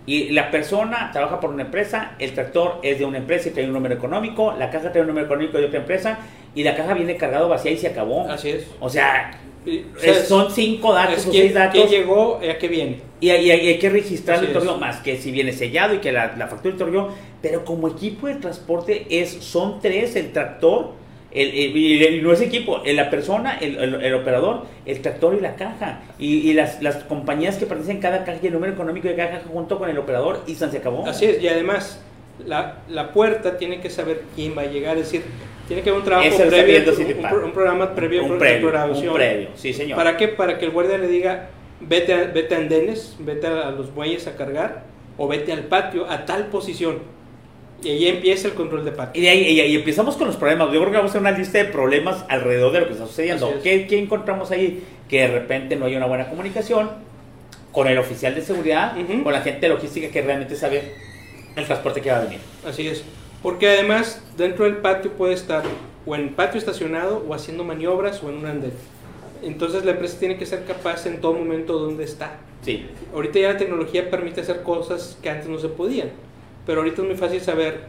Y 0.06 0.30
la 0.32 0.52
persona 0.52 1.12
trabaja 1.13 1.39
por 1.39 1.50
una 1.50 1.63
empresa, 1.63 2.15
el 2.19 2.34
tractor 2.34 2.80
es 2.84 3.00
de 3.00 3.06
una 3.06 3.19
empresa 3.19 3.50
y 3.50 3.52
trae 3.52 3.65
un 3.65 3.74
número 3.74 3.96
económico, 3.96 4.54
la 4.58 4.69
caja 4.69 4.91
trae 4.91 5.02
un 5.02 5.08
número 5.08 5.26
económico 5.26 5.58
de 5.58 5.65
otra 5.65 5.80
empresa 5.80 6.19
y 6.56 6.63
la 6.63 6.76
caja 6.76 6.93
viene 6.93 7.15
cargado 7.15 7.48
vacía 7.48 7.72
y 7.72 7.78
se 7.78 7.88
acabó. 7.88 8.30
Así 8.30 8.50
es. 8.50 8.67
O 8.82 8.89
sea, 8.89 9.32
son 10.28 10.52
cinco 10.52 10.93
datos 10.93 11.26
o 11.26 11.32
seis 11.32 11.54
datos. 11.54 11.82
¿Qué 11.82 11.88
llegó? 11.88 12.38
¿A 12.38 12.58
qué 12.58 12.67
viene? 12.67 13.02
Y, 13.19 13.30
hay 13.30 13.78
que 13.80 13.89
registrar 13.89 14.43
el 14.43 14.52
torneo, 14.52 14.78
más 14.78 14.97
que 14.97 15.17
si 15.17 15.32
viene 15.32 15.54
sellado 15.54 15.95
y 15.95 15.99
que 15.99 16.12
la, 16.12 16.30
factura 16.49 16.76
del 16.76 16.78
torneo. 16.78 17.10
Pero 17.41 17.63
como 17.63 17.88
equipo 17.88 18.28
de 18.28 18.36
transporte 18.36 19.06
es 19.10 19.30
son 19.30 19.80
tres, 19.82 20.15
el 20.15 20.32
tractor, 20.32 20.91
el, 21.32 21.56
y 21.56 22.21
no 22.21 22.34
es 22.34 22.41
equipo, 22.41 22.82
la 22.86 23.10
persona, 23.10 23.58
el, 23.60 24.13
operador, 24.13 24.65
el 24.86 25.02
tractor 25.02 25.36
y 25.36 25.41
la 25.41 25.56
caja. 25.56 26.02
Y, 26.19 26.54
las, 26.54 26.82
las, 26.82 26.97
compañías 27.06 27.58
que 27.58 27.65
pertenecen 27.65 28.02
cada 28.02 28.26
caja 28.26 28.39
y 28.43 28.47
el 28.47 28.54
número 28.54 28.73
económico 28.73 29.08
de 29.08 29.15
cada 29.15 29.32
caja 29.32 29.45
junto 29.52 29.80
con 29.80 29.89
el 29.89 29.97
operador 29.97 30.43
y 30.47 30.56
se 30.56 30.65
acabó. 30.65 31.06
Así 31.08 31.26
es, 31.26 31.41
y 31.41 31.47
además 31.47 32.02
la, 32.45 32.80
la 32.89 33.13
puerta 33.13 33.58
tiene 33.58 33.80
que 33.80 33.89
saber 33.89 34.23
quién 34.36 34.58
va 34.58 34.63
a 34.63 34.65
llegar, 34.65 34.97
es 34.97 35.12
decir, 35.12 35.23
tiene 35.67 35.82
que 35.82 35.89
haber 35.89 35.99
un 35.99 36.06
trabajo 36.06 36.38
previo, 36.38 37.45
un, 37.45 37.52
programa 37.52 37.95
previo, 37.95 38.23
un 38.26 38.38
previo, 38.38 38.69
un 38.69 39.13
previo, 39.15 39.49
sí 39.56 39.73
señor. 39.73 39.97
¿Para 39.97 40.17
qué? 40.17 40.28
Para 40.28 40.58
que 40.58 40.65
el 40.65 40.71
guardia 40.71 40.97
le 40.97 41.08
diga, 41.08 41.49
vete 41.80 42.13
a, 42.13 42.23
vete 42.26 42.56
a 42.56 42.58
andenes, 42.58 43.15
vete 43.19 43.47
a, 43.47 43.71
los 43.71 43.93
bueyes 43.93 44.28
a 44.28 44.36
cargar, 44.36 44.84
o 45.17 45.28
vete 45.28 45.54
al 45.54 45.63
patio 45.63 46.10
a 46.10 46.26
tal 46.26 46.47
posición. 46.47 46.99
Y 47.82 47.89
ahí 47.89 48.08
empieza 48.08 48.47
el 48.47 48.54
control 48.54 48.86
de 48.86 48.91
patio. 48.91 49.21
Y, 49.21 49.28
ahí, 49.28 49.60
y, 49.60 49.76
empezamos 49.76 50.15
con 50.15 50.28
los 50.28 50.38
problemas. 50.38 50.67
Yo 50.67 50.80
creo 50.80 50.91
que 50.91 50.97
vamos 50.97 51.10
a 51.10 51.12
hacer 51.12 51.21
una 51.21 51.32
lista 51.32 51.58
de 51.58 51.65
problemas 51.65 52.23
alrededor 52.30 52.71
de 52.71 52.80
lo 52.82 52.88
que 52.88 52.93
está 52.93 53.06
sucediendo. 53.06 53.54
¿Qué, 53.62 53.88
¿Qué, 53.88 53.99
encontramos 53.99 54.52
ahí? 54.52 54.84
Que 55.10 55.21
de 55.21 55.28
repente 55.28 55.76
no 55.76 55.86
hay 55.86 55.95
una 55.95 56.06
buena 56.06 56.30
comunicación 56.30 56.89
con 57.73 57.88
el 57.88 57.97
oficial 57.97 58.36
de 58.36 58.41
seguridad, 58.41 58.95
con 59.23 59.34
la 59.34 59.41
gente 59.41 59.67
logística 59.67 60.10
que 60.10 60.21
realmente 60.21 60.56
sabe 60.56 60.93
el 61.56 61.65
transporte 61.65 62.02
que 62.02 62.12
va 62.12 62.17
a 62.17 62.21
venir. 62.21 62.39
Así 62.65 62.88
es. 62.88 63.04
Porque 63.43 63.67
además 63.67 64.23
dentro 64.38 64.65
del 64.65 64.77
patio 64.77 65.12
puede 65.12 65.34
estar 65.34 65.63
o 66.06 66.15
en 66.15 66.34
patio 66.34 66.58
estacionado 66.58 67.23
o 67.27 67.34
haciendo 67.34 67.65
maniobras 67.65 68.23
o 68.23 68.29
en 68.29 68.38
un 68.38 68.45
andén. 68.45 68.71
Entonces 69.43 69.84
la 69.84 69.91
empresa 69.91 70.17
tiene 70.17 70.38
que 70.38 70.45
ser 70.45 70.63
capaz 70.63 71.06
en 71.06 71.19
todo 71.19 71.34
momento 71.34 71.77
donde 71.77 72.06
está. 72.06 72.38
Sí. 72.62 72.88
Ahorita 73.13 73.39
ya 73.39 73.51
la 73.51 73.58
tecnología 73.58 74.10
permite 74.10 74.41
hacer 74.41 74.63
cosas 74.63 75.17
que 75.21 75.29
antes 75.29 75.49
no 75.49 75.60
se 75.60 75.67
podían. 75.67 76.10
Pero 76.65 76.79
ahorita 76.79 77.01
es 77.01 77.08
muy 77.10 77.17
fácil 77.17 77.41
saber 77.41 77.82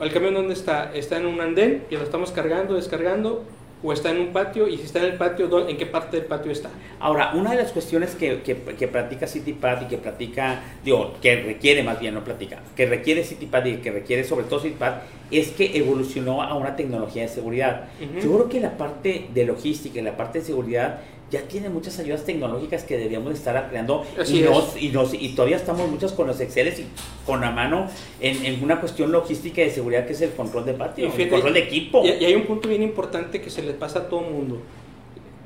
el 0.00 0.12
camión 0.12 0.34
dónde 0.34 0.54
está. 0.54 0.92
Está 0.94 1.16
en 1.18 1.26
un 1.26 1.40
andén 1.40 1.84
y 1.90 1.96
lo 1.96 2.04
estamos 2.04 2.30
cargando, 2.30 2.74
descargando 2.74 3.42
o 3.82 3.92
está 3.92 4.10
en 4.10 4.20
un 4.20 4.32
patio 4.32 4.68
y 4.68 4.76
si 4.76 4.84
está 4.84 4.98
en 5.00 5.06
el 5.06 5.14
patio, 5.14 5.68
¿en 5.68 5.76
qué 5.76 5.86
parte 5.86 6.18
del 6.18 6.26
patio 6.26 6.52
está? 6.52 6.70
Ahora, 6.98 7.32
una 7.34 7.52
de 7.52 7.56
las 7.56 7.72
cuestiones 7.72 8.14
que, 8.14 8.42
que, 8.42 8.56
que 8.56 8.88
practica 8.88 9.26
CityPad 9.26 9.82
y 9.82 9.84
que 9.86 9.98
practica, 9.98 10.62
digo, 10.84 11.14
que 11.22 11.36
requiere 11.36 11.82
más 11.82 11.98
bien, 11.98 12.14
no 12.14 12.22
platica, 12.22 12.60
que 12.76 12.86
requiere 12.86 13.24
CityPad 13.24 13.64
y 13.66 13.76
que 13.78 13.90
requiere 13.90 14.24
sobre 14.24 14.44
todo 14.44 14.60
CityPad 14.60 14.94
es 15.30 15.52
que 15.52 15.76
evolucionó 15.78 16.42
a 16.42 16.54
una 16.54 16.76
tecnología 16.76 17.22
de 17.22 17.28
seguridad. 17.28 17.88
Yo 18.20 18.32
creo 18.34 18.48
que 18.48 18.60
la 18.60 18.76
parte 18.76 19.28
de 19.32 19.44
logística 19.44 20.00
y 20.00 20.02
la 20.02 20.16
parte 20.16 20.40
de 20.40 20.44
seguridad 20.44 21.00
ya 21.30 21.42
tiene 21.42 21.68
muchas 21.68 21.98
ayudas 21.98 22.24
tecnológicas 22.24 22.82
que 22.82 22.96
deberíamos 22.96 23.32
estar 23.34 23.68
creando 23.68 24.04
y, 24.26 24.40
nos, 24.40 24.76
y, 24.76 24.88
nos, 24.88 25.14
y, 25.14 25.28
todavía 25.30 25.56
estamos 25.56 25.88
muchas 25.88 26.12
con 26.12 26.26
los 26.26 26.40
Exceles 26.40 26.80
y 26.80 26.86
con 27.24 27.40
la 27.40 27.52
mano 27.52 27.88
en, 28.20 28.44
en, 28.44 28.62
una 28.62 28.80
cuestión 28.80 29.12
logística 29.12 29.62
de 29.62 29.70
seguridad 29.70 30.06
que 30.06 30.12
es 30.12 30.20
el 30.22 30.32
control 30.32 30.66
de 30.66 30.74
patio, 30.74 31.12
el 31.16 31.28
control 31.28 31.54
de 31.54 31.60
equipo. 31.60 32.04
Y, 32.04 32.24
hay 32.24 32.34
un 32.34 32.46
punto 32.46 32.68
bien 32.68 32.82
importante 32.82 33.40
que 33.40 33.48
se 33.48 33.62
le 33.62 33.72
pasa 33.74 34.00
a 34.00 34.08
todo 34.08 34.26
el 34.26 34.32
mundo. 34.32 34.60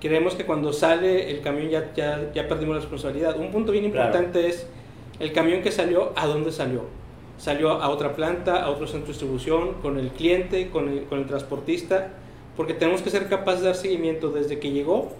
Creemos 0.00 0.34
que 0.34 0.44
cuando 0.44 0.72
sale 0.72 1.30
el 1.30 1.42
camión 1.42 1.68
ya, 1.68 1.92
ya, 1.94 2.30
ya 2.34 2.48
perdimos 2.48 2.76
la 2.76 2.80
responsabilidad. 2.80 3.38
Un 3.38 3.50
punto 3.50 3.72
bien 3.72 3.84
importante 3.84 4.48
es 4.48 4.66
el 5.20 5.32
camión 5.32 5.62
que 5.62 5.70
salió, 5.70 6.12
¿a 6.16 6.26
dónde 6.26 6.50
salió? 6.50 6.82
Salió 7.36 7.70
a 7.72 7.90
otra 7.90 8.14
planta, 8.14 8.62
a 8.62 8.70
otro 8.70 8.86
centro 8.86 9.06
de 9.06 9.12
distribución, 9.12 9.74
con 9.82 9.98
el 9.98 10.10
cliente, 10.10 10.70
con 10.70 10.88
el, 10.88 11.04
con 11.04 11.18
el 11.18 11.26
transportista, 11.26 12.12
porque 12.56 12.72
tenemos 12.72 13.02
que 13.02 13.10
ser 13.10 13.28
capaces 13.28 13.60
de 13.60 13.66
dar 13.66 13.76
seguimiento 13.76 14.30
desde 14.30 14.58
que 14.58 14.70
llegó 14.70 15.12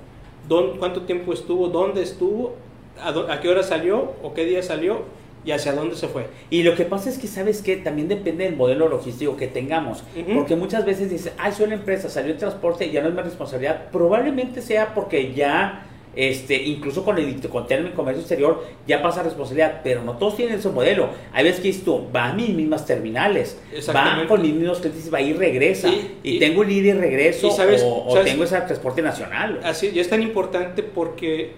cuánto 0.49 1.03
tiempo 1.03 1.33
estuvo, 1.33 1.69
dónde 1.69 2.03
estuvo 2.03 2.55
a, 3.01 3.41
qué 3.41 3.49
hora 3.49 3.63
salió 3.63 4.13
o 4.23 4.35
qué 4.35 4.45
día 4.45 4.63
salió 4.63 5.03
y 5.45 5.53
hacia 5.53 5.73
dónde 5.73 5.97
se 5.97 6.09
fue. 6.09 6.27
Y 6.49 6.63
lo 6.63 6.75
que 6.75 6.85
pasa 6.85 7.11
es 7.11 7.19
que, 7.19 7.27
¿sabes 7.27 7.61
que 7.61 7.77
También 7.77 8.09
depende 8.09 8.45
del 8.45 8.57
modelo 8.57 8.89
logístico 8.89 9.37
que 9.37 9.47
tengamos. 9.47 10.03
Porque 10.35 10.57
muchas 10.57 10.87
veces 10.87 11.11
dice, 11.11 11.33
ay, 11.37 11.53
soy 11.53 11.69
la 11.69 11.75
empresa, 11.75 12.09
salió 12.09 12.33
el 12.33 12.39
transporte 12.39 12.87
y 12.87 12.93
ya 12.93 13.03
no 13.03 13.09
es 13.09 13.15
mi 13.15 13.23
responsabilidad. 13.23 13.91
Probablemente 13.91 14.63
sea 14.63 14.95
porque 14.95 15.35
ya 15.35 15.87
este, 16.17 16.63
incluso 16.63 17.05
con 17.05 17.19
el 17.19 17.41
con 17.49 17.67
el 17.71 17.93
comercio 17.93 18.21
exterior 18.21 18.65
ya 18.87 19.03
pasa 19.03 19.23
responsabilidad, 19.23 19.81
pero 19.83 20.03
no 20.03 20.17
todos 20.17 20.37
tienen 20.37 20.59
ese 20.59 20.69
modelo. 20.69 21.09
Hay 21.33 21.45
veces 21.45 21.61
que 21.61 21.69
esto 21.69 22.09
va 22.15 22.27
a 22.27 22.33
mis 22.33 22.51
mismas 22.51 22.87
terminales, 22.87 23.59
va 23.95 24.25
con 24.27 24.43
mis 24.43 24.55
mismos 24.55 24.79
clientes, 24.79 25.13
va 25.13 25.21
y 25.21 25.33
regresa. 25.33 25.91
y, 26.23 26.39
tengo 26.39 26.61
un 26.61 26.71
ida 26.71 26.89
y 26.89 26.93
regreso 26.93 27.49
o, 27.49 28.21
tengo 28.23 28.45
ese 28.45 28.61
transporte 28.61 29.03
nacional. 29.03 29.61
Así, 29.65 29.91
y 29.95 29.99
es 29.99 30.09
tan 30.09 30.23
importante 30.23 30.83
porque 30.83 31.53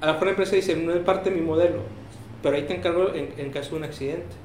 a 0.00 0.06
la 0.06 0.12
mejor 0.12 0.26
la 0.26 0.30
empresa 0.32 0.56
dice, 0.56 0.76
no 0.76 0.92
es 0.92 1.00
parte 1.00 1.30
de 1.30 1.36
mi 1.36 1.42
modelo, 1.42 1.80
pero 2.42 2.56
ahí 2.56 2.62
te 2.62 2.74
encargo 2.74 3.12
en, 3.14 3.50
caso 3.50 3.70
de 3.70 3.76
un 3.76 3.84
accidente. 3.84 4.36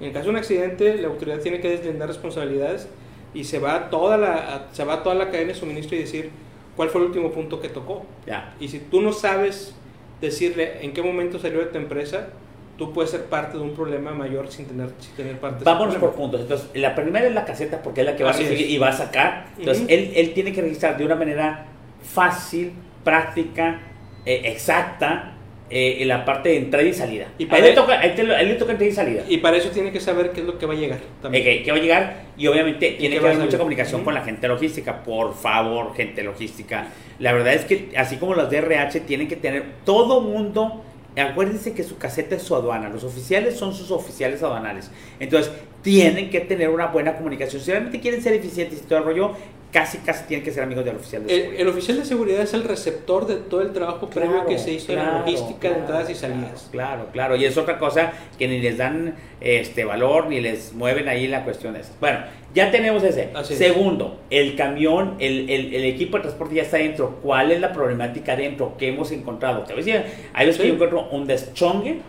En 0.00 0.12
caso 0.12 0.24
de 0.24 0.30
un 0.30 0.36
accidente, 0.36 0.96
la 0.96 1.08
autoridad 1.08 1.40
tiene 1.40 1.60
que 1.60 1.68
deslindar 1.70 2.08
responsabilidades 2.08 2.88
y 3.34 3.44
se 3.44 3.58
va 3.58 3.90
toda 3.90 4.16
la, 4.16 4.68
se 4.72 4.84
va 4.84 5.02
toda 5.02 5.14
la 5.14 5.30
cadena 5.30 5.52
de 5.52 5.58
suministro 5.58 5.96
y 5.96 6.00
decir, 6.00 6.30
cuál 6.76 6.90
fue 6.90 7.00
el 7.00 7.08
último 7.08 7.30
punto 7.32 7.60
que 7.60 7.68
tocó. 7.68 8.06
Ya. 8.26 8.54
Y 8.60 8.68
si 8.68 8.78
tú 8.78 9.00
no 9.00 9.12
sabes 9.12 9.74
decirle 10.20 10.84
en 10.84 10.92
qué 10.92 11.02
momento 11.02 11.38
salió 11.38 11.60
de 11.60 11.66
tu 11.66 11.78
empresa, 11.78 12.28
tú 12.76 12.92
puedes 12.92 13.10
ser 13.10 13.24
parte 13.24 13.56
de 13.56 13.62
un 13.62 13.74
problema 13.74 14.12
mayor 14.12 14.50
sin 14.50 14.66
tener, 14.66 14.90
sin 14.98 15.14
tener 15.14 15.38
parte 15.38 15.64
Vámonos 15.64 15.96
por 15.96 16.12
puntos. 16.12 16.42
Entonces, 16.42 16.68
la 16.74 16.94
primera 16.94 17.26
es 17.26 17.34
la 17.34 17.44
caseta 17.44 17.82
porque 17.82 18.00
es 18.02 18.06
la 18.06 18.16
que 18.16 18.24
va 18.24 18.30
a 18.30 18.32
recibir 18.34 18.70
y 18.70 18.78
va 18.78 18.88
a 18.88 18.92
sacar. 18.92 19.46
Entonces, 19.58 19.86
él, 19.88 20.12
él, 20.14 20.34
tiene 20.34 20.52
que 20.52 20.62
registrar 20.62 20.96
de 20.96 21.04
una 21.04 21.16
manera 21.16 21.66
fácil, 22.02 22.72
práctica, 23.02 23.80
eh, 24.24 24.42
exacta 24.44 25.35
eh, 25.68 25.98
en 26.00 26.08
la 26.08 26.24
parte 26.24 26.50
de 26.50 26.56
entrada 26.58 26.86
y 26.86 26.92
salida. 26.92 27.26
Y 27.38 27.46
para 27.46 27.62
a, 27.62 27.66
él 27.66 27.70
le 27.70 27.80
toca, 27.80 28.02
le 28.02 28.54
toca 28.54 28.72
entrada 28.72 28.90
y 28.90 28.94
salida. 28.94 29.22
Y 29.28 29.38
para 29.38 29.56
eso 29.56 29.70
tiene 29.70 29.90
que 29.92 30.00
saber 30.00 30.30
qué 30.30 30.40
es 30.40 30.46
lo 30.46 30.58
que 30.58 30.66
va 30.66 30.74
a 30.74 30.76
llegar. 30.76 31.00
También. 31.20 31.64
¿Qué 31.64 31.70
va 31.70 31.76
a 31.76 31.80
llegar? 31.80 32.22
Y 32.36 32.46
obviamente 32.46 32.92
tiene 32.92 33.18
que 33.18 33.26
haber 33.26 33.38
mucha 33.38 33.58
comunicación 33.58 34.04
con 34.04 34.14
la 34.14 34.22
gente 34.22 34.46
logística. 34.48 35.02
Por 35.02 35.34
favor, 35.34 35.94
gente 35.94 36.22
logística. 36.22 36.88
La 37.18 37.32
verdad 37.32 37.54
es 37.54 37.64
que 37.64 37.88
así 37.96 38.16
como 38.16 38.34
los 38.34 38.50
DRH 38.50 39.00
tienen 39.00 39.28
que 39.28 39.36
tener 39.36 39.64
todo 39.84 40.20
mundo 40.20 40.82
acuérdense 41.22 41.72
que 41.72 41.82
su 41.82 41.96
caseta 41.96 42.36
es 42.36 42.42
su 42.42 42.54
aduana, 42.54 42.88
los 42.88 43.04
oficiales 43.04 43.56
son 43.56 43.74
sus 43.74 43.90
oficiales 43.90 44.42
aduanales. 44.42 44.90
Entonces, 45.18 45.52
tienen 45.82 46.30
que 46.30 46.40
tener 46.40 46.68
una 46.68 46.86
buena 46.86 47.16
comunicación. 47.16 47.62
Si 47.62 47.70
realmente 47.70 48.00
quieren 48.00 48.22
ser 48.22 48.34
eficientes 48.34 48.80
y 48.80 48.86
todo 48.86 48.98
el 48.98 49.04
rollo, 49.04 49.32
casi, 49.76 49.98
casi 49.98 50.24
tienen 50.24 50.42
que 50.42 50.50
ser 50.52 50.62
amigos 50.62 50.86
del 50.86 50.96
oficial 50.96 51.26
de 51.26 51.28
seguridad. 51.28 51.60
El, 51.60 51.68
oficial 51.68 51.98
de 51.98 52.04
seguridad 52.06 52.40
es 52.40 52.54
el 52.54 52.64
receptor 52.64 53.26
de 53.26 53.34
todo 53.36 53.60
el 53.60 53.74
trabajo 53.74 54.08
previo 54.08 54.46
que 54.46 54.58
se 54.58 54.72
hizo 54.72 54.92
en 54.92 55.00
la 55.00 55.18
logística 55.18 55.68
de 55.68 55.74
entradas 55.80 56.08
y 56.08 56.14
salidas. 56.14 56.68
Claro, 56.72 57.08
claro, 57.12 57.36
y 57.36 57.44
es 57.44 57.58
otra 57.58 57.76
cosa 57.78 58.12
que 58.38 58.48
ni 58.48 58.58
les 58.60 58.78
dan 58.78 59.16
este 59.42 59.84
valor 59.84 60.28
ni 60.28 60.40
les 60.40 60.72
mueven 60.72 61.08
ahí 61.08 61.26
la 61.26 61.44
cuestión 61.44 61.74
de 61.74 61.82
Bueno, 62.00 62.20
ya 62.54 62.70
tenemos 62.70 63.02
ese. 63.02 63.28
Segundo, 63.44 64.18
el 64.30 64.56
camión, 64.56 65.16
el, 65.18 65.50
el, 65.50 65.84
equipo 65.84 66.16
de 66.16 66.22
transporte 66.22 66.54
ya 66.54 66.62
está 66.62 66.78
dentro. 66.78 67.18
¿Cuál 67.22 67.52
es 67.52 67.60
la 67.60 67.74
problemática 67.74 68.34
dentro? 68.34 68.78
¿Qué 68.78 68.88
hemos 68.88 69.12
encontrado? 69.12 69.64
Te 69.64 69.74
voy 69.74 69.82
a 69.82 69.84
decir, 69.84 70.02
hay 70.32 70.46
veces 70.46 70.62
que 70.62 70.68
yo 70.68 70.74
encuentro 70.74 71.06
un 71.10 71.26
deschongue 71.26 72.00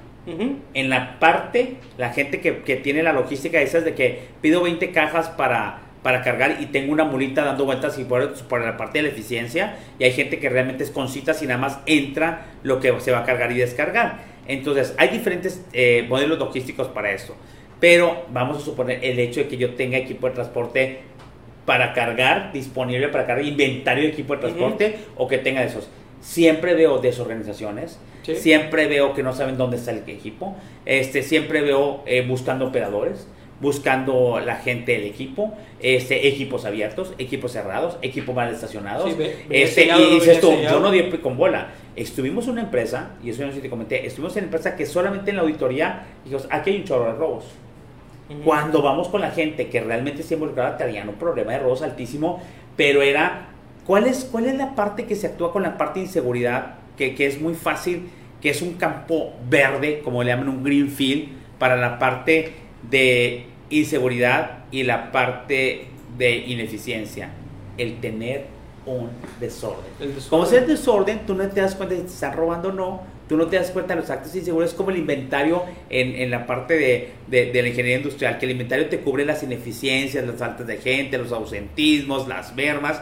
en 0.74 0.90
la 0.90 1.20
parte, 1.20 1.76
la 1.98 2.14
gente 2.14 2.40
que, 2.40 2.60
que 2.60 2.78
tiene 2.78 3.04
la 3.04 3.12
logística 3.12 3.62
esas 3.62 3.84
de 3.84 3.94
que 3.94 4.20
pido 4.42 4.64
20 4.64 4.92
cajas 4.92 5.30
para 5.30 5.87
para 6.04 6.22
cargar 6.22 6.58
y 6.62 6.68
tengo 6.68 6.94
una 6.94 7.04
mulita 7.04 7.44
dando 7.44 7.66
vueltas 7.66 7.98
y 8.00 8.06
por, 8.06 8.34
por, 8.46 8.62
la 8.62 8.78
parte 8.78 9.00
de 9.00 9.04
la 9.04 9.10
eficiencia 9.10 9.78
y 10.00 10.04
hay 10.04 10.12
gente 10.12 10.40
que 10.40 10.50
realmente 10.50 10.84
es 10.84 10.92
con 10.92 11.10
citas 11.10 11.42
y 11.42 11.48
nada 11.48 11.60
más 11.60 11.80
entra 11.86 12.46
lo 12.64 12.80
que 12.80 12.98
se 13.00 13.12
va 13.12 13.20
a 13.20 13.26
cargar 13.26 13.52
y 13.52 13.58
descargar. 13.58 14.20
Entonces 14.48 14.94
hay 14.98 15.10
diferentes 15.10 15.66
eh, 15.74 16.06
modelos 16.08 16.40
logísticos 16.40 16.88
para 16.88 17.12
esto. 17.12 17.36
Pero 17.80 18.26
vamos 18.32 18.58
a 18.58 18.62
suponer 18.62 19.04
el 19.04 19.20
hecho 19.20 19.42
de 19.42 19.48
que 19.48 19.58
yo 19.58 19.76
tenga 19.76 19.98
equipo 19.98 20.28
de 20.28 20.34
transporte 20.34 21.00
para 21.66 21.94
cargar, 21.94 22.52
disponible 22.54 23.10
para 23.10 23.26
cargar, 23.26 23.46
inventario 23.46 24.04
de 24.04 24.10
equipo 24.10 24.34
de 24.34 24.40
transporte 24.40 25.00
o 25.16 25.28
que 25.28 25.38
tenga 25.38 25.64
esos. 25.64 25.90
Siempre 26.22 26.74
veo 26.74 27.00
desorganizaciones, 27.00 28.00
siempre 28.24 28.88
veo 28.88 29.14
que 29.14 29.22
no 29.22 29.34
saben 29.34 29.58
dónde 29.58 29.78
está 29.78 29.92
el 29.92 30.00
equipo, 30.10 30.56
este, 30.86 31.22
siempre 31.22 31.62
veo 31.62 32.04
eh, 32.06 32.26
buscando 32.26 32.68
operadores 32.68 33.28
buscando 33.60 34.40
la 34.40 34.56
gente 34.56 34.94
del 34.94 35.06
equipo, 35.06 35.54
este, 35.80 36.28
equipos 36.28 36.66
abiertos, 36.66 37.14
equipos 37.18 37.52
cerrados, 37.52 37.98
equipos 38.02 38.36
mal 38.36 38.54
estacionados. 38.54 39.16
este, 39.50 39.86
y 39.86 40.16
dices 40.16 40.40
tú, 40.40 40.54
yo 40.62 40.80
no 40.80 40.92
di 40.92 41.10
con 41.18 41.38
bola. 41.38 41.70
Estuvimos 41.96 42.46
en 42.46 42.52
una 42.52 42.62
empresa, 42.62 43.12
y 43.24 43.32
eso 43.32 43.42
no 43.42 43.50
sé 43.50 43.56
si 43.56 43.62
te 43.62 43.70
comenté, 43.70 44.06
estuvimos 44.06 44.36
en 44.38 44.44
una 44.44 44.48
empresa 44.48 44.76
que 44.76 44.86
solamente 44.86 45.32
en 45.32 45.38
la 45.38 45.42
auditoría 45.44 46.06
dijimos, 46.24 46.48
aquí 46.52 46.70
hay 46.72 46.78
un 46.78 46.84
chorro 46.84 47.06
de 47.06 47.14
robos. 47.14 47.46
Cuando 48.44 48.82
vamos 48.82 49.08
con 49.08 49.22
la 49.22 49.32
gente 49.32 49.70
que 49.70 49.80
realmente 49.80 50.22
se 50.22 50.34
involucraba, 50.34 50.76
tenían 50.76 51.08
un 51.08 51.16
problema 51.16 51.54
de 51.54 51.60
robos 51.60 51.82
altísimo, 51.82 52.42
pero 52.76 53.02
era, 53.02 53.48
¿cuál 53.86 54.06
es, 54.06 54.26
cuál 54.26 54.48
es 54.48 54.56
la 54.56 54.76
parte 54.76 55.06
que 55.06 55.16
se 55.16 55.28
actúa 55.28 55.54
con 55.54 55.64
la 55.64 55.78
parte 55.78 56.02
de 56.02 56.08
inseguridad? 56.08 56.76
Que, 56.98 57.16
que 57.16 57.26
es 57.26 57.40
muy 57.40 57.54
fácil, 57.54 58.10
que 58.42 58.50
es 58.50 58.62
un 58.62 58.74
campo 58.74 59.34
verde, 59.50 60.02
como 60.04 60.24
le 60.24 60.32
llaman 60.32 60.50
un 60.50 60.64
green 60.64 60.90
field, 60.90 61.30
para 61.58 61.78
la 61.78 61.98
parte 61.98 62.67
de 62.90 63.46
inseguridad 63.70 64.66
y 64.72 64.84
la 64.84 65.12
parte 65.12 65.88
de 66.18 66.38
ineficiencia, 66.38 67.30
el 67.78 68.00
tener 68.00 68.46
un 68.86 69.10
desorden. 69.40 69.86
Como 70.30 70.46
si 70.46 70.56
es 70.56 70.68
desorden, 70.68 71.26
tú 71.26 71.36
no 71.36 71.48
te 71.48 71.62
das 71.62 71.76
cuenta 71.76 71.96
si 71.96 72.02
te 72.02 72.08
están 72.08 72.34
robando 72.34 72.70
o 72.70 72.72
no, 72.72 73.02
tú 73.28 73.36
no 73.36 73.48
te 73.48 73.58
das 73.58 73.72
cuenta 73.72 73.94
de 73.94 74.02
los 74.02 74.10
actos 74.10 74.34
inseguros, 74.36 74.72
es 74.72 74.76
como 74.76 74.90
el 74.90 74.98
inventario 74.98 75.64
en, 75.90 76.16
en 76.16 76.32
la 76.32 76.48
parte 76.48 76.76
de, 76.76 77.12
de, 77.28 77.62
la 77.62 77.68
ingeniería 77.68 77.98
industrial, 77.98 78.38
que 78.40 78.46
el 78.46 78.54
inventario 78.54 78.88
te 78.88 79.00
cubre 79.00 79.26
las 79.26 79.44
ineficiencias, 79.44 80.26
las 80.26 80.38
faltas 80.38 80.66
de 80.66 80.78
gente, 80.78 81.18
los 81.18 81.32
ausentismos, 81.32 82.28
las 82.28 82.56
mermas. 82.56 83.02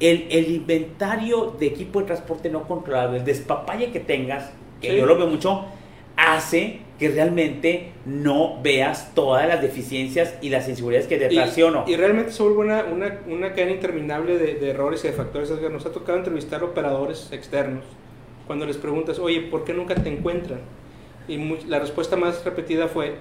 El, 0.00 0.26
el 0.30 0.52
inventario 0.52 1.56
de 1.58 1.66
equipo 1.66 2.00
de 2.00 2.06
transporte 2.06 2.50
no 2.50 2.66
controlado, 2.66 3.16
el 3.16 3.24
despapalle 3.24 3.90
que 3.90 4.00
tengas, 4.00 4.50
que 4.80 4.96
yo 4.96 5.06
lo 5.06 5.16
veo 5.16 5.26
mucho, 5.26 5.66
hace 6.16 6.80
que 7.04 7.10
realmente 7.10 7.90
no 8.06 8.62
veas 8.62 9.14
todas 9.14 9.46
las 9.46 9.60
deficiencias 9.60 10.38
y 10.40 10.48
las 10.48 10.70
inseguridades 10.70 11.06
que 11.06 11.18
te 11.18 11.28
traiciono. 11.28 11.84
Y, 11.86 11.96
realmente 11.96 12.32
se 12.32 12.42
vuelve 12.42 12.60
una, 12.60 12.84
una, 12.84 13.20
una 13.28 13.50
cadena 13.50 13.72
interminable 13.72 14.38
de, 14.38 14.54
de, 14.54 14.70
errores 14.70 15.04
y 15.04 15.08
de 15.08 15.12
factores. 15.12 15.50
Nos 15.50 15.84
ha 15.84 15.92
tocado 15.92 16.16
entrevistar 16.16 16.64
operadores 16.64 17.28
externos 17.30 17.84
cuando 18.46 18.64
les 18.64 18.78
preguntas, 18.78 19.18
oye, 19.18 19.42
¿por 19.42 19.64
qué 19.64 19.74
nunca 19.74 19.94
te 19.96 20.08
encuentran? 20.08 20.60
Y 21.28 21.36
la 21.66 21.78
respuesta 21.78 22.16
más 22.16 22.42
repetida 22.42 22.88
fue, 22.88 23.16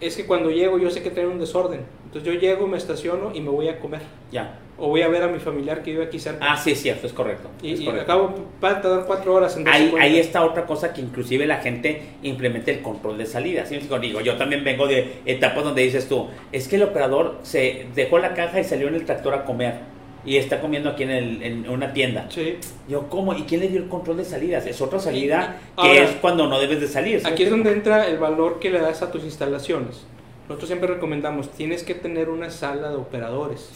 es 0.00 0.16
que 0.16 0.26
cuando 0.26 0.50
llego 0.50 0.78
yo 0.78 0.90
sé 0.90 1.02
que 1.02 1.10
tienen 1.10 1.32
un 1.32 1.38
desorden. 1.38 1.80
Entonces 2.04 2.32
yo 2.32 2.38
llego, 2.38 2.66
me 2.66 2.76
estaciono 2.76 3.32
y 3.34 3.40
me 3.40 3.50
voy 3.50 3.68
a 3.68 3.78
comer. 3.78 4.00
Ya. 4.30 4.58
O 4.78 4.88
voy 4.88 5.02
a 5.02 5.08
ver 5.08 5.22
a 5.22 5.28
mi 5.28 5.38
familiar 5.38 5.82
que 5.82 5.92
vive 5.92 6.04
aquí 6.04 6.18
cerca. 6.18 6.52
Ah, 6.52 6.56
sí, 6.56 6.72
es 6.72 6.82
cierto, 6.82 7.06
es 7.06 7.12
correcto. 7.12 7.48
Y, 7.62 7.88
acabo, 7.88 8.34
va 8.62 8.72
a 8.72 8.80
tardar 8.82 9.06
cuatro 9.06 9.34
horas 9.34 9.56
en 9.56 9.66
ahí, 9.66 9.92
ahí 9.98 10.18
está 10.18 10.44
otra 10.44 10.66
cosa 10.66 10.92
que 10.92 11.00
inclusive 11.00 11.46
la 11.46 11.58
gente 11.58 12.02
implementa 12.22 12.70
el 12.70 12.82
control 12.82 13.16
de 13.16 13.24
salida. 13.24 13.64
¿sí? 13.64 13.78
Digo, 14.00 14.20
yo 14.20 14.36
también 14.36 14.64
vengo 14.64 14.86
de 14.86 15.20
etapas 15.24 15.64
donde 15.64 15.82
dices 15.82 16.08
tú, 16.08 16.28
es 16.52 16.68
que 16.68 16.76
el 16.76 16.82
operador 16.82 17.38
se 17.42 17.86
dejó 17.94 18.18
la 18.18 18.34
caja 18.34 18.60
y 18.60 18.64
salió 18.64 18.88
en 18.88 18.96
el 18.96 19.06
tractor 19.06 19.32
a 19.32 19.44
comer 19.44 19.95
y 20.26 20.36
está 20.36 20.60
comiendo 20.60 20.90
aquí 20.90 21.04
en, 21.04 21.10
el, 21.10 21.42
en 21.42 21.68
una 21.68 21.92
tienda. 21.92 22.26
Sí. 22.28 22.58
Yo, 22.88 23.08
¿cómo? 23.08 23.32
¿Y 23.32 23.42
quién 23.42 23.60
le 23.60 23.68
dio 23.68 23.80
el 23.80 23.88
control 23.88 24.18
de 24.18 24.24
salidas? 24.24 24.66
Es 24.66 24.80
otra 24.80 24.98
salida 24.98 25.60
que 25.80 26.02
es 26.02 26.10
cuando 26.20 26.48
no 26.48 26.58
debes 26.58 26.80
de 26.80 26.88
salir. 26.88 27.22
Aquí 27.24 27.44
es 27.44 27.50
donde 27.50 27.72
entra 27.72 28.08
el 28.08 28.18
valor 28.18 28.58
que 28.58 28.70
le 28.70 28.80
das 28.80 29.02
a 29.02 29.12
tus 29.12 29.24
instalaciones. 29.24 30.04
Nosotros 30.48 30.68
siempre 30.68 30.88
recomendamos, 30.88 31.50
tienes 31.50 31.84
que 31.84 31.94
tener 31.94 32.28
una 32.28 32.50
sala 32.50 32.90
de 32.90 32.96
operadores 32.96 33.70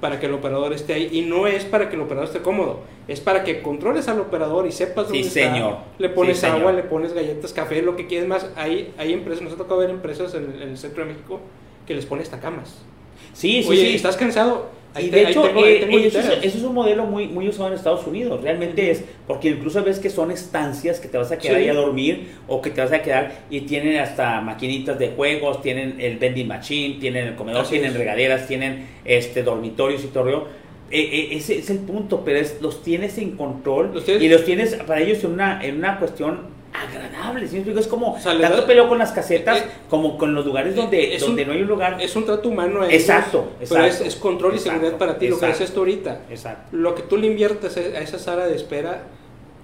para 0.00 0.20
que 0.20 0.26
el 0.26 0.34
operador 0.34 0.72
esté 0.72 0.92
ahí. 0.94 1.08
Y 1.12 1.22
no 1.22 1.46
es 1.46 1.64
para 1.64 1.88
que 1.88 1.94
el 1.96 2.02
operador 2.02 2.26
esté 2.26 2.40
cómodo, 2.40 2.80
es 3.08 3.20
para 3.20 3.44
que 3.44 3.62
controles 3.62 4.08
al 4.08 4.20
operador 4.20 4.66
y 4.66 4.72
sepas 4.72 5.06
dónde 5.06 5.22
sí, 5.22 5.30
señor. 5.30 5.78
Le 5.98 6.08
pones 6.08 6.42
agua, 6.44 6.72
le 6.72 6.82
pones 6.82 7.12
galletas, 7.12 7.52
café, 7.52 7.80
lo 7.82 7.96
que 7.96 8.06
quieres 8.06 8.28
más. 8.28 8.50
Hay, 8.56 8.92
hay 8.98 9.12
empresas, 9.12 9.42
nos 9.42 9.52
ha 9.52 9.56
tocado 9.56 9.78
ver 9.80 9.90
empresas 9.90 10.34
en, 10.34 10.60
en 10.60 10.70
el 10.70 10.78
centro 10.78 11.04
de 11.04 11.12
México 11.12 11.40
que 11.86 11.94
les 11.94 12.06
pones 12.06 12.24
hasta 12.26 12.40
camas. 12.40 12.82
Sí, 13.32 13.62
sí, 13.62 13.68
Oye, 13.68 13.94
¿estás 13.94 14.16
cansado? 14.16 14.79
Y 14.98 15.08
de 15.08 15.22
hecho, 15.22 15.46
eh, 15.46 16.06
eso, 16.06 16.18
es, 16.42 16.54
un 16.56 16.74
modelo 16.74 17.04
muy, 17.04 17.28
muy 17.28 17.48
usado 17.48 17.68
en 17.68 17.74
Estados 17.74 18.06
Unidos. 18.06 18.42
Realmente 18.42 18.90
es 18.90 19.04
porque 19.26 19.50
incluso 19.50 19.82
ves 19.84 20.00
que 20.00 20.10
son 20.10 20.30
estancias 20.32 20.98
que 20.98 21.06
te 21.06 21.16
vas 21.16 21.30
a 21.30 21.38
quedar 21.38 21.56
ahí 21.56 21.68
a 21.68 21.74
dormir 21.74 22.30
o 22.48 22.60
que 22.60 22.70
te 22.70 22.80
vas 22.80 22.92
a 22.92 23.00
quedar 23.00 23.44
y 23.50 23.60
tienen 23.62 23.98
hasta 23.98 24.40
maquinitas 24.40 24.98
de 24.98 25.10
juegos, 25.10 25.62
tienen 25.62 26.00
el 26.00 26.18
vending 26.18 26.48
machine, 26.48 26.98
tienen 26.98 27.28
el 27.28 27.34
comedor, 27.36 27.66
tienen 27.68 27.94
regaderas, 27.94 28.48
tienen 28.48 28.86
este 29.04 29.44
dormitorios 29.44 30.02
y 30.04 30.08
todo. 30.08 30.48
Eh, 30.90 31.00
eh, 31.00 31.28
ese 31.32 31.58
es 31.58 31.70
el 31.70 31.78
punto, 31.78 32.22
pero 32.24 32.40
es, 32.40 32.60
los 32.60 32.82
tienes 32.82 33.16
en 33.18 33.36
control 33.36 33.92
y 34.20 34.28
los 34.28 34.44
tienes 34.44 34.74
para 34.74 35.00
ellos 35.00 35.22
en 35.22 35.32
una, 35.32 35.64
en 35.64 35.76
una 35.76 36.00
cuestión 36.00 36.59
agradable. 36.72 37.46
Es 37.46 37.86
como 37.86 38.18
tanto 38.22 38.66
peleo 38.66 38.88
con 38.88 38.98
las 38.98 39.12
casetas 39.12 39.58
eh, 39.58 39.64
como 39.88 40.16
con 40.16 40.34
los 40.34 40.44
lugares 40.44 40.74
donde, 40.74 41.16
donde 41.18 41.44
no 41.44 41.52
hay 41.52 41.62
un 41.62 41.68
lugar. 41.68 42.00
Es 42.00 42.14
un 42.16 42.24
trato 42.24 42.48
humano. 42.48 42.84
exacto, 42.84 43.50
Pero 43.58 43.84
es, 43.84 44.16
control 44.16 44.54
y 44.54 44.58
seguridad 44.58 44.96
para 44.96 45.18
ti, 45.18 45.28
lo 45.28 45.38
que 45.38 45.50
es 45.50 45.60
esto 45.60 45.80
ahorita. 45.80 46.22
Exacto. 46.30 46.76
Lo 46.76 46.94
que 46.94 47.02
tú 47.02 47.16
le 47.16 47.26
inviertes 47.26 47.76
a 47.76 48.00
esa 48.00 48.18
sala 48.18 48.46
de 48.46 48.56
espera 48.56 49.04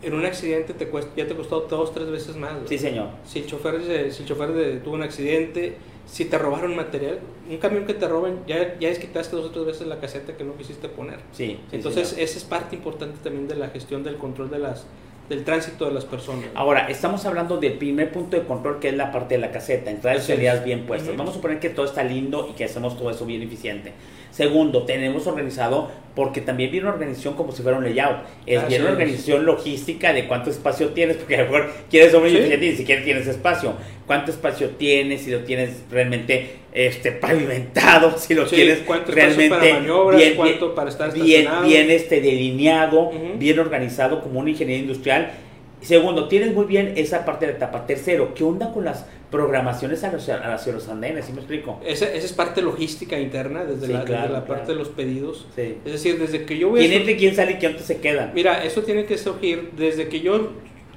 en 0.02 0.14
un 0.14 0.26
accidente 0.26 0.74
te 0.74 0.88
cuesta, 0.88 1.10
ya 1.16 1.26
te 1.26 1.34
costó 1.34 1.60
dos, 1.60 1.92
tres 1.92 2.10
veces 2.10 2.36
más. 2.36 2.52
Sí, 2.66 2.78
señor. 2.78 3.08
Si 3.24 3.40
el 3.40 3.46
chofer, 3.46 3.82
si 4.12 4.22
el 4.22 4.28
chofer 4.28 4.80
tuvo 4.82 4.94
un 4.94 5.02
accidente, 5.02 5.76
si 6.06 6.26
te 6.26 6.38
robaron 6.38 6.76
material, 6.76 7.18
un 7.48 7.58
camión 7.58 7.86
que 7.86 7.94
te 7.94 8.06
roban, 8.06 8.44
ya, 8.46 8.78
ya 8.78 8.88
desquitaste 8.88 9.34
dos 9.34 9.46
o 9.46 9.50
tres 9.50 9.66
veces 9.66 9.86
la 9.86 9.98
caseta 9.98 10.36
que 10.36 10.44
no 10.44 10.56
quisiste 10.56 10.88
poner. 10.88 11.18
Sí. 11.32 11.58
Entonces, 11.72 12.14
esa 12.18 12.38
es 12.38 12.44
parte 12.44 12.76
importante 12.76 13.18
también 13.22 13.48
de 13.48 13.56
la 13.56 13.68
gestión 13.68 14.04
del 14.04 14.16
control 14.16 14.50
de 14.50 14.58
las 14.58 14.86
del 15.28 15.44
tránsito 15.44 15.86
de 15.86 15.92
las 15.92 16.04
personas. 16.04 16.46
Ahora, 16.54 16.88
estamos 16.88 17.24
hablando 17.26 17.58
del 17.58 17.74
primer 17.74 18.12
punto 18.12 18.36
de 18.36 18.44
control 18.44 18.78
que 18.78 18.88
es 18.88 18.94
la 18.94 19.12
parte 19.12 19.34
de 19.34 19.40
la 19.40 19.50
caseta, 19.50 19.90
entradas 19.90 20.24
y 20.24 20.32
salidas 20.32 20.64
bien 20.64 20.86
puestas. 20.86 21.16
Vamos 21.16 21.32
a 21.32 21.34
suponer 21.34 21.58
que 21.58 21.70
todo 21.70 21.86
está 21.86 22.02
lindo 22.02 22.48
y 22.50 22.54
que 22.54 22.64
hacemos 22.64 22.96
todo 22.96 23.10
eso 23.10 23.26
bien 23.26 23.42
eficiente. 23.42 23.92
Segundo, 24.36 24.82
tenemos 24.82 25.26
organizado, 25.26 25.90
porque 26.14 26.42
también 26.42 26.70
viene 26.70 26.86
una 26.86 26.92
organización 26.92 27.36
como 27.36 27.52
si 27.52 27.62
fuera 27.62 27.78
un 27.78 27.84
layout. 27.84 28.18
Es 28.44 28.68
bien 28.68 28.82
una 28.82 28.90
organización 28.90 29.46
logística 29.46 30.12
de 30.12 30.28
cuánto 30.28 30.50
espacio 30.50 30.90
tienes, 30.90 31.16
porque 31.16 31.36
a 31.36 31.44
lo 31.44 31.44
mejor 31.44 31.72
quieres 31.88 32.12
muy 32.12 32.28
eficiente 32.28 32.66
y 32.66 32.70
ni 32.72 32.76
siquiera 32.76 33.02
tienes 33.02 33.26
espacio. 33.26 33.72
¿Cuánto 34.06 34.32
espacio 34.32 34.68
tienes? 34.72 35.22
Si 35.22 35.30
lo 35.30 35.38
tienes 35.38 35.84
realmente 35.90 36.56
este 36.74 37.12
pavimentado, 37.12 38.18
si 38.18 38.34
lo 38.34 38.44
tienes 38.44 38.86
realmente 39.06 39.48
para 39.48 39.72
maniobras, 39.72 40.20
bien, 40.20 40.34
cuánto 40.36 40.74
para 40.74 40.90
estar 40.90 41.14
bien, 41.14 41.48
bien 41.64 41.90
este, 41.90 42.20
delineado, 42.20 43.12
bien 43.38 43.58
organizado 43.58 44.20
como 44.20 44.40
un 44.40 44.48
ingeniero 44.48 44.82
industrial. 44.82 45.32
Segundo, 45.80 46.26
tienes 46.28 46.54
muy 46.54 46.64
bien 46.64 46.94
esa 46.96 47.24
parte 47.24 47.46
de 47.46 47.52
la 47.52 47.58
etapa. 47.58 47.86
Tercero, 47.86 48.34
¿qué 48.34 48.44
onda 48.44 48.72
con 48.72 48.84
las 48.84 49.06
programaciones 49.30 50.02
a 50.04 50.12
los, 50.12 50.28
hacia 50.28 50.72
los 50.72 50.88
andenes? 50.88 51.26
¿Sí 51.26 51.32
me 51.32 51.38
explico? 51.38 51.80
Esa, 51.84 52.06
esa 52.06 52.26
es 52.26 52.32
parte 52.32 52.62
logística 52.62 53.18
interna, 53.18 53.64
desde 53.64 53.88
la, 53.92 54.04
la 54.04 54.46
parte 54.46 54.72
de 54.72 54.78
los 54.78 54.88
pedidos. 54.88 55.46
Sí. 55.54 55.76
Es 55.84 55.92
decir, 55.92 56.18
desde 56.18 56.44
que 56.44 56.58
yo 56.58 56.70
voy 56.70 56.80
¿Quién 56.80 56.92
entra 56.92 57.16
quién 57.16 57.34
sale 57.34 57.52
y 57.52 57.54
quién 57.56 57.78
se 57.78 58.00
queda? 58.00 58.32
Mira, 58.34 58.64
eso 58.64 58.82
tiene 58.82 59.04
que 59.04 59.18
surgir 59.18 59.70
desde 59.76 60.08
que 60.08 60.20
yo 60.20 60.52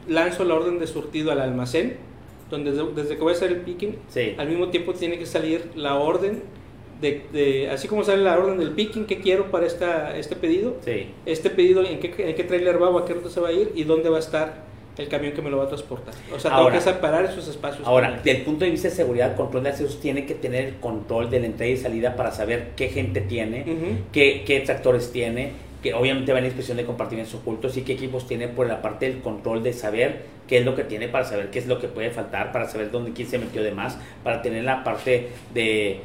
lanzo 0.08 0.44
la 0.44 0.56
orden 0.56 0.80
de 0.80 0.88
surtido 0.88 1.32
al 1.32 1.42
almacén, 1.42 1.98
donde 2.50 2.72
desde 2.72 3.16
que 3.16 3.22
voy 3.22 3.34
a 3.34 3.36
hacer 3.36 3.52
el 3.52 3.58
picking, 3.58 3.98
al 4.38 4.48
mismo 4.48 4.70
tiempo 4.70 4.94
tiene 4.94 5.20
que 5.20 5.26
salir 5.26 5.70
la 5.76 5.96
orden 5.96 6.42
de, 7.00 7.22
de, 7.32 7.70
así 7.70 7.88
como 7.88 8.04
sale 8.04 8.24
la 8.24 8.38
orden 8.38 8.58
del 8.58 8.72
picking 8.72 9.06
que 9.06 9.20
quiero 9.20 9.52
para 9.52 9.66
esta, 9.66 10.18
este 10.18 10.36
pedido, 10.36 10.78
este 11.26 11.50
pedido 11.50 11.86
en 11.86 12.00
qué, 12.00 12.14
en 12.18 12.36
qué 12.36 12.44
trailer 12.44 12.82
va 12.82 12.90
o 12.90 12.98
a 12.98 13.06
qué 13.06 13.14
ruta 13.14 13.30
se 13.30 13.40
va 13.40 13.50
a 13.50 13.54
ir 13.54 13.72
y 13.76 13.84
dónde 13.84 14.10
va 14.10 14.18
a 14.18 14.20
estar 14.20 14.69
el 15.00 15.08
camión 15.08 15.34
que 15.34 15.42
me 15.42 15.50
lo 15.50 15.58
va 15.58 15.64
a 15.64 15.68
transportar. 15.68 16.14
O 16.34 16.40
sea, 16.40 16.56
tengo 16.56 16.72
que 16.72 16.82
separar 16.82 17.26
esos 17.26 17.48
espacios. 17.48 17.88
Ahora, 17.88 18.18
desde 18.24 18.40
el 18.40 18.44
punto 18.44 18.66
de 18.66 18.72
vista 18.72 18.90
de 18.90 18.96
seguridad, 18.96 19.36
control 19.36 19.64
de 19.64 19.70
accesos 19.70 20.00
tiene 20.00 20.26
que 20.26 20.36
tener 20.36 20.66
el 20.66 20.76
control 20.76 21.30
de 21.30 21.40
la 21.40 21.46
entrada 21.48 21.72
y 21.72 21.78
salida 21.78 22.16
para 22.16 22.32
saber 22.32 22.72
qué 22.76 22.90
gente 22.90 23.22
tiene, 23.22 23.66
qué, 24.12 24.44
qué 24.46 24.60
tractores 24.62 25.12
tiene, 25.12 25.52
que 25.82 25.94
obviamente 25.94 26.34
va 26.34 26.40
en 26.40 26.46
inspección 26.46 26.78
de 26.78 26.86
compartimentos 26.86 27.34
ocultos 27.36 27.78
y 27.78 27.82
qué 27.82 27.94
equipos 27.94 28.28
tiene 28.28 28.48
por 28.48 28.68
la 28.68 28.82
parte 28.82 29.10
del 29.10 29.22
control 29.22 29.64
de 29.64 29.74
saber 29.74 30.40
qué 30.50 30.58
es 30.58 30.66
lo 30.66 30.76
que 30.76 30.84
tiene 30.84 31.08
para 31.08 31.24
saber 31.26 31.52
qué 31.52 31.60
es 31.60 31.68
lo 31.68 31.80
que 31.80 31.88
puede 31.88 32.10
faltar, 32.10 32.52
para 32.52 32.68
saber 32.68 32.90
dónde 32.90 33.14
quién 33.14 33.28
se 33.28 33.38
metió 33.38 33.62
de 33.64 33.72
más, 33.72 34.00
para 34.24 34.42
tener 34.42 34.64
la 34.64 34.84
parte 34.84 35.28
de, 35.54 36.02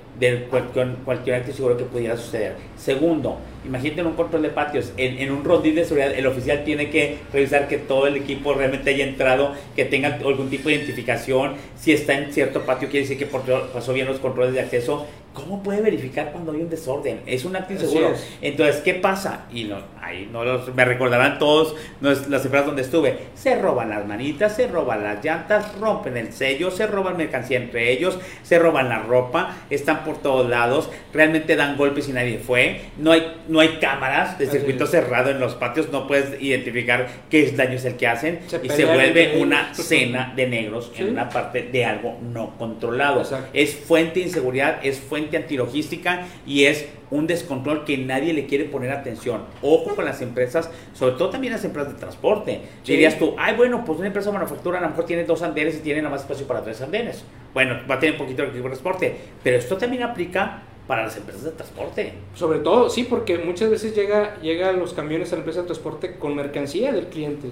cualquier, 0.51 0.89
cualquier 1.05 1.37
acto 1.37 1.53
seguro 1.53 1.79
que 1.79 1.85
pudiera 1.85 2.14
suceder. 2.16 2.55
Segundo, 2.77 3.39
imagínate 3.64 4.03
en 4.03 4.09
un 4.09 4.12
control 4.12 4.43
de 4.43 4.51
patios, 4.51 4.93
en, 4.99 5.18
en, 5.18 5.33
un 5.33 5.45
rondín 5.45 5.75
de 5.75 5.85
seguridad, 5.85 6.12
el 6.12 6.27
oficial 6.27 6.62
tiene 6.62 6.91
que 6.91 7.18
revisar 7.33 7.68
que 7.68 7.79
todo 7.79 8.07
el 8.07 8.16
equipo 8.16 8.53
realmente 8.53 8.91
haya 8.91 9.07
entrado, 9.07 9.55
que 9.75 9.87
tenga 9.87 10.14
algún 10.14 10.51
tipo 10.51 10.68
de 10.68 10.77
identificación, 10.77 11.55
si 11.75 11.93
está 11.93 12.12
en 12.12 12.31
cierto 12.33 12.66
patio 12.66 12.91
quiere 12.91 13.09
decir 13.09 13.18
que 13.18 13.27
pasó 13.27 13.95
bien 13.95 14.07
los 14.07 14.18
controles 14.18 14.53
de 14.53 14.61
acceso. 14.61 15.07
¿Cómo 15.35 15.62
puede 15.62 15.82
verificar 15.82 16.30
cuando 16.32 16.53
hay 16.53 16.62
un 16.62 16.70
desorden? 16.70 17.20
Es 17.26 17.45
un 17.45 17.57
acto 17.57 17.72
inseguro. 17.72 18.14
Entonces, 18.41 18.76
¿qué 18.82 18.95
pasa? 18.95 19.47
Y 19.53 19.64
no, 19.64 19.78
ahí 20.05 20.29
no 20.31 20.45
los, 20.45 20.75
me 20.75 20.85
recordarán 20.85 21.39
todos 21.39 21.77
las 22.01 22.25
empresas 22.45 22.67
donde 22.67 22.83
estuve. 22.83 23.19
Se 23.35 23.57
roban 23.57 23.91
las 23.91 24.07
manitas, 24.07 24.57
se 24.57 24.67
roban 24.67 25.03
las 25.03 25.25
llantas, 25.25 25.79
rompen 25.79 26.17
el 26.17 26.33
sello, 26.33 26.71
se 26.71 26.87
roban 26.87 27.17
mercancía 27.17 27.59
entre 27.59 27.93
ellos, 27.93 28.19
se 28.43 28.59
roban 28.59 28.89
la 28.89 29.01
ropa, 29.01 29.57
están 29.71 30.05
por 30.05 30.23
todos 30.23 30.49
lados, 30.49 30.91
realmente 31.13 31.57
dan 31.57 31.77
golpes 31.77 32.09
y 32.09 32.13
nadie 32.13 32.39
fue. 32.39 32.83
No 32.99 33.13
hay 33.13 33.35
no 33.49 33.61
hay 33.61 33.79
cámaras 33.81 34.39
de 34.39 34.47
circuito 34.47 34.87
cerrado 34.87 35.31
en 35.31 35.41
los 35.41 35.55
patios, 35.55 35.91
no 35.91 36.07
puedes 36.07 36.41
identificar 36.41 37.09
qué 37.31 37.51
daño 37.53 37.75
es 37.75 37.85
el 37.85 37.97
que 37.97 38.07
hacen 38.07 38.41
y 38.63 38.69
se 38.69 38.85
vuelve 38.85 39.39
una 39.41 39.75
cena 39.75 40.33
de 40.35 40.47
negros 40.47 40.93
en 40.97 41.11
una 41.11 41.29
parte 41.29 41.63
de 41.63 41.85
algo 41.85 42.19
no 42.23 42.57
controlado. 42.57 43.23
Es 43.53 43.75
fuente 43.75 44.21
de 44.21 44.27
inseguridad, 44.27 44.79
es 44.83 44.99
fuente 44.99 45.37
antilogística 45.37 46.27
y 46.47 46.65
es 46.65 46.87
un 47.11 47.27
descontrol 47.27 47.85
que 47.85 47.99
nadie 47.99 48.33
le 48.33 48.47
quiere 48.47 48.65
poner 48.65 48.91
atención. 48.91 49.43
Ojo 49.63 49.95
con 49.95 50.05
las 50.05 50.21
empresas, 50.23 50.71
sobre 50.95 51.15
todo 51.17 51.31
también 51.31 51.53
las 51.53 51.65
empresas 51.65 51.93
de 51.93 51.99
transporte. 51.99 52.61
Dirías 52.85 53.19
tú, 53.19 53.35
ay, 53.39 53.57
bueno, 53.57 53.85
pues 53.85 53.99
una 53.99 54.09
empresa 54.09 54.31
de 54.31 54.35
manufactura 54.35 54.79
a 54.79 54.83
lo 54.83 54.89
mejor 54.89 55.07
tiene 55.07 55.25
dos 55.25 55.43
andenes 55.43 55.77
y 55.77 55.81
tiene 55.81 56.03
nada 56.03 56.15
más 56.15 56.23
espacio 56.23 56.47
para 56.47 56.63
tres 56.63 56.81
andenes. 56.83 57.25
Bueno, 57.53 57.77
va 57.89 57.97
a 57.97 57.99
tener 57.99 58.15
un 58.15 58.21
poquito 58.27 58.43
de 58.43 58.61
transporte, 58.61 59.17
pero 59.43 59.57
esto 59.57 59.77
también 59.77 60.03
aplica 60.03 60.63
para 60.87 61.05
las 61.05 61.17
empresas 61.17 61.45
de 61.45 61.51
transporte. 61.53 62.13
Sobre 62.35 62.59
todo, 62.59 62.91
sí, 62.91 63.05
porque 63.05 63.39
muchas 63.39 63.71
veces 63.71 63.95
llega, 63.95 64.39
llega 64.41 64.73
los 64.73 64.93
camiones 64.93 65.33
a 65.33 65.37
la 65.37 65.41
empresa 65.41 65.61
de 65.61 65.67
transporte 65.67 66.17
con 66.19 66.35
mercancía 66.35 66.93
del 66.93 67.07
cliente. 67.07 67.51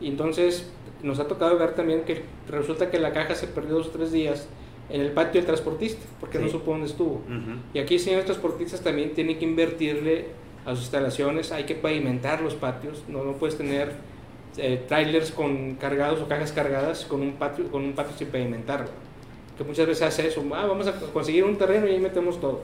Y 0.00 0.08
entonces 0.08 0.70
nos 1.02 1.20
ha 1.20 1.28
tocado 1.28 1.56
ver 1.58 1.74
también 1.74 2.02
que 2.02 2.22
resulta 2.48 2.90
que 2.90 2.98
la 2.98 3.12
caja 3.12 3.34
se 3.34 3.46
perdió 3.46 3.74
dos 3.74 3.88
o 3.88 3.90
tres 3.90 4.12
días 4.12 4.48
en 4.92 5.00
el 5.00 5.10
patio 5.10 5.40
del 5.40 5.46
transportista, 5.46 6.04
porque 6.20 6.38
no 6.38 6.48
supo 6.48 6.70
dónde 6.70 6.86
estuvo. 6.86 7.22
Y 7.74 7.78
aquí, 7.78 7.98
señores 7.98 8.26
transportistas, 8.26 8.80
también 8.82 9.14
tienen 9.14 9.38
que 9.38 9.44
invertirle 9.44 10.26
a 10.64 10.70
sus 10.70 10.82
instalaciones, 10.82 11.50
hay 11.50 11.64
que 11.64 11.74
pavimentar 11.74 12.40
los 12.40 12.54
patios, 12.54 13.02
no, 13.08 13.24
no 13.24 13.32
puedes 13.32 13.56
tener 13.56 13.92
eh, 14.56 14.84
trailers 14.86 15.32
con 15.32 15.74
cargados 15.74 16.20
o 16.20 16.28
cajas 16.28 16.52
cargadas 16.52 17.04
con 17.04 17.22
un 17.22 17.32
patio, 17.32 17.68
con 17.68 17.82
un 17.82 17.94
patio 17.94 18.16
sin 18.16 18.28
pavimentarlo 18.28 18.90
que 19.56 19.64
muchas 19.64 19.86
veces 19.86 20.02
hace 20.02 20.26
eso, 20.28 20.42
ah, 20.54 20.66
vamos 20.66 20.86
a 20.86 20.92
conseguir 21.12 21.44
un 21.44 21.56
terreno 21.56 21.86
y 21.86 21.90
ahí 21.90 22.00
metemos 22.00 22.40
todo. 22.40 22.60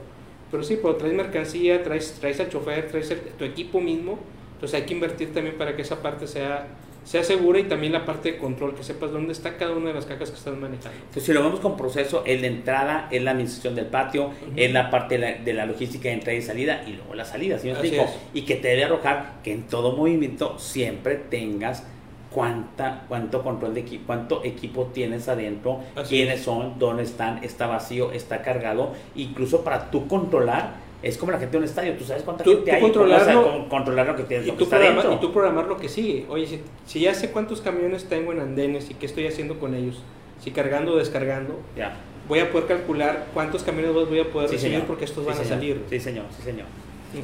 Pero 0.51 0.63
sí, 0.63 0.79
pero 0.81 0.97
traes 0.97 1.15
mercancía, 1.15 1.83
traes, 1.83 2.17
traes 2.21 2.41
al 2.41 2.49
chofer, 2.49 2.89
traes 2.89 3.15
tu 3.37 3.45
equipo 3.45 3.81
mismo, 3.81 4.19
entonces 4.55 4.81
hay 4.81 4.87
que 4.87 4.95
invertir 4.95 5.33
también 5.33 5.57
para 5.59 5.77
que 5.77 5.83
esa 5.83 6.03
parte 6.03 6.27
sea, 6.27 6.67
sea 7.09 7.25
segura 7.25 7.59
y 7.59 7.65
también 7.65 7.95
la 7.95 8.05
parte 8.05 8.33
de 8.33 8.39
control, 8.39 8.75
que 8.75 8.83
sepas 8.83 9.11
dónde 9.11 9.33
está 9.33 9.57
cada 9.57 9.73
una 9.73 9.89
de 9.89 9.95
las 9.95 10.05
cajas 10.05 10.31
que 10.31 10.37
estás 10.37 10.55
manejando. 10.55 10.99
Entonces, 10.99 11.25
si 11.25 11.33
lo 11.33 11.43
vemos 11.43 11.59
con 11.59 11.75
proceso, 11.75 12.23
es 12.27 12.39
la 12.43 12.49
entrada, 12.49 13.09
es 13.11 13.23
la 13.23 13.31
administración 13.31 13.75
del 13.75 13.87
patio, 13.87 14.31
es 14.55 14.71
la 14.75 14.91
parte 14.91 15.17
de 15.17 15.55
la, 15.55 15.65
logística 15.65 16.11
de 16.11 16.17
entrada 16.17 16.37
y 16.37 16.43
salida 16.43 16.85
y 16.87 16.93
luego 16.93 17.15
la 17.15 17.25
salida, 17.25 17.59
¿sí 17.59 17.73
Y 18.35 18.43
que 18.43 18.57
te 18.57 18.69
debe 18.69 18.85
arrojar 18.85 19.37
que 19.43 19.55
en 19.55 19.63
todo 19.63 19.97
movimiento 19.97 20.59
siempre 20.59 21.17
tengas 21.17 21.83
cuánta, 22.31 23.05
cuánto 23.09 23.43
control 23.43 23.73
de 23.73 23.81
equipo, 23.81 24.05
cuánto 24.09 24.45
equipo 24.45 24.91
tienes 24.93 25.29
adentro, 25.29 25.81
quiénes 26.07 26.43
son, 26.43 26.79
dónde 26.79 27.05
están, 27.05 27.43
está 27.43 27.67
vacío, 27.69 28.13
está 28.13 28.43
cargado, 28.43 28.93
incluso 29.17 29.65
para 29.65 29.91
tú 29.91 30.07
controlar. 30.09 30.87
Es 31.03 31.17
como 31.17 31.31
la 31.31 31.39
gente 31.39 31.53
de 31.53 31.59
un 31.59 31.65
estadio, 31.65 31.95
tú 31.97 32.05
sabes 32.05 32.25
cuánta 32.25 32.43
gente 32.43 32.73
hay, 32.73 32.81
controlarlo, 32.81 33.69
controlar 33.69 34.07
lo 34.07 34.17
que 34.17 34.25
tienes, 34.25 34.49
y, 34.49 34.51
tú 34.53 34.65
y 34.65 35.21
tú 35.21 35.33
programar 35.33 35.67
lo 35.67 35.77
que 35.77 35.89
sigue. 35.89 36.27
Oye, 36.29 36.61
si, 36.87 37.01
ya 37.01 37.15
sé 37.15 37.31
cuántos 37.31 37.61
camiones 37.61 38.07
tengo 38.09 38.33
en 38.33 38.41
andenes 38.41 38.91
y 38.91 38.95
qué 38.95 39.07
estoy 39.07 39.27
haciendo 39.29 39.61
con 39.61 39.75
ellos, 39.75 40.03
si 40.43 40.51
cargando 40.51 40.95
o 40.95 40.97
descargando, 40.97 41.61
ya. 41.77 41.95
voy 42.27 42.41
a 42.41 42.51
poder 42.51 42.67
calcular 42.67 43.27
cuántos 43.33 43.63
camiones 43.63 43.95
voy 43.95 44.19
a 44.19 44.25
poder 44.25 44.51
recibir 44.51 44.83
porque 44.83 45.05
estos 45.05 45.25
van 45.25 45.39
a 45.39 45.45
salir. 45.45 45.85
Sí, 45.89 46.01
señor, 46.01 46.25
sí, 46.37 46.43
señor. 46.43 46.67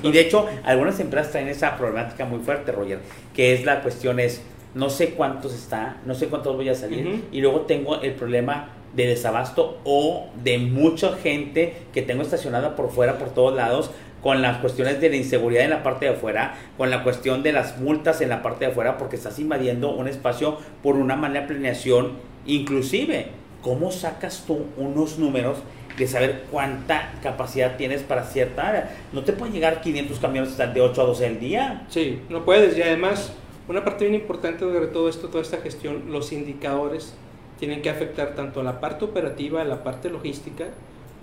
y 0.03 0.12
de 0.12 0.20
hecho, 0.20 0.47
algunas 0.62 1.01
empresas 1.01 1.33
traen 1.33 1.49
esa 1.49 1.77
problemática 1.77 2.25
muy 2.25 2.39
fuerte, 2.41 2.70
Roger, 2.70 3.01
que 3.35 3.55
es 3.55 3.64
la 3.64 3.83
cuestión 3.83 4.20
es, 4.20 4.41
no 4.75 4.89
sé 4.89 5.11
cuántos 5.11 5.53
está, 5.53 5.97
no 6.07 6.14
sé 6.14 6.29
cuántos 6.29 6.55
voy 6.55 6.68
a 6.68 6.77
salir, 6.77 7.25
y 7.33 7.41
luego 7.41 7.62
tengo 7.62 8.01
el 8.01 8.12
problema 8.12 8.68
de 8.95 9.07
desabasto 9.07 9.78
o 9.84 10.28
de 10.42 10.59
mucha 10.59 11.16
gente 11.16 11.74
que 11.92 12.03
tengo 12.03 12.22
estacionada 12.22 12.76
por 12.76 12.90
fuera, 12.90 13.18
por 13.18 13.30
todos 13.30 13.55
lados, 13.55 13.90
con 14.22 14.40
las 14.40 14.57
cuestiones 14.59 15.01
de 15.03 15.11
la 15.11 15.16
inseguridad 15.16 15.64
en 15.64 15.70
la 15.70 15.82
parte 15.82 16.07
de 16.07 16.12
afuera, 16.12 16.55
con 16.78 16.90
la 16.90 17.05
cuestión 17.05 17.42
de 17.42 17.53
las 17.53 17.78
multas 17.78 18.22
en 18.22 18.30
la 18.30 18.42
parte 18.42 18.64
de 18.64 18.70
afuera, 18.70 18.97
porque 18.97 19.16
estás 19.16 19.38
invadiendo 19.38 19.95
un 19.95 20.09
espacio 20.09 20.57
por 20.82 20.97
una 20.97 21.14
mala 21.14 21.47
planeación, 21.47 22.12
inclusive, 22.47 23.26
¿cómo 23.61 23.92
sacas 23.92 24.45
tú 24.47 24.64
unos 24.78 25.18
números 25.18 25.59
de 25.99 26.07
saber 26.07 26.45
cuánta 26.51 27.12
capacidad 27.22 27.76
tienes 27.76 28.03
para 28.03 28.24
cierta 28.24 28.68
área? 28.68 28.97
No 29.12 29.24
te 29.24 29.34
pueden 29.34 29.53
llegar 29.53 29.82
500 29.82 30.18
camiones 30.18 30.57
de 30.57 30.80
8 30.80 31.03
a 31.03 31.05
12 31.05 31.26
al 31.26 31.38
día. 31.38 31.86
Sí, 31.90 32.22
no 32.30 32.47
puedes, 32.47 32.78
y 32.78 32.82
además 32.82 33.34
una 33.68 33.84
parte 33.84 34.07
bien 34.07 34.20
importante 34.20 34.64
de 34.64 34.86
todo 34.86 35.11
esto, 35.11 35.28
toda 35.28 35.42
esta 35.42 35.59
gestión, 35.59 36.05
los 36.11 36.32
indicadores 36.32 37.14
tienen 37.59 37.82
que 37.82 37.90
afectar 37.90 38.34
tanto 38.34 38.61
a 38.61 38.64
la 38.64 38.80
parte 38.80 39.05
operativa, 39.05 39.62
a 39.62 39.64
la 39.64 39.82
parte 39.82 40.11
logística, 40.11 40.66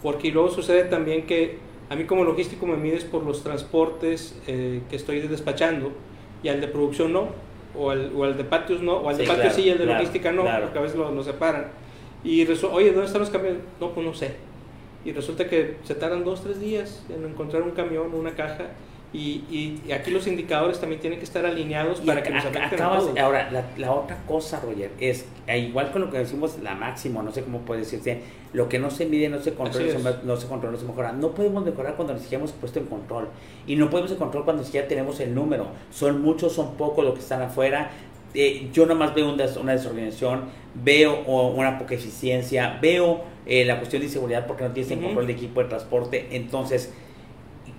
porque 0.02 0.32
luego 0.32 0.50
sucede 0.50 0.86
también 0.86 1.26
que 1.26 1.58
a 1.90 1.96
mí 1.96 2.06
como 2.06 2.24
logístico 2.24 2.66
me 2.66 2.78
mides 2.78 3.04
por 3.04 3.24
los 3.24 3.44
transportes 3.44 4.40
eh, 4.48 4.82
que 4.90 4.96
estoy 4.96 5.20
despachando 5.20 5.92
y 6.42 6.48
al 6.48 6.62
de 6.62 6.68
producción 6.68 7.14
no, 7.14 7.30
o 7.78 7.90
al, 7.92 8.12
o 8.16 8.24
al 8.24 8.38
de 8.38 8.44
patios 8.44 8.82
no, 8.82 8.98
o 8.98 9.10
al 9.10 9.18
de 9.18 9.26
patios 9.26 9.54
sí 9.54 9.64
y 9.64 9.70
al 9.72 9.78
de 9.78 9.86
logística 9.86 10.32
no, 10.32 10.44
porque 10.44 10.80
a 10.80 10.82
veces 10.82 10.98
lo, 10.98 11.24
separan. 11.24 11.68
Y 12.24 12.44
oye, 12.44 12.92
¿dónde 12.92 13.06
están 13.06 13.22
los 13.22 13.30
camiones? 13.30 13.62
No, 13.80 13.92
pues 13.92 14.06
no 14.06 14.14
sé. 14.14 14.36
Y 15.04 15.12
resulta 15.12 15.48
que 15.50 15.78
se 15.84 15.96
tardan 15.96 16.24
dos, 16.24 16.44
tres 16.44 16.60
días 16.60 17.04
en 17.10 17.26
encontrar 17.26 17.64
un 17.64 17.72
camión, 17.72 18.14
una 18.14 18.36
caja, 18.36 18.68
Y, 19.14 19.44
y, 19.86 19.92
aquí 19.92 20.10
los 20.10 20.26
indicadores 20.26 20.80
también 20.80 21.02
tienen 21.02 21.20
que 21.20 21.26
estar 21.26 21.46
alineados 21.46 22.00
para 22.00 22.24
que 22.24 22.30
nos 22.30 22.46
Ahora, 23.20 23.52
la, 23.52 23.66
la, 23.78 23.92
otra 23.92 24.18
cosa, 24.26 24.62
Roger, 24.62 24.92
es 25.02 25.26
eh, 25.48 25.60
igual 25.60 25.92
con 25.92 26.02
lo 26.02 26.10
que 26.10 26.20
decimos 26.20 26.58
la 26.64 26.76
máxima, 26.76 27.22
no 27.22 27.30
sé 27.34 27.44
cómo 27.44 27.60
puede 27.60 27.82
decirse, 27.82 28.22
lo 28.54 28.70
que 28.70 28.80
no 28.80 28.90
se 28.90 29.06
mide 29.06 29.28
no 29.28 29.42
se 29.42 29.54
controla, 29.54 29.94
no 30.24 30.38
se 30.38 30.48
controla, 30.48 30.74
no 30.74 30.80
se 30.80 30.86
mejora. 30.86 31.12
No 31.12 31.32
podemos 31.32 31.66
mejorar 31.66 31.96
cuando 31.96 32.18
siquiera 32.18 32.38
hemos 32.38 32.54
puesto 32.54 32.80
en 32.80 32.86
control. 32.86 33.28
Y 33.68 33.76
no 33.76 33.90
podemos 33.90 34.12
en 34.12 34.18
control 34.18 34.46
cuando 34.46 34.64
siquiera 34.64 34.88
tenemos 34.88 35.20
el 35.20 35.36
número. 35.36 35.68
Son 35.92 36.22
muchos, 36.22 36.54
son 36.54 36.76
pocos 36.76 37.04
los 37.04 37.14
que 37.14 37.20
están 37.20 37.42
afuera. 37.42 37.92
Eh, 38.34 38.70
yo 38.72 38.86
nomás 38.86 39.14
veo 39.14 39.34
una, 39.34 39.46
una 39.60 39.74
desorganización, 39.74 40.44
veo 40.74 41.22
una 41.26 41.78
poca 41.78 41.96
eficiencia, 41.96 42.80
veo 42.82 43.24
eh, 43.46 43.66
la 43.66 43.78
cuestión 43.78 44.02
de 44.02 44.06
inseguridad 44.06 44.48
porque 44.48 44.64
no 44.64 44.72
tienes 44.72 44.92
en 44.92 45.02
control 45.02 45.28
de 45.28 45.34
equipo 45.34 45.62
de 45.62 45.68
transporte. 45.68 46.28
Entonces, 46.32 46.94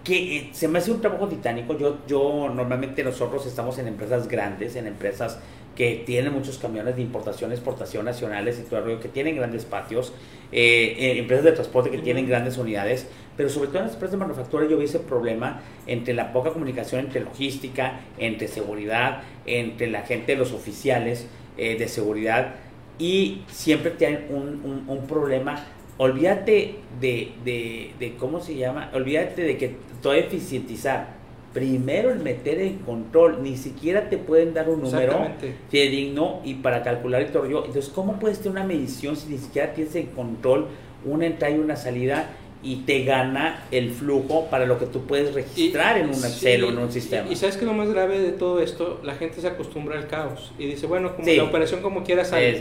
que 0.05 0.36
eh, 0.36 0.50
se 0.53 0.68
me 0.68 0.78
hace 0.78 0.90
un 0.90 1.00
trabajo 1.00 1.28
titánico. 1.28 1.76
Yo, 1.78 1.98
yo 2.07 2.50
normalmente 2.55 3.05
nosotros 3.05 3.46
estamos 3.46 3.78
en 3.78 3.88
empresas 3.88 4.28
grandes, 4.28 4.76
en 4.76 4.86
empresas 4.86 5.38
que 5.76 6.03
tienen 6.05 6.32
muchos 6.32 6.59
camiones 6.59 6.96
de 6.96 7.03
importación, 7.03 7.50
exportación 7.50 8.05
nacionales 8.05 8.59
y 8.59 8.62
todo 8.68 8.80
el 8.80 8.84
rollo, 8.84 9.00
que 9.00 9.09
tienen 9.09 9.36
grandes 9.36 9.64
patios, 9.64 10.12
eh, 10.50 10.96
eh, 10.98 11.18
empresas 11.18 11.44
de 11.44 11.53
transporte 11.53 11.90
que 11.90 11.98
tienen 11.98 12.28
grandes 12.28 12.59
unidades, 12.59 13.07
pero 13.36 13.48
sobre 13.48 13.68
todo 13.68 13.78
en 13.78 13.84
las 13.84 13.94
empresas 13.94 14.12
de 14.12 14.18
manufactura 14.18 14.66
yo 14.68 14.76
vi 14.76 14.84
ese 14.84 14.98
problema 14.98 15.62
entre 15.86 16.12
la 16.12 16.32
poca 16.32 16.50
comunicación 16.50 17.07
entre 17.07 17.20
logística, 17.20 18.00
entre 18.18 18.48
seguridad, 18.48 19.22
entre 19.46 19.86
la 19.86 20.03
gente, 20.03 20.36
los 20.36 20.53
oficiales 20.53 21.26
de 21.57 21.86
seguridad 21.86 22.55
y 22.98 23.42
siempre 23.48 23.90
tienen 23.90 24.26
un, 24.30 24.62
un, 24.64 24.84
un 24.88 25.07
problema 25.07 25.64
olvídate 25.99 26.76
de, 27.01 27.32
de, 27.45 27.93
de, 27.99 28.14
¿cómo 28.16 28.40
se 28.40 28.57
llama? 28.57 28.90
Olvídate 28.95 29.43
de 29.43 29.57
que 29.57 29.76
todo 30.01 30.14
eficientizar. 30.14 31.20
Primero 31.53 32.11
el 32.11 32.20
meter 32.20 32.61
en 32.61 32.78
control, 32.78 33.43
ni 33.43 33.59
siquiera 33.59 34.09
te 34.09 34.16
pueden 34.16 34.55
dar 34.55 34.70
un 34.70 34.82
número 34.82 35.28
digno 35.70 36.40
y 36.45 36.55
para 36.55 36.82
calcular 36.82 37.20
el 37.20 37.30
torrio. 37.30 37.66
Entonces, 37.66 37.93
¿cómo 37.95 38.18
puedes 38.18 38.38
tener 38.38 38.53
una 38.53 38.64
medición 38.64 39.16
si 39.16 39.28
ni 39.28 39.38
siquiera 39.38 39.74
tienes 39.74 39.95
en 39.95 40.07
control 40.07 40.68
una 41.05 41.26
entrada 41.26 41.55
y 41.55 41.59
una 41.59 41.76
salida? 41.76 42.30
Y 42.63 42.77
te 42.77 43.05
gana 43.05 43.65
el 43.73 43.91
flujo 43.91 44.47
para 44.49 44.67
lo 44.67 44.79
que 44.79 44.87
tú 44.87 45.03
puedes 45.03 45.35
registrar 45.35 45.99
en 45.99 46.07
un 46.07 46.15
Excel 46.15 46.63
o 46.65 46.69
en 46.69 46.79
un 46.79 46.93
sistema. 46.93 47.29
Y, 47.31 47.37
sabes 47.37 47.57
que 47.57 47.65
lo 47.65 47.73
más 47.73 47.89
grave 47.89 48.21
de 48.21 48.33
todo 48.33 48.61
esto, 48.61 49.01
la 49.03 49.15
gente 49.17 49.41
se 49.41 49.49
acostumbra 49.49 49.99
al 49.99 50.07
caos 50.07 50.53
y 50.59 50.67
dice, 50.67 50.87
bueno, 50.87 51.17
como 51.17 51.29
la 51.29 51.45
operación 51.45 51.83
como 51.83 52.05
quiera 52.05 52.25
sale. 52.25 52.57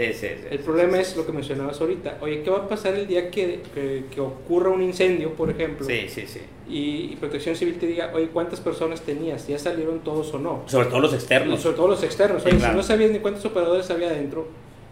el 0.49 0.59
problema 0.59 0.99
es 0.99 1.15
lo 1.15 1.25
que 1.25 1.31
mencionabas 1.31 1.79
ahorita. 1.79 2.17
Oye, 2.21 2.41
¿qué 2.41 2.49
va 2.49 2.59
a 2.59 2.67
pasar 2.67 2.95
el 2.95 3.07
día 3.07 3.29
que, 3.29 3.59
que, 3.73 4.21
ocurra 4.21 4.69
un 4.69 4.81
incendio, 4.81 5.33
por 5.33 5.49
ejemplo? 5.49 5.85
Sí, 5.85 6.05
sí, 6.07 6.25
sí. 6.25 6.41
Y, 6.67 7.15
Protección 7.17 7.55
Civil 7.55 7.77
te 7.77 7.85
diga, 7.85 8.11
oye, 8.13 8.27
¿cuántas 8.27 8.59
personas 8.59 9.01
tenías? 9.01 9.47
¿Ya 9.47 9.59
salieron 9.59 9.99
todos 9.99 10.33
o 10.33 10.39
no? 10.39 10.63
Sobre 10.65 10.87
todo 10.87 10.99
los 10.99 11.13
externos. 11.13 11.61
sobre 11.61 11.75
todo 11.75 11.87
los 11.89 12.03
externos. 12.03 12.43
Oye, 12.45 12.59
si 12.59 12.65
no 12.65 12.81
sabías 12.81 13.11
ni 13.11 13.19
cuántos 13.19 13.45
operadores 13.45 13.89
había 13.91 14.07
adentro, 14.07 14.47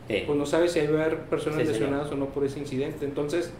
pues 0.07 0.37
no 0.37 0.45
sabes 0.45 0.71
si 0.71 0.79
hay 0.79 0.87
personas 1.29 1.65
lesionadas 1.65 2.11
o 2.11 2.15
no 2.15 2.27
por 2.27 2.45
ese 2.45 2.59
incidente. 2.59 3.05
Entonces 3.05 3.51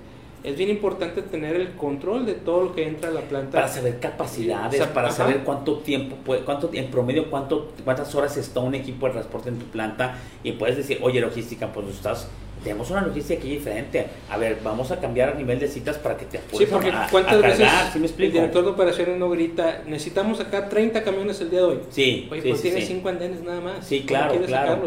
es 0.44 0.58
bien 0.58 0.70
importante 0.70 1.22
tener 1.22 1.56
el 1.56 1.72
control 1.76 2.26
de 2.26 2.34
todo 2.34 2.66
lo 2.66 2.76
que 2.76 2.88
entra 2.88 3.10
a 3.10 3.14
la 3.14 3.22
planta. 3.22 3.52
Para 3.52 3.68
saber 3.68 4.00
capacidades, 4.00 4.86
para 4.88 5.12
saber 5.12 5.44
cuánto 5.44 5.80
tiempo, 5.80 6.16
puede, 6.18 6.42
cuánto 6.42 6.70
en 6.74 6.90
promedio, 6.90 7.30
cuánto, 7.30 7.74
cuántas 7.84 8.14
horas 8.16 8.38
está 8.38 8.60
un 8.60 8.76
equipo 8.76 9.08
de 9.08 9.14
transporte 9.14 9.50
en 9.50 9.60
tu 9.60 9.66
planta 9.66 10.16
y 10.44 10.54
puedes 10.54 10.78
decir, 10.78 11.00
oye, 11.02 11.20
logística, 11.20 11.72
pues 11.72 11.88
estás 11.88 12.30
tenemos 12.64 12.90
una 12.92 13.02
logística 13.02 13.40
aquí 13.40 13.50
diferente. 13.50 14.08
A 14.30 14.38
ver, 14.38 14.60
vamos 14.64 14.92
a 14.92 15.00
cambiar 15.00 15.30
a 15.30 15.34
nivel 15.34 15.60
de 15.60 15.68
citas 15.68 15.98
para 15.98 16.18
que 16.18 16.26
te 16.26 16.38
apures 16.38 16.68
Sí, 16.68 16.74
porque 16.74 16.92
¿cuántas 17.12 17.42
veces 17.42 17.68
me 17.96 18.26
el 18.26 18.32
director 18.32 18.64
de 18.64 18.70
operaciones 18.72 19.18
no 19.18 19.30
grita, 19.30 19.84
necesitamos 19.86 20.38
sacar 20.38 20.70
30 20.70 21.04
camiones 21.04 21.40
el 21.42 21.50
día 21.50 21.60
de 21.60 21.66
hoy? 21.66 21.80
Sí. 21.90 22.28
Oye, 22.32 22.42
pues 22.42 22.62
tiene 22.62 22.82
5 22.82 23.10
andenes 23.10 23.42
nada 23.42 23.62
más. 23.62 23.86
Sí, 23.86 24.04
claro, 24.06 24.40
claro. 24.46 24.82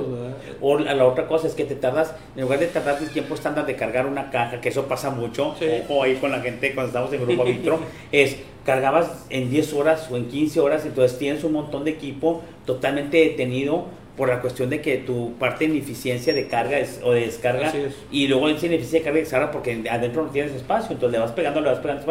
o 0.61 0.79
la, 0.79 1.05
otra 1.05 1.27
cosa 1.27 1.47
es 1.47 1.55
que 1.55 1.65
te 1.65 1.75
tardas, 1.75 2.15
en 2.37 2.43
lugar 2.43 2.59
de 2.59 2.67
tardar 2.67 3.03
el 3.03 3.11
tiempo 3.11 3.35
estándar 3.35 3.67
de 3.67 3.77
cargar 3.77 4.07
una 4.07 4.31
caja, 4.31 4.61
que 4.61 4.69
eso 4.69 4.87
pasa 4.87 5.11
mucho, 5.11 5.55
o 5.89 6.03
ahí 6.03 6.17
con 6.17 6.31
la 6.31 6.41
gente 6.41 6.75
cuando 6.75 6.89
estamos 6.89 7.13
en 7.13 7.27
Grupo 7.27 7.45
Vitro, 7.45 7.81
es 8.13 8.37
cargabas 8.65 9.27
en 9.31 9.51
10 9.51 9.73
horas 9.75 10.09
o 10.11 10.17
en 10.17 10.29
15 10.29 10.61
horas, 10.61 10.87
entonces 10.87 11.19
tienes 11.19 11.43
un 11.45 11.53
montón 11.53 11.85
de 11.85 11.91
equipo 11.91 12.43
totalmente 12.65 13.17
detenido 13.19 13.87
por 14.17 14.29
la 14.29 14.41
cuestión 14.41 14.69
de 14.69 14.83
que 14.83 14.99
tu 14.99 15.35
parte 15.35 15.67
de 15.67 15.75
ineficiencia 15.77 16.35
de 16.35 16.47
carga 16.47 16.79
es, 16.79 17.01
o 17.03 17.13
de 17.13 17.23
descarga 17.23 17.73
y 18.11 18.29
luego 18.29 18.49
en 18.49 18.57
ineficiencia 18.57 18.99
de 18.99 19.05
carga 19.05 19.19
y 19.19 19.23
descarga 19.23 19.51
porque 19.51 19.85
adentro 19.91 20.25
no 20.25 20.31
tienes 20.31 20.53
espacio, 20.53 20.93
entonces 20.93 21.13
le 21.13 21.19
vas 21.19 21.33
pegando, 21.33 21.61
le 21.61 21.71
vas 21.71 21.79
pegando, 21.79 22.05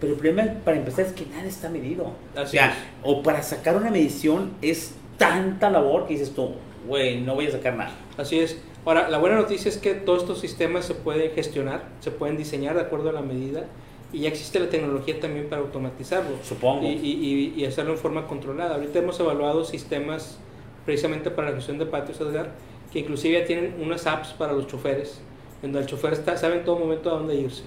Pero 0.00 0.12
el 0.12 0.18
problema 0.18 0.52
para 0.64 0.76
empezar 0.76 1.06
es 1.06 1.12
que 1.12 1.26
nada 1.26 1.44
está 1.44 1.68
medido. 1.68 2.12
o 2.36 2.46
sea, 2.46 2.74
o 3.02 3.22
para 3.22 3.42
sacar 3.42 3.76
una 3.76 3.90
medición 3.90 4.52
es 4.62 4.94
tanta 5.16 5.70
labor 5.70 6.06
que 6.06 6.14
dices 6.14 6.34
tú, 6.34 6.50
güey, 6.88 7.20
no 7.20 7.34
voy 7.34 7.46
a 7.46 7.52
sacar 7.52 7.74
nada. 7.74 7.92
Así 8.16 8.40
es. 8.40 8.58
Ahora, 8.84 9.08
la 9.08 9.18
buena 9.18 9.36
noticia 9.36 9.68
es 9.68 9.78
que 9.78 9.94
todos 9.94 10.22
estos 10.22 10.40
sistemas 10.40 10.84
se 10.84 10.94
pueden 10.94 11.30
gestionar, 11.32 11.84
se 12.00 12.10
pueden 12.10 12.36
diseñar 12.36 12.74
de 12.74 12.82
acuerdo 12.82 13.10
a 13.10 13.12
la 13.12 13.22
medida 13.22 13.64
y 14.12 14.20
ya 14.20 14.28
existe 14.28 14.58
la 14.60 14.68
tecnología 14.68 15.18
también 15.20 15.48
para 15.48 15.62
automatizarlo. 15.62 16.36
Supongo. 16.42 16.86
Y, 16.86 16.90
y, 16.92 17.54
y 17.56 17.64
hacerlo 17.64 17.92
en 17.92 17.98
forma 17.98 18.26
controlada. 18.26 18.74
Ahorita 18.74 18.98
hemos 18.98 19.18
evaluado 19.20 19.64
sistemas 19.64 20.38
precisamente 20.84 21.30
para 21.30 21.50
la 21.50 21.56
gestión 21.56 21.78
de 21.78 21.86
patios, 21.86 22.20
Edgar, 22.20 22.50
que 22.92 23.00
inclusive 23.00 23.40
ya 23.40 23.46
tienen 23.46 23.74
unas 23.80 24.06
apps 24.06 24.32
para 24.32 24.52
los 24.52 24.66
choferes, 24.66 25.20
donde 25.62 25.80
el 25.80 25.86
chofer 25.86 26.12
está, 26.12 26.36
sabe 26.36 26.56
en 26.56 26.64
todo 26.64 26.78
momento 26.78 27.10
a 27.10 27.18
dónde 27.18 27.34
irse. 27.34 27.64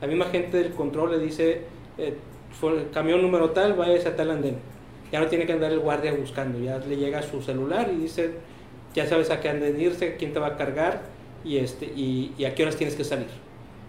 La 0.00 0.06
misma 0.06 0.26
gente 0.26 0.56
del 0.58 0.72
control 0.72 1.12
le 1.12 1.18
dice, 1.18 1.62
eh, 1.96 2.14
camión 2.92 3.22
número 3.22 3.50
tal, 3.50 3.74
vaya 3.74 3.96
a 4.08 4.16
tal 4.16 4.30
andén. 4.30 4.58
Ya 5.10 5.20
no 5.20 5.26
tiene 5.26 5.46
que 5.46 5.52
andar 5.52 5.72
el 5.72 5.80
guardia 5.80 6.12
buscando, 6.12 6.58
ya 6.58 6.78
le 6.78 6.96
llega 6.96 7.22
su 7.22 7.40
celular 7.42 7.90
y 7.92 7.96
dice, 7.96 8.32
ya 8.94 9.06
sabes 9.06 9.30
a 9.30 9.40
qué 9.40 9.48
andén 9.48 9.80
irse, 9.80 10.16
quién 10.16 10.32
te 10.32 10.38
va 10.38 10.48
a 10.48 10.56
cargar 10.56 11.02
y, 11.44 11.56
este, 11.56 11.86
y 11.86 12.44
a 12.44 12.54
qué 12.54 12.62
horas 12.62 12.76
tienes 12.76 12.94
que 12.94 13.04
salir 13.04 13.47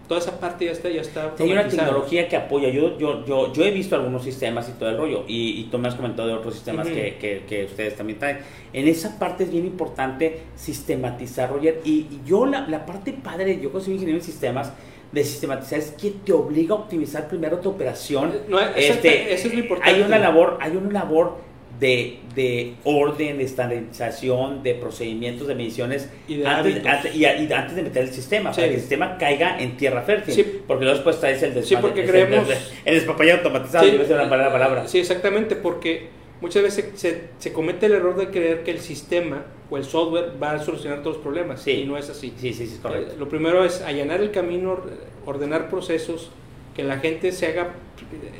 toda 0.10 0.20
esa 0.20 0.40
parte 0.40 0.66
ya 0.66 0.72
está, 0.72 0.90
ya 0.90 1.02
está 1.02 1.36
Hay 1.40 1.52
una 1.52 1.68
tecnología 1.68 2.28
que 2.28 2.36
apoya. 2.36 2.70
Yo, 2.70 2.98
yo, 2.98 3.24
yo, 3.26 3.54
yo 3.54 3.64
he 3.64 3.70
visto 3.70 3.96
algunos 3.96 4.24
sistemas 4.24 4.68
y 4.68 4.72
todo 4.72 4.90
el 4.90 4.98
rollo, 4.98 5.24
y, 5.28 5.62
y 5.62 5.64
tú 5.66 5.78
me 5.78 5.88
has 5.88 5.94
comentado 5.94 6.28
de 6.28 6.34
otros 6.34 6.56
sistemas 6.56 6.88
que, 6.88 7.18
que, 7.18 7.44
que, 7.48 7.66
ustedes 7.66 7.96
también 7.96 8.18
traen. 8.18 8.40
En 8.74 8.88
esa 8.88 9.20
parte 9.20 9.44
es 9.44 9.52
bien 9.52 9.68
importante 9.68 10.40
sistematizar, 10.56 11.52
Roger. 11.52 11.82
Y, 11.86 12.08
yo, 12.26 12.48
la, 12.48 12.68
la, 12.68 12.88
parte 12.88 13.14
padre, 13.14 13.60
yo 13.62 13.70
soy 13.80 13.94
ingeniero 13.94 14.18
en 14.18 14.26
sistemas, 14.26 14.74
de 15.12 15.24
sistematizar 15.24 15.78
es 15.78 15.92
que 15.92 16.12
te 16.12 16.34
obliga 16.34 16.74
a 16.74 16.80
optimizar 16.80 17.28
primero 17.28 17.60
tu 17.60 17.70
operación. 17.70 18.34
No, 18.48 18.60
este, 18.60 19.32
eso 19.32 19.48
es 19.48 19.54
lo 19.54 19.60
importante. 19.60 19.94
Hay 19.94 20.02
una 20.02 20.18
labor, 20.18 20.58
hay 20.60 20.76
una 20.76 20.92
labor 20.92 21.38
de, 21.80 22.20
de, 22.36 22.74
orden, 22.84 23.38
de 23.38 23.44
estandarización, 23.46 24.64
de 24.64 24.76
procedimientos, 24.76 25.48
de 25.48 25.56
mediciones 25.56 26.10
y, 26.28 26.44
antes, 26.44 27.16
y, 27.16 27.26
antes, 27.26 27.76
de 27.76 27.84
meter 27.84 28.04
el 28.04 28.12
sistema, 28.12 28.52
para 28.52 28.68
que 28.68 28.74
el 28.74 28.80
sistema 28.80 29.18
caiga 29.18 29.60
en 29.60 29.78
tierra 29.78 30.02
fértil. 30.02 30.64
Porque 30.68 30.84
luego 30.84 30.98
después 30.98 31.20
traes 31.20 31.42
el 31.44 31.64
Sí, 31.64 31.76
porque 31.80 32.06
creemos. 32.06 32.48
El, 32.86 32.96
el, 32.96 33.32
automatizado, 33.32 33.86
sí, 33.86 33.98
una 34.12 34.30
palabra. 34.30 34.88
Sí, 34.88 35.00
exactamente, 35.00 35.56
porque 35.56 36.08
muchas 36.42 36.64
veces 36.64 36.92
se, 36.96 37.30
se, 37.38 37.54
comete 37.54 37.86
el 37.86 37.94
error 37.94 38.18
de 38.18 38.30
creer 38.30 38.64
que 38.64 38.72
el 38.72 38.80
sistema 38.80 39.46
o 39.70 39.78
el 39.78 39.86
software 39.86 40.32
va 40.42 40.52
a 40.52 40.60
solucionar 40.60 41.00
todos 41.00 41.18
los 41.18 41.24
problemas. 41.24 41.62
Sí. 41.62 41.72
Y 41.72 41.86
no 41.86 41.98
es 41.98 42.10
así. 42.10 42.34
Sí, 42.38 42.54
sí, 42.54 42.68
sí, 42.68 42.80
correcto. 42.82 43.14
Eh, 43.14 43.18
lo 43.18 43.30
primero 43.30 43.64
es 43.64 43.82
allanar 43.82 44.20
el 44.20 44.32
camino, 44.32 44.82
ordenar 45.26 45.70
procesos, 45.70 46.30
que 46.76 46.84
la 46.84 47.00
gente 47.00 47.32
se 47.32 47.48
haga, 47.48 47.76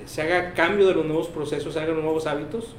se 0.06 0.22
haga 0.22 0.54
cambio 0.54 0.88
de 0.88 0.96
los 0.96 1.06
nuevos 1.06 1.28
procesos, 1.28 1.78
haga 1.78 1.94
los 1.94 2.04
nuevos 2.04 2.28
hábitos 2.28 2.76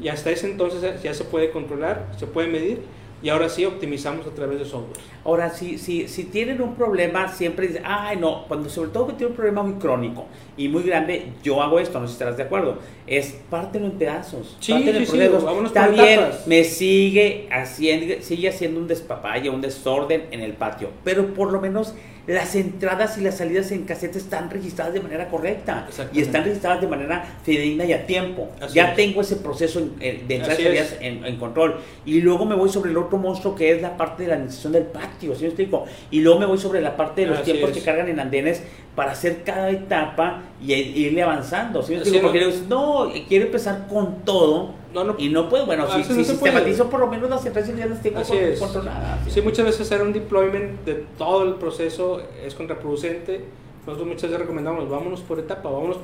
y 0.00 0.08
hasta 0.08 0.30
ese 0.30 0.50
entonces 0.50 1.02
ya 1.02 1.14
se 1.14 1.24
puede 1.24 1.50
controlar, 1.50 2.08
se 2.18 2.26
puede 2.26 2.48
medir 2.48 2.82
y 3.24 3.30
ahora 3.30 3.48
sí 3.48 3.64
optimizamos 3.64 4.26
a 4.26 4.30
través 4.30 4.58
de 4.58 4.66
software. 4.66 4.98
Ahora, 5.24 5.48
si, 5.48 5.78
si, 5.78 6.08
si 6.08 6.24
tienen 6.24 6.60
un 6.60 6.74
problema, 6.74 7.26
siempre 7.28 7.68
dicen, 7.68 7.82
ay 7.86 8.18
no, 8.18 8.44
cuando 8.46 8.68
sobre 8.68 8.90
todo 8.90 9.06
que 9.06 9.12
tiene 9.14 9.30
un 9.30 9.36
problema 9.36 9.62
muy 9.62 9.74
crónico 9.80 10.26
y 10.58 10.68
muy 10.68 10.82
grande, 10.82 11.32
yo 11.42 11.62
hago 11.62 11.78
esto, 11.78 11.98
no 11.98 12.06
sé 12.06 12.10
si 12.10 12.14
estarás 12.16 12.36
de 12.36 12.42
acuerdo, 12.42 12.76
es 13.06 13.40
pártelo 13.48 13.86
en 13.86 13.92
pedazos. 13.92 14.58
Sí, 14.60 14.74
sí, 14.74 15.06
sí, 15.06 15.20
Está 15.64 15.88
bien, 15.88 16.20
me 16.44 16.64
sigue 16.64 17.48
haciendo, 17.50 18.16
sigue 18.20 18.50
haciendo 18.50 18.78
un 18.78 18.86
despapalle, 18.86 19.48
un 19.48 19.62
desorden 19.62 20.24
en 20.30 20.40
el 20.40 20.52
patio, 20.52 20.90
pero 21.02 21.32
por 21.32 21.50
lo 21.50 21.62
menos 21.62 21.94
las 22.26 22.54
entradas 22.54 23.18
y 23.18 23.20
las 23.20 23.36
salidas 23.36 23.70
en 23.70 23.84
caseta 23.84 24.18
están 24.18 24.50
registradas 24.50 24.94
de 24.94 25.00
manera 25.00 25.28
correcta 25.28 25.86
y 26.12 26.20
están 26.20 26.44
registradas 26.44 26.80
de 26.80 26.86
manera 26.86 27.24
fidedigna 27.44 27.84
y 27.84 27.92
a 27.92 28.06
tiempo. 28.06 28.50
ya 28.72 28.94
tengo 28.94 29.20
ese 29.20 29.36
proceso 29.36 29.80
de 29.98 30.24
entradas 30.28 30.58
y 30.58 30.62
salidas 30.62 30.96
en, 31.00 31.36
control. 31.36 31.80
Y 32.06 32.20
luego 32.20 32.46
me 32.46 32.54
voy 32.54 32.70
sobre 32.70 32.90
el 32.90 32.96
otro 32.96 33.18
monstruo 33.18 33.54
que 33.54 33.72
es 33.72 33.82
la 33.82 33.96
parte 33.96 34.22
de 34.22 34.28
la 34.30 34.34
administración 34.36 34.72
del 34.72 34.84
patio, 34.84 35.34
¿sí 35.34 35.42
me 35.42 35.48
explico? 35.48 35.84
Y 36.10 36.20
luego 36.20 36.38
me 36.38 36.46
voy 36.46 36.58
sobre 36.58 36.80
la 36.80 36.96
parte 36.96 37.22
de 37.22 37.26
los 37.28 37.42
tiempos 37.42 37.70
que 37.72 37.80
cargan 37.80 38.08
en 38.08 38.20
andenes 38.20 38.62
para 38.94 39.12
hacer 39.12 39.42
cada 39.44 39.70
etapa 39.70 40.42
y 40.62 40.72
e, 40.72 40.78
irle 40.78 41.22
avanzando. 41.22 41.82
¿sí 41.82 41.94
explico? 41.94 42.28
Porque 42.28 42.52
no, 42.68 43.10
quiero 43.28 43.46
empezar 43.46 43.86
con 43.88 44.24
todo 44.24 44.70
no, 44.94 45.02
no, 45.02 45.14
y 45.18 45.28
no 45.28 45.48
puedo, 45.48 45.66
bueno, 45.66 45.90
si, 45.90 46.04
si 46.04 46.24
sistematizo 46.24 46.88
por 46.88 47.00
lo 47.00 47.08
menos 47.08 47.28
las 47.28 47.44
entradas 47.44 47.68
y 47.68 47.72
las 47.72 48.00
tengo 48.00 48.22
controladas. 48.60 49.18
Sí, 49.28 49.42
muchas 49.42 49.66
veces 49.66 49.80
hacer 49.80 50.02
un 50.02 50.12
deployment 50.12 50.84
de 50.84 51.04
todo 51.18 51.42
el 51.42 51.54
proceso 51.54 52.22
es 52.44 52.54
contraproducente. 52.54 53.44
Nosotros 53.86 54.06
muchas 54.06 54.30
veces 54.30 54.38
recomendamos, 54.38 54.88
vámonos 54.88 55.20
por 55.20 55.40
etapa, 55.40 55.68
vámonos 55.68 55.98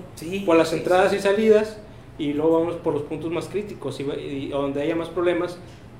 por 0.44 0.56
las 0.56 0.72
entradas 0.72 1.14
y 1.14 1.20
salidas 1.20 1.78
y 2.18 2.32
luego 2.34 2.60
vamos 2.60 2.74
por 2.76 2.92
los 2.92 3.04
puntos 3.04 3.30
más 3.30 3.46
críticos 3.46 3.98
y, 4.00 4.48
donde 4.48 4.82
haya 4.82 4.96
más 4.96 5.08
problemas, 5.08 5.56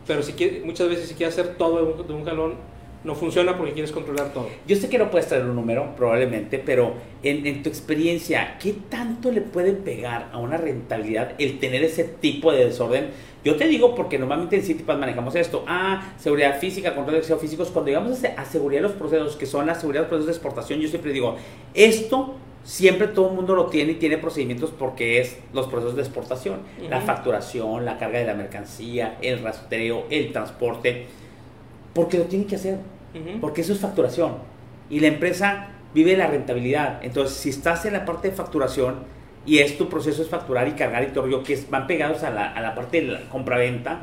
pero 0.07 0.22
si 0.22 0.32
quiere, 0.32 0.62
muchas 0.64 0.88
veces 0.88 1.09
si 1.09 1.14
quieres 1.14 1.38
hacer 1.38 1.57
todo 1.57 1.76
de 1.76 1.93
un, 1.93 2.07
de 2.07 2.12
un 2.12 2.24
jalón, 2.24 2.55
no 3.03 3.14
funciona 3.14 3.57
porque 3.57 3.72
quieres 3.72 3.92
controlar 3.92 4.32
todo. 4.32 4.48
Yo 4.66 4.76
sé 4.76 4.88
que 4.88 4.98
no 4.98 5.11
puedes 5.11 5.28
traer 5.28 5.44
un 5.44 5.55
número, 5.55 5.94
probablemente, 5.96 6.59
pero 6.59 6.94
en, 7.22 7.46
en, 7.46 7.62
tu 7.62 7.68
experiencia, 7.68 8.59
¿qué 8.59 8.74
tanto 8.88 9.32
le 9.32 9.40
puede 9.40 9.72
pegar 9.72 10.28
a 10.32 10.38
una 10.38 10.57
rentabilidad 10.57 11.32
el 11.38 11.59
tener 11.59 11.82
ese 11.82 12.05
tipo 12.05 12.53
de 12.53 12.66
desorden? 12.66 13.09
Yo 13.42 13.57
te 13.57 13.66
digo 13.66 13.94
porque 13.94 14.18
normalmente 14.18 14.57
en 14.57 14.62
Citipass 14.62 14.98
manejamos 14.98 15.34
esto. 15.34 15.64
Ah, 15.66 16.12
seguridad 16.18 16.59
física, 16.59 16.94
control 16.94 17.14
de 17.14 17.18
acceso 17.20 17.38
físicos. 17.38 17.68
Cuando 17.68 17.88
llegamos 17.88 18.22
a, 18.24 18.44
seguridad 18.44 18.82
de 18.82 18.88
los 18.88 18.96
procesos, 18.96 19.36
que 19.36 19.46
son 19.46 19.66
la 19.66 19.74
seguridad 19.74 20.01
de 20.01 20.05
los 20.05 20.09
procesos 20.09 20.26
de 20.26 20.32
exportación, 20.32 20.80
yo 20.80 20.88
siempre 20.88 21.12
digo, 21.12 21.36
esto 21.72 22.34
siempre 22.62 23.09
todo 23.09 23.30
el 23.30 23.36
mundo 23.36 23.55
lo 23.55 23.66
tiene 23.66 23.92
y 23.92 23.94
tiene 23.94 24.18
procedimientos 24.18 24.70
porque 24.78 25.20
es 25.20 25.38
los 25.55 25.66
procesos 25.68 25.96
de 25.96 26.03
exportación. 26.03 26.59
La 26.90 27.01
facturación, 27.01 27.86
la 27.86 27.96
carga 27.96 28.18
de 28.18 28.26
la 28.26 28.34
mercancía, 28.34 29.16
el 29.22 29.42
rastreo, 29.42 30.05
el 30.11 30.32
transporte 30.32 31.07
porque 31.95 32.18
lo 32.18 32.24
tiene 32.24 32.47
que 32.47 32.57
hacer, 32.57 32.78
porque 33.41 33.62
eso 33.62 33.72
es 33.72 33.80
facturación. 33.80 34.34
Y 34.88 35.01
la 35.01 35.09
empresa 35.09 35.68
vive 35.95 36.16
la 36.16 36.26
rentabilidad. 36.26 37.01
Entonces, 37.03 37.36
si 37.36 37.51
estás 37.51 37.84
en 37.86 37.93
la 37.93 38.05
parte 38.05 38.30
de 38.30 38.34
facturación 38.34 39.01
y 39.47 39.59
es 39.59 39.78
tu 39.78 39.88
proceso 39.88 40.22
es 40.22 40.28
facturar 40.28 40.68
y 40.68 40.72
cargar 40.72 41.03
y 41.03 41.09
todo, 41.09 41.43
que 41.43 41.59
van 41.70 41.86
pegados 41.86 42.22
a 42.22 42.30
la, 42.30 42.53
a 42.53 42.61
la 42.61 42.74
parte 42.74 43.01
de 43.01 43.09
la 43.09 43.20
compra-venta, 43.28 44.01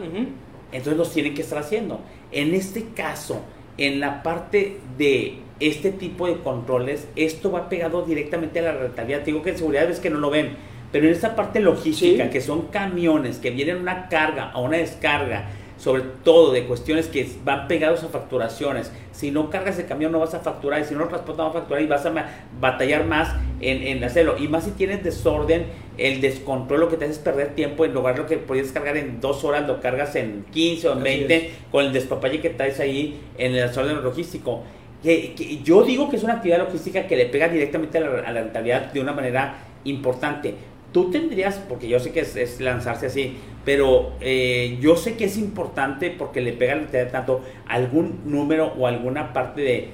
entonces 0.71 0.97
los 0.97 1.11
tienen 1.13 1.33
que 1.33 1.41
estar 1.41 1.59
haciendo. 1.59 2.01
En 2.31 2.53
este 2.53 2.85
caso, 2.95 3.41
en 3.77 3.99
la 3.99 4.23
parte 4.23 4.79
de 4.97 5.39
este 5.59 5.91
tipo 5.91 6.27
de 6.27 6.37
controles, 6.39 7.07
esto 7.15 7.51
va 7.51 7.69
pegado 7.69 8.03
directamente 8.03 8.59
a 8.59 8.63
la 8.63 8.71
rentabilidad. 8.73 9.19
Te 9.19 9.25
digo 9.27 9.43
que 9.43 9.51
en 9.51 9.57
seguridad 9.57 9.87
ves 9.87 9.99
que 9.99 10.09
no 10.09 10.19
lo 10.19 10.29
ven, 10.29 10.55
pero 10.91 11.05
en 11.05 11.13
esta 11.13 11.35
parte 11.35 11.59
logística, 11.59 12.29
que 12.29 12.41
son 12.41 12.67
camiones 12.67 13.37
que 13.37 13.51
vienen 13.51 13.77
una 13.77 14.07
carga 14.09 14.51
a 14.51 14.59
una 14.59 14.77
descarga, 14.77 15.45
sobre 15.77 16.03
todo 16.23 16.51
de 16.51 16.65
cuestiones 16.65 17.07
que 17.07 17.29
van 17.43 17.67
pegados 17.67 18.03
a 18.03 18.07
facturaciones. 18.07 18.91
Si 19.11 19.31
no 19.31 19.49
cargas 19.49 19.77
el 19.79 19.85
camión 19.85 20.11
no 20.11 20.19
vas 20.19 20.33
a 20.33 20.39
facturar, 20.39 20.81
y 20.81 20.85
si 20.85 20.93
no 20.93 21.01
lo 21.01 21.07
transportas 21.07 21.45
no 21.45 21.47
vas 21.49 21.55
a 21.55 21.59
facturar 21.59 21.83
y 21.83 21.87
vas 21.87 22.05
a 22.05 22.13
batallar 22.59 23.05
más 23.05 23.35
en, 23.61 23.83
en, 23.83 24.03
hacerlo. 24.03 24.35
Y 24.37 24.47
más 24.47 24.65
si 24.65 24.71
tienes 24.71 25.03
desorden, 25.03 25.65
el 25.97 26.21
descontrol 26.21 26.81
lo 26.81 26.89
que 26.89 26.97
te 26.97 27.05
hace 27.05 27.13
es 27.13 27.19
perder 27.19 27.55
tiempo, 27.55 27.85
en 27.85 27.93
lugar 27.93 28.15
de 28.15 28.21
lo 28.21 28.27
que 28.27 28.37
podías 28.37 28.71
cargar 28.71 28.97
en 28.97 29.21
dos 29.21 29.43
horas, 29.43 29.67
lo 29.67 29.79
cargas 29.79 30.15
en 30.15 30.45
15 30.51 30.89
o 30.89 30.93
en 30.93 31.03
20 31.03 31.51
con 31.71 31.85
el 31.85 31.93
despapalle 31.93 32.41
que 32.41 32.49
traes 32.49 32.79
ahí 32.79 33.19
en 33.37 33.53
el 33.53 33.67
desorden 33.67 34.03
logístico. 34.03 34.63
Que, 35.03 35.61
yo 35.63 35.83
digo 35.83 36.09
que 36.09 36.15
es 36.15 36.23
una 36.23 36.33
actividad 36.33 36.59
logística 36.59 37.07
que 37.07 37.15
le 37.15 37.27
pega 37.27 37.47
directamente 37.47 37.99
a 37.99 38.01
la, 38.01 38.07
a 38.27 38.31
la 38.31 38.41
rentabilidad 38.41 38.91
de 38.91 38.99
una 38.99 39.13
manera 39.13 39.59
importante 39.83 40.55
tú 40.91 41.11
tendrías, 41.11 41.55
porque 41.67 41.87
yo 41.87 41.99
sé 41.99 42.11
que 42.11 42.21
es, 42.21 42.59
lanzarse 42.59 43.07
así, 43.07 43.37
pero 43.65 44.13
eh, 44.21 44.77
yo 44.81 44.95
sé 44.95 45.17
que 45.17 45.25
es 45.25 45.37
importante 45.37 46.09
porque 46.09 46.41
le 46.41 46.53
pega 46.53 46.87
tanto 47.11 47.41
algún 47.67 48.21
número 48.25 48.73
o 48.77 48.87
alguna 48.87 49.33
parte 49.33 49.61
de 49.61 49.89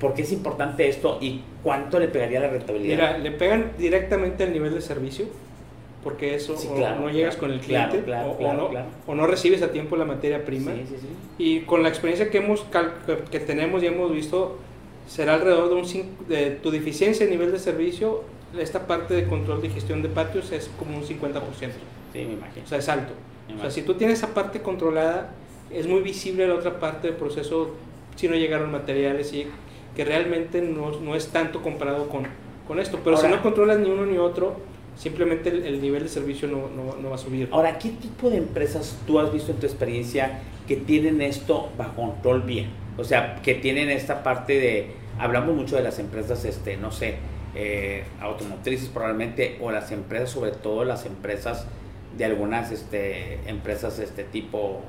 por 0.00 0.14
qué 0.14 0.22
es 0.22 0.32
importante 0.32 0.88
esto 0.88 1.18
y 1.20 1.42
cuánto 1.62 1.98
le 1.98 2.08
pegaría 2.08 2.40
la 2.40 2.48
rentabilidad. 2.48 2.96
Mira, 2.96 3.18
le 3.18 3.30
pegan 3.32 3.72
directamente 3.78 4.44
al 4.44 4.52
nivel 4.52 4.74
de 4.74 4.80
servicio, 4.80 5.26
porque 6.02 6.34
eso 6.34 6.54
no 6.98 7.10
llegas 7.10 7.36
con 7.36 7.50
el 7.50 7.60
cliente 7.60 8.04
o, 9.06 9.14
no, 9.14 9.26
recibes 9.26 9.62
a 9.62 9.72
tiempo 9.72 9.96
la 9.96 10.04
materia 10.04 10.44
prima. 10.44 10.72
y 11.38 11.60
con 11.60 11.82
la 11.82 11.88
experiencia 11.88 12.30
que, 12.30 12.38
hemos, 12.38 12.64
que 13.30 13.40
tenemos 13.40 13.82
y 13.82 13.86
hemos 13.86 14.12
visto, 14.12 14.58
será 15.06 15.34
alrededor 15.34 15.68
de, 15.68 15.74
un, 15.74 16.28
de 16.28 16.50
tu 16.52 16.70
deficiencia 16.70 17.26
a 17.26 17.28
nivel 17.28 17.50
de 17.50 17.58
servicio 17.58 18.22
esta 18.56 18.86
parte 18.86 19.14
de 19.14 19.26
control 19.26 19.60
de 19.60 19.70
gestión 19.70 20.02
de 20.02 20.08
patios 20.08 20.52
es 20.52 20.70
como 20.78 20.96
un 20.96 21.04
50%. 21.04 21.40
Sí, 22.12 22.24
me 22.24 22.32
imagino. 22.34 22.64
O 22.64 22.68
sea, 22.68 22.78
es 22.78 22.88
alto. 22.88 23.12
O 23.56 23.60
sea, 23.60 23.70
si 23.70 23.82
tú 23.82 23.94
tienes 23.94 24.18
esa 24.18 24.34
parte 24.34 24.60
controlada, 24.60 25.30
es 25.70 25.86
muy 25.86 26.00
visible 26.00 26.46
la 26.46 26.54
otra 26.54 26.78
parte 26.78 27.08
del 27.08 27.16
proceso 27.16 27.74
si 28.16 28.28
no 28.28 28.34
llegaron 28.34 28.70
materiales 28.70 29.32
y 29.32 29.46
que 29.94 30.04
realmente 30.04 30.60
no, 30.60 30.98
no 31.00 31.14
es 31.14 31.28
tanto 31.28 31.62
comparado 31.62 32.08
con, 32.08 32.26
con 32.66 32.78
esto. 32.78 33.00
Pero 33.02 33.16
si 33.16 33.28
no 33.28 33.42
controlas 33.42 33.78
ni 33.78 33.90
uno 33.90 34.04
ni 34.06 34.18
otro, 34.18 34.56
simplemente 34.96 35.48
el, 35.48 35.80
nivel 35.80 36.02
de 36.02 36.08
servicio 36.08 36.48
no, 36.48 36.68
no, 36.68 36.96
no, 37.00 37.10
va 37.10 37.14
a 37.14 37.18
subir. 37.18 37.48
Ahora, 37.52 37.78
¿qué 37.78 37.90
tipo 37.90 38.28
de 38.28 38.36
empresas 38.36 38.98
tú 39.06 39.18
has 39.18 39.32
visto 39.32 39.52
en 39.52 39.58
tu 39.58 39.66
experiencia 39.66 40.40
que 40.66 40.76
tienen 40.76 41.22
esto 41.22 41.70
bajo 41.78 41.94
control 41.94 42.42
bien? 42.42 42.70
O 42.98 43.04
sea, 43.04 43.40
que 43.42 43.54
tienen 43.54 43.88
esta 43.90 44.22
parte 44.22 44.54
de, 44.54 44.90
hablamos 45.18 45.54
mucho 45.54 45.76
de 45.76 45.82
las 45.82 45.98
empresas, 46.00 46.44
este, 46.44 46.76
no 46.76 46.90
sé, 46.90 47.16
eh, 47.54 48.04
automotrices 48.20 48.88
probablemente 48.88 49.58
o 49.60 49.70
las 49.70 49.90
empresas, 49.92 50.30
sobre 50.30 50.52
todo 50.52 50.84
las 50.84 51.06
empresas 51.06 51.66
de 52.16 52.24
algunas 52.24 52.70
este, 52.72 53.38
empresas 53.48 53.98
este 53.98 54.24
tipo 54.24 54.82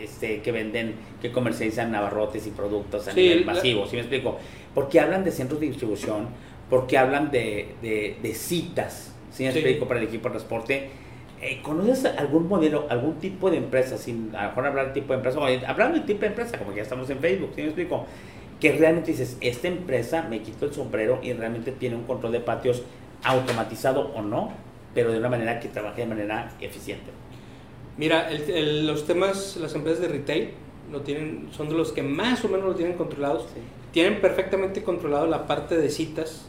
este, 0.00 0.40
que 0.40 0.52
venden, 0.52 0.94
que 1.20 1.32
comercializan 1.32 1.92
navarrotes 1.92 2.46
y 2.46 2.50
productos 2.50 3.08
a 3.08 3.12
nivel 3.12 3.44
masivo, 3.44 3.86
¿sí 3.86 3.96
me 3.96 4.02
explico? 4.02 4.38
Porque 4.74 5.00
hablan 5.00 5.24
de 5.24 5.30
centros 5.30 5.60
de 5.60 5.66
distribución, 5.66 6.28
porque 6.68 6.96
hablan 6.96 7.30
de, 7.30 7.74
de, 7.82 8.34
citas, 8.34 9.14
¿sí 9.32 9.42
me 9.42 9.50
explico? 9.50 9.86
Para 9.86 10.00
el 10.00 10.06
equipo 10.06 10.28
de 10.28 10.34
transporte. 10.34 10.90
Eh, 11.42 11.60
¿Conoces 11.62 12.04
algún 12.04 12.48
modelo, 12.48 12.86
algún 12.90 13.18
tipo 13.18 13.50
de 13.50 13.56
empresa, 13.56 13.96
sin 13.96 14.34
a 14.36 14.42
lo 14.42 14.48
mejor 14.50 14.66
hablar 14.66 14.86
de 14.88 15.00
tipo 15.00 15.14
de 15.14 15.16
empresa, 15.16 15.38
hablando 15.66 15.98
de 15.98 16.04
tipo 16.04 16.20
de 16.20 16.26
empresa, 16.26 16.58
como 16.58 16.70
que 16.70 16.76
ya 16.76 16.82
estamos 16.82 17.08
en 17.08 17.18
Facebook, 17.18 17.52
¿sí 17.54 17.62
me 17.62 17.68
explico? 17.68 18.06
Que 18.60 18.72
realmente 18.72 19.12
dices, 19.12 19.36
esta 19.40 19.68
empresa 19.68 20.22
me 20.28 20.42
quito 20.42 20.66
el 20.66 20.74
sombrero 20.74 21.18
y 21.22 21.32
realmente 21.32 21.72
tiene 21.72 21.96
un 21.96 22.04
control 22.04 22.32
de 22.32 22.40
patios 22.40 22.82
automatizado 23.24 24.12
o 24.14 24.22
no, 24.22 24.52
pero 24.94 25.12
de 25.12 25.18
una 25.18 25.28
manera 25.28 25.60
que 25.60 25.68
trabaje 25.68 26.02
de 26.02 26.06
manera 26.06 26.52
eficiente. 26.60 27.10
Mira, 27.96 28.30
los 28.30 29.06
temas, 29.06 29.56
las 29.56 29.74
empresas 29.74 30.00
de 30.00 30.08
retail 30.08 30.50
lo 30.90 31.02
tienen, 31.02 31.48
son 31.52 31.68
de 31.68 31.74
los 31.74 31.92
que 31.92 32.02
más 32.02 32.44
o 32.44 32.48
menos 32.48 32.66
lo 32.66 32.74
tienen 32.74 32.96
controlados. 32.96 33.46
Tienen 33.92 34.20
perfectamente 34.20 34.82
controlado 34.82 35.26
la 35.26 35.46
parte 35.46 35.76
de 35.76 35.90
citas, 35.90 36.46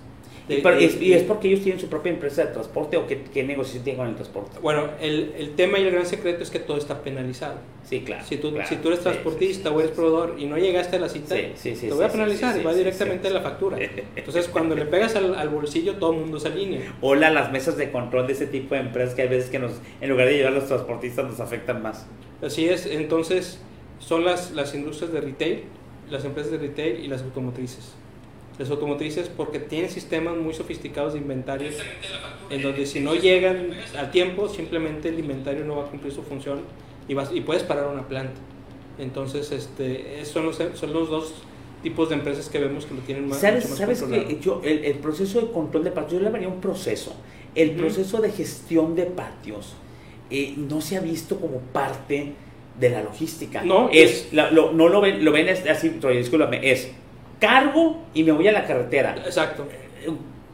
y, 0.56 1.14
es, 1.14 1.24
porque 1.24 1.48
ellos 1.48 1.62
tienen 1.62 1.80
su 1.80 1.88
propia 1.88 2.12
empresa 2.12 2.46
de 2.46 2.54
transporte 2.54 2.98
o 2.98 3.08
qué, 3.08 3.24
qué 3.24 3.44
negociación 3.44 3.84
tienen 3.84 4.00
con 4.00 4.10
el 4.10 4.16
transporte? 4.16 4.60
Bueno, 4.62 4.90
el, 5.00 5.34
el, 5.38 5.56
tema 5.56 5.80
y 5.80 5.84
el 5.84 5.92
gran 5.92 6.06
secreto 6.06 6.44
es 6.44 6.50
que 6.50 6.60
todo 6.60 6.78
está 6.78 7.02
penalizado. 7.02 7.56
Sí, 7.84 8.02
claro. 8.02 8.24
Si 8.26 8.38
tú, 8.38 8.54
si 8.68 8.76
tú 8.78 8.90
eres 8.90 9.02
transportista 9.02 9.72
o 9.72 9.80
eres 9.80 9.92
proveedor 9.92 10.36
y 10.38 10.46
no 10.46 10.58
llegaste 10.58 10.98
a 10.98 11.00
la 11.00 11.10
cita, 11.10 11.36
te 11.36 11.92
voy 11.92 12.04
a 12.04 12.10
penalizar 12.10 12.60
y 12.60 12.64
va 12.64 12.74
directamente 12.74 13.28
a 13.28 13.32
la 13.32 13.42
factura. 13.42 13.78
Entonces, 14.16 14.48
cuando 14.48 14.76
le 14.76 14.86
pegas 14.86 15.16
al, 15.16 15.36
al, 15.36 15.50
bolsillo, 15.50 15.96
todo 15.96 16.14
el 16.14 16.20
mundo 16.20 16.40
se 16.40 16.48
alinea. 16.48 16.96
Hola, 17.02 17.30
las 17.30 17.52
mesas 17.52 17.78
de 17.78 17.92
control 17.92 18.28
de 18.28 18.34
ese 18.34 18.48
tipo 18.48 18.76
de 18.76 18.82
empresas 18.82 19.16
que 19.16 19.24
hay 19.24 19.28
veces 19.28 19.50
que 19.50 19.60
nos, 19.60 19.74
en 20.00 20.10
lugar 20.10 20.28
de 20.28 20.38
llevar 20.38 20.54
a 20.54 20.56
los 20.56 20.68
transportistas, 20.68 21.26
nos 21.26 21.40
afectan 21.40 21.82
más. 21.82 22.08
Así 22.42 22.68
es, 22.68 22.86
entonces 22.86 23.60
son 24.00 24.26
las, 24.26 24.52
las 24.52 24.74
industrias 24.74 25.14
de 25.14 25.22
retail, 25.22 25.64
las 26.10 26.26
empresas 26.26 26.52
de 26.52 26.58
retail 26.58 27.04
y 27.04 27.08
las 27.08 27.22
automotrices 27.22 27.96
las 28.62 28.70
automotrices 28.70 29.28
porque 29.28 29.60
tienen 29.60 29.90
sistemas 29.90 30.38
muy 30.38 30.54
sofisticados 30.54 31.14
de 31.14 31.20
inventarios 31.20 31.76
en 32.52 32.62
donde 32.62 32.86
si 32.86 33.00
no 33.00 33.16
llegan 33.16 33.72
a 33.98 34.12
tiempo 34.12 34.48
simplemente 34.48 35.10
el 35.10 35.18
inventario 35.18 35.66
no 35.66 35.78
va 35.78 35.86
a 35.86 35.88
cumplir 35.88 36.14
su 36.14 36.22
función 36.22 36.62
y, 37.08 37.16
vas, 37.16 37.32
y 37.34 37.42
puedes 37.42 37.64
parar 37.64 37.88
una 37.88 38.08
planta. 38.08 38.40
Entonces, 39.00 39.52
este, 39.52 40.24
son, 40.26 40.46
los, 40.46 40.58
son 40.76 40.94
los 40.94 41.10
dos 41.10 41.34
tipos 41.82 42.10
de 42.10 42.16
empresas 42.16 42.50
que 42.50 42.60
vemos 42.60 42.86
que 42.86 42.94
lo 42.94 43.02
tienen 43.02 43.28
más. 43.28 43.40
¿Sabes, 43.40 43.64
¿sabes 43.66 44.04
que 44.04 44.38
yo, 44.40 44.62
el, 44.64 44.86
el, 44.86 44.96
proceso 45.00 45.42
de 45.42 45.52
control 45.52 45.84
de 45.84 45.92
patios, 45.92 46.14
yo 46.14 46.20
le 46.20 46.26
llamaría 46.26 46.48
un 46.48 46.62
proceso. 46.62 47.16
El 47.56 47.72
proceso 47.72 48.22
de 48.22 48.32
gestión 48.32 48.96
de 48.96 49.06
patios 49.06 49.74
eh, 50.30 50.54
no 50.56 50.82
se 50.82 50.98
ha 50.98 51.00
visto 51.00 51.40
como 51.40 51.58
parte 51.58 52.34
de 52.80 52.90
la 52.92 53.02
logística. 53.02 53.64
No, 53.64 53.90
es, 53.92 54.32
lo, 54.32 54.72
no 54.72 54.88
lo 54.88 55.02
ven, 55.02 55.26
lo 55.26 55.32
ven 55.32 55.50
así, 55.50 55.90
discúlpame, 55.90 56.72
es 56.72 56.92
cargo 57.42 58.04
y 58.14 58.24
me 58.24 58.32
voy 58.32 58.48
a 58.48 58.54
la 58.54 58.66
carretera. 58.66 59.16
Exacto. 59.26 59.68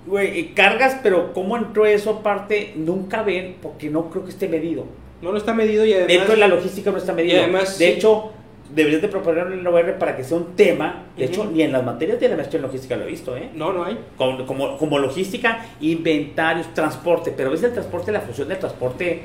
Güey, 0.08 0.54
cargas, 0.54 1.00
pero 1.04 1.34
¿cómo 1.34 1.58
entró 1.58 1.86
eso 1.86 2.10
aparte? 2.12 2.74
Nunca 2.78 3.22
ven 3.22 3.58
porque 3.62 3.90
no 3.90 4.10
creo 4.10 4.24
que 4.24 4.32
esté 4.32 4.48
medido. 4.48 4.86
No, 5.22 5.32
no 5.32 5.38
está 5.38 5.54
medido 5.54 5.86
y 5.86 5.94
además... 5.94 6.08
Dentro 6.08 6.34
de 6.34 6.40
la 6.40 6.48
logística 6.48 6.92
no 6.92 6.98
está 6.98 7.12
medido. 7.12 7.40
además, 7.44 7.78
de 7.78 7.90
hecho, 7.90 8.32
deberías 8.74 9.02
de 9.02 9.10
proponer 9.10 9.48
un 9.48 9.68
OR 9.68 9.98
para 9.98 10.16
que 10.16 10.24
sea 10.24 10.38
un 10.38 10.56
tema. 10.56 11.08
De 11.18 11.26
hecho, 11.26 11.46
ni 11.46 11.62
en 11.62 11.74
las 11.74 11.84
materias 11.84 12.20
de 12.20 12.30
la 12.30 12.38
maestría 12.38 12.60
en 12.60 12.68
logística 12.68 12.96
lo 12.96 13.04
he 13.04 13.08
visto, 13.08 13.36
¿eh? 13.36 13.50
No, 13.54 13.74
no 13.74 13.84
hay. 13.84 14.00
Como, 14.16 14.78
como, 14.78 15.00
logística, 15.00 15.66
inventarios, 15.82 16.74
transporte. 16.74 17.34
Pero 17.36 17.52
ves 17.52 17.64
el 17.64 17.74
transporte, 17.74 18.12
la 18.12 18.22
función 18.22 18.48
del 18.48 18.60
transporte, 18.60 19.24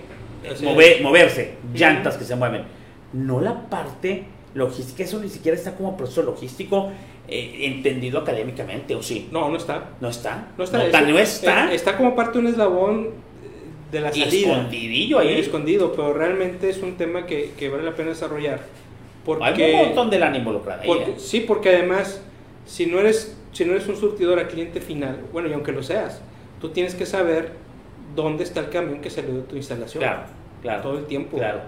moverse, 1.03 1.55
llantas 1.75 2.17
que 2.17 2.25
se 2.25 2.35
mueven. 2.35 2.65
No 3.13 3.41
la 3.41 3.69
parte 3.69 4.25
logística, 4.55 5.03
eso 5.03 5.19
ni 5.19 5.29
siquiera 5.29 5.57
está 5.57 5.75
como 5.75 5.97
proceso 5.97 6.23
logístico 6.23 6.91
eh, 7.29 7.67
entendido 7.67 8.19
académicamente, 8.19 8.95
¿o 8.95 9.03
sí? 9.03 9.29
No, 9.31 9.49
no 9.49 9.57
está. 9.57 9.91
¿No 10.01 10.09
está? 10.09 10.49
No 10.59 10.65
está. 10.65 10.79
No, 11.01 11.19
está. 11.19 11.73
Está 11.73 11.97
como 11.97 12.15
parte 12.15 12.33
de 12.35 12.39
un 12.41 12.47
eslabón 12.49 13.11
de 13.91 14.01
la 14.01 14.13
salida. 14.13 14.53
Escondidillo 14.53 15.19
ahí. 15.19 15.39
Escondido, 15.39 15.93
pero 15.93 16.13
realmente 16.15 16.69
es 16.69 16.83
un 16.83 16.97
tema 16.97 17.27
que, 17.27 17.53
que 17.59 17.69
vale 17.69 17.85
la 17.85 17.95
pena 17.95 18.11
desarrollar. 18.11 18.61
Porque, 19.25 19.45
Hay 19.45 19.75
un 19.75 19.87
montón 19.87 20.11
de 20.11 20.19
lana 20.19 20.37
involucrada 20.37 20.83
ahí. 20.83 20.91
¿eh? 20.91 21.15
Sí, 21.17 21.41
porque 21.41 21.69
además, 21.69 22.21
si 22.67 22.87
no, 22.87 22.99
eres, 22.99 23.37
si 23.53 23.65
no 23.65 23.73
eres 23.73 23.87
un 23.87 23.97
surtidor 23.97 24.39
a 24.41 24.49
cliente 24.49 24.81
final, 24.81 25.21
bueno, 25.33 25.49
y 25.49 25.53
aunque 25.53 25.73
lo 25.73 25.83
seas, 25.83 26.21
tú 26.61 26.71
tienes 26.71 26.95
que 26.95 27.07
saber 27.07 27.53
dónde 28.17 28.45
está 28.45 28.61
el 28.61 28.71
camión 28.71 29.01
que 29.01 29.11
salió 29.11 29.35
de 29.35 29.43
tu 29.43 29.57
instalación. 29.57 30.03
Claro, 30.03 30.23
claro. 30.61 30.83
Todo 30.83 30.99
el 30.99 31.07
tiempo. 31.07 31.37
Claro. 31.37 31.61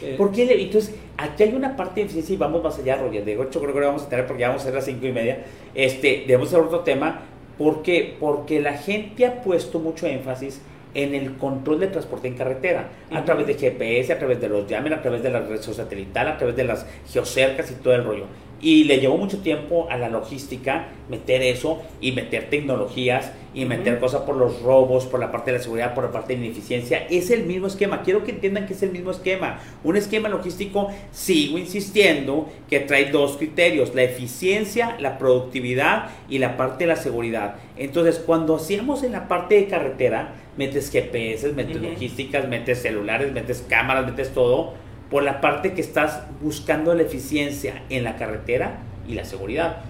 Eh, 0.00 0.14
¿Por 0.16 0.32
qué? 0.32 0.50
Entonces, 0.62 0.94
aquí 1.16 1.42
hay 1.44 1.54
una 1.54 1.76
parte 1.76 2.00
de 2.00 2.06
eficiencia 2.06 2.34
y 2.34 2.36
vamos 2.36 2.62
más 2.62 2.78
allá, 2.78 2.96
Roger. 2.96 3.24
De 3.24 3.34
hecho, 3.34 3.60
creo 3.60 3.72
que 3.72 3.80
lo 3.80 3.86
vamos 3.86 4.02
a 4.02 4.08
tener 4.08 4.26
porque 4.26 4.40
ya 4.40 4.48
vamos 4.48 4.62
a 4.62 4.66
ser 4.66 4.74
las 4.74 4.84
cinco 4.84 5.06
y 5.06 5.12
media. 5.12 5.44
Este, 5.74 6.24
debemos 6.26 6.48
hacer 6.48 6.60
otro 6.60 6.80
tema. 6.80 7.20
¿Por 7.58 7.82
qué? 7.82 8.16
Porque 8.18 8.60
la 8.60 8.74
gente 8.74 9.26
ha 9.26 9.42
puesto 9.42 9.78
mucho 9.78 10.06
énfasis 10.06 10.60
en 10.94 11.14
el 11.14 11.36
control 11.36 11.80
de 11.80 11.86
transporte 11.86 12.28
en 12.28 12.34
carretera, 12.34 12.88
a 13.10 13.24
través 13.24 13.46
de 13.46 13.54
GPS, 13.54 14.12
a 14.12 14.18
través 14.18 14.40
de 14.40 14.48
los 14.48 14.66
llamen, 14.66 14.92
a 14.92 15.00
través 15.00 15.22
de 15.22 15.30
la 15.30 15.40
red 15.40 15.60
satelital, 15.60 16.28
a 16.28 16.36
través 16.36 16.56
de 16.56 16.64
las 16.64 16.86
geocercas 17.10 17.70
y 17.70 17.74
todo 17.74 17.94
el 17.94 18.04
rollo. 18.04 18.26
Y 18.62 18.84
le 18.84 19.00
llevó 19.00 19.18
mucho 19.18 19.38
tiempo 19.38 19.88
a 19.90 19.98
la 19.98 20.08
logística 20.08 20.86
meter 21.10 21.42
eso 21.42 21.82
y 22.00 22.12
meter 22.12 22.48
tecnologías 22.48 23.32
y 23.54 23.64
meter 23.64 23.98
cosas 23.98 24.22
por 24.22 24.36
los 24.36 24.62
robos, 24.62 25.04
por 25.06 25.20
la 25.20 25.30
parte 25.30 25.50
de 25.50 25.58
la 25.58 25.62
seguridad, 25.62 25.94
por 25.94 26.04
la 26.04 26.12
parte 26.12 26.32
de 26.32 26.40
la 26.40 26.46
ineficiencia. 26.46 27.06
Es 27.10 27.30
el 27.30 27.44
mismo 27.44 27.66
esquema. 27.66 28.02
Quiero 28.02 28.24
que 28.24 28.30
entiendan 28.30 28.66
que 28.66 28.74
es 28.74 28.82
el 28.82 28.92
mismo 28.92 29.10
esquema. 29.10 29.58
Un 29.84 29.96
esquema 29.96 30.28
logístico, 30.28 30.88
sigo 31.10 31.58
insistiendo, 31.58 32.48
que 32.70 32.80
trae 32.80 33.10
dos 33.10 33.36
criterios, 33.36 33.94
la 33.94 34.04
eficiencia, 34.04 34.96
la 35.00 35.18
productividad 35.18 36.10
y 36.28 36.38
la 36.38 36.56
parte 36.56 36.84
de 36.84 36.88
la 36.88 36.96
seguridad. 36.96 37.56
Entonces, 37.76 38.18
cuando 38.24 38.56
hacíamos 38.56 39.02
en 39.02 39.12
la 39.12 39.28
parte 39.28 39.56
de 39.56 39.66
carretera, 39.66 40.34
metes 40.56 40.90
GPS, 40.90 41.52
metes 41.52 41.82
logísticas, 41.82 42.48
metes 42.48 42.80
celulares, 42.80 43.32
metes 43.32 43.64
cámaras, 43.68 44.06
metes 44.06 44.32
todo 44.32 44.74
por 45.12 45.22
la 45.22 45.42
parte 45.42 45.74
que 45.74 45.82
estás 45.82 46.22
buscando 46.40 46.94
la 46.94 47.02
eficiencia 47.02 47.82
en 47.90 48.02
la 48.02 48.16
carretera 48.16 48.78
y 49.06 49.12
la 49.12 49.26
seguridad. 49.26 49.82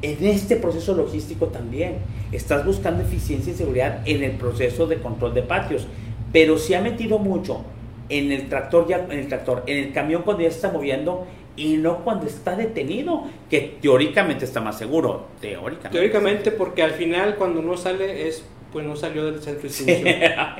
En 0.00 0.24
este 0.24 0.56
proceso 0.56 0.94
logístico 0.94 1.48
también 1.48 1.98
estás 2.32 2.64
buscando 2.64 3.02
eficiencia 3.02 3.52
y 3.52 3.56
seguridad 3.56 4.00
en 4.06 4.22
el 4.24 4.32
proceso 4.32 4.86
de 4.86 4.96
control 4.96 5.34
de 5.34 5.42
patios, 5.42 5.86
pero 6.32 6.56
se 6.56 6.74
ha 6.74 6.80
metido 6.80 7.18
mucho 7.18 7.62
en 8.08 8.32
el 8.32 8.48
tractor 8.48 8.88
ya 8.88 9.06
en 9.10 9.18
el 9.18 9.28
tractor, 9.28 9.62
en 9.66 9.76
el 9.76 9.92
camión 9.92 10.22
cuando 10.22 10.42
ya 10.42 10.48
se 10.48 10.56
está 10.56 10.72
moviendo 10.72 11.26
y 11.54 11.76
no 11.76 11.98
cuando 11.98 12.26
está 12.26 12.56
detenido, 12.56 13.24
que 13.50 13.76
teóricamente 13.82 14.46
está 14.46 14.62
más 14.62 14.78
seguro, 14.78 15.26
teóricamente. 15.42 15.90
Teóricamente 15.90 16.50
porque 16.50 16.82
al 16.82 16.92
final 16.92 17.36
cuando 17.36 17.60
uno 17.60 17.76
sale 17.76 18.26
es 18.26 18.42
pues 18.72 18.86
no 18.86 18.96
salió 18.96 19.24
del 19.26 19.40
centro 19.40 19.62
de 19.62 19.68
distribución. 19.68 20.14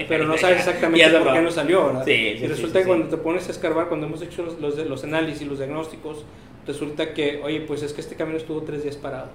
pero 0.08 0.26
no 0.26 0.36
sabes 0.36 0.58
exactamente 0.66 1.18
por 1.18 1.32
qué 1.32 1.42
no 1.42 1.50
salió, 1.50 2.02
y 2.06 2.46
resulta 2.46 2.80
que 2.80 2.86
cuando 2.86 3.08
te 3.08 3.16
pones 3.16 3.48
a 3.48 3.52
escarbar, 3.52 3.88
cuando 3.88 4.06
hemos 4.06 4.22
hecho 4.22 4.42
los, 4.44 4.60
los, 4.60 4.76
los 4.76 5.04
análisis, 5.04 5.46
los 5.46 5.58
diagnósticos, 5.58 6.24
resulta 6.66 7.14
que, 7.14 7.40
oye, 7.42 7.60
pues 7.60 7.82
es 7.82 7.92
que 7.92 8.00
este 8.00 8.14
camión 8.14 8.36
estuvo 8.36 8.62
tres 8.62 8.82
días 8.82 8.96
parado. 8.96 9.28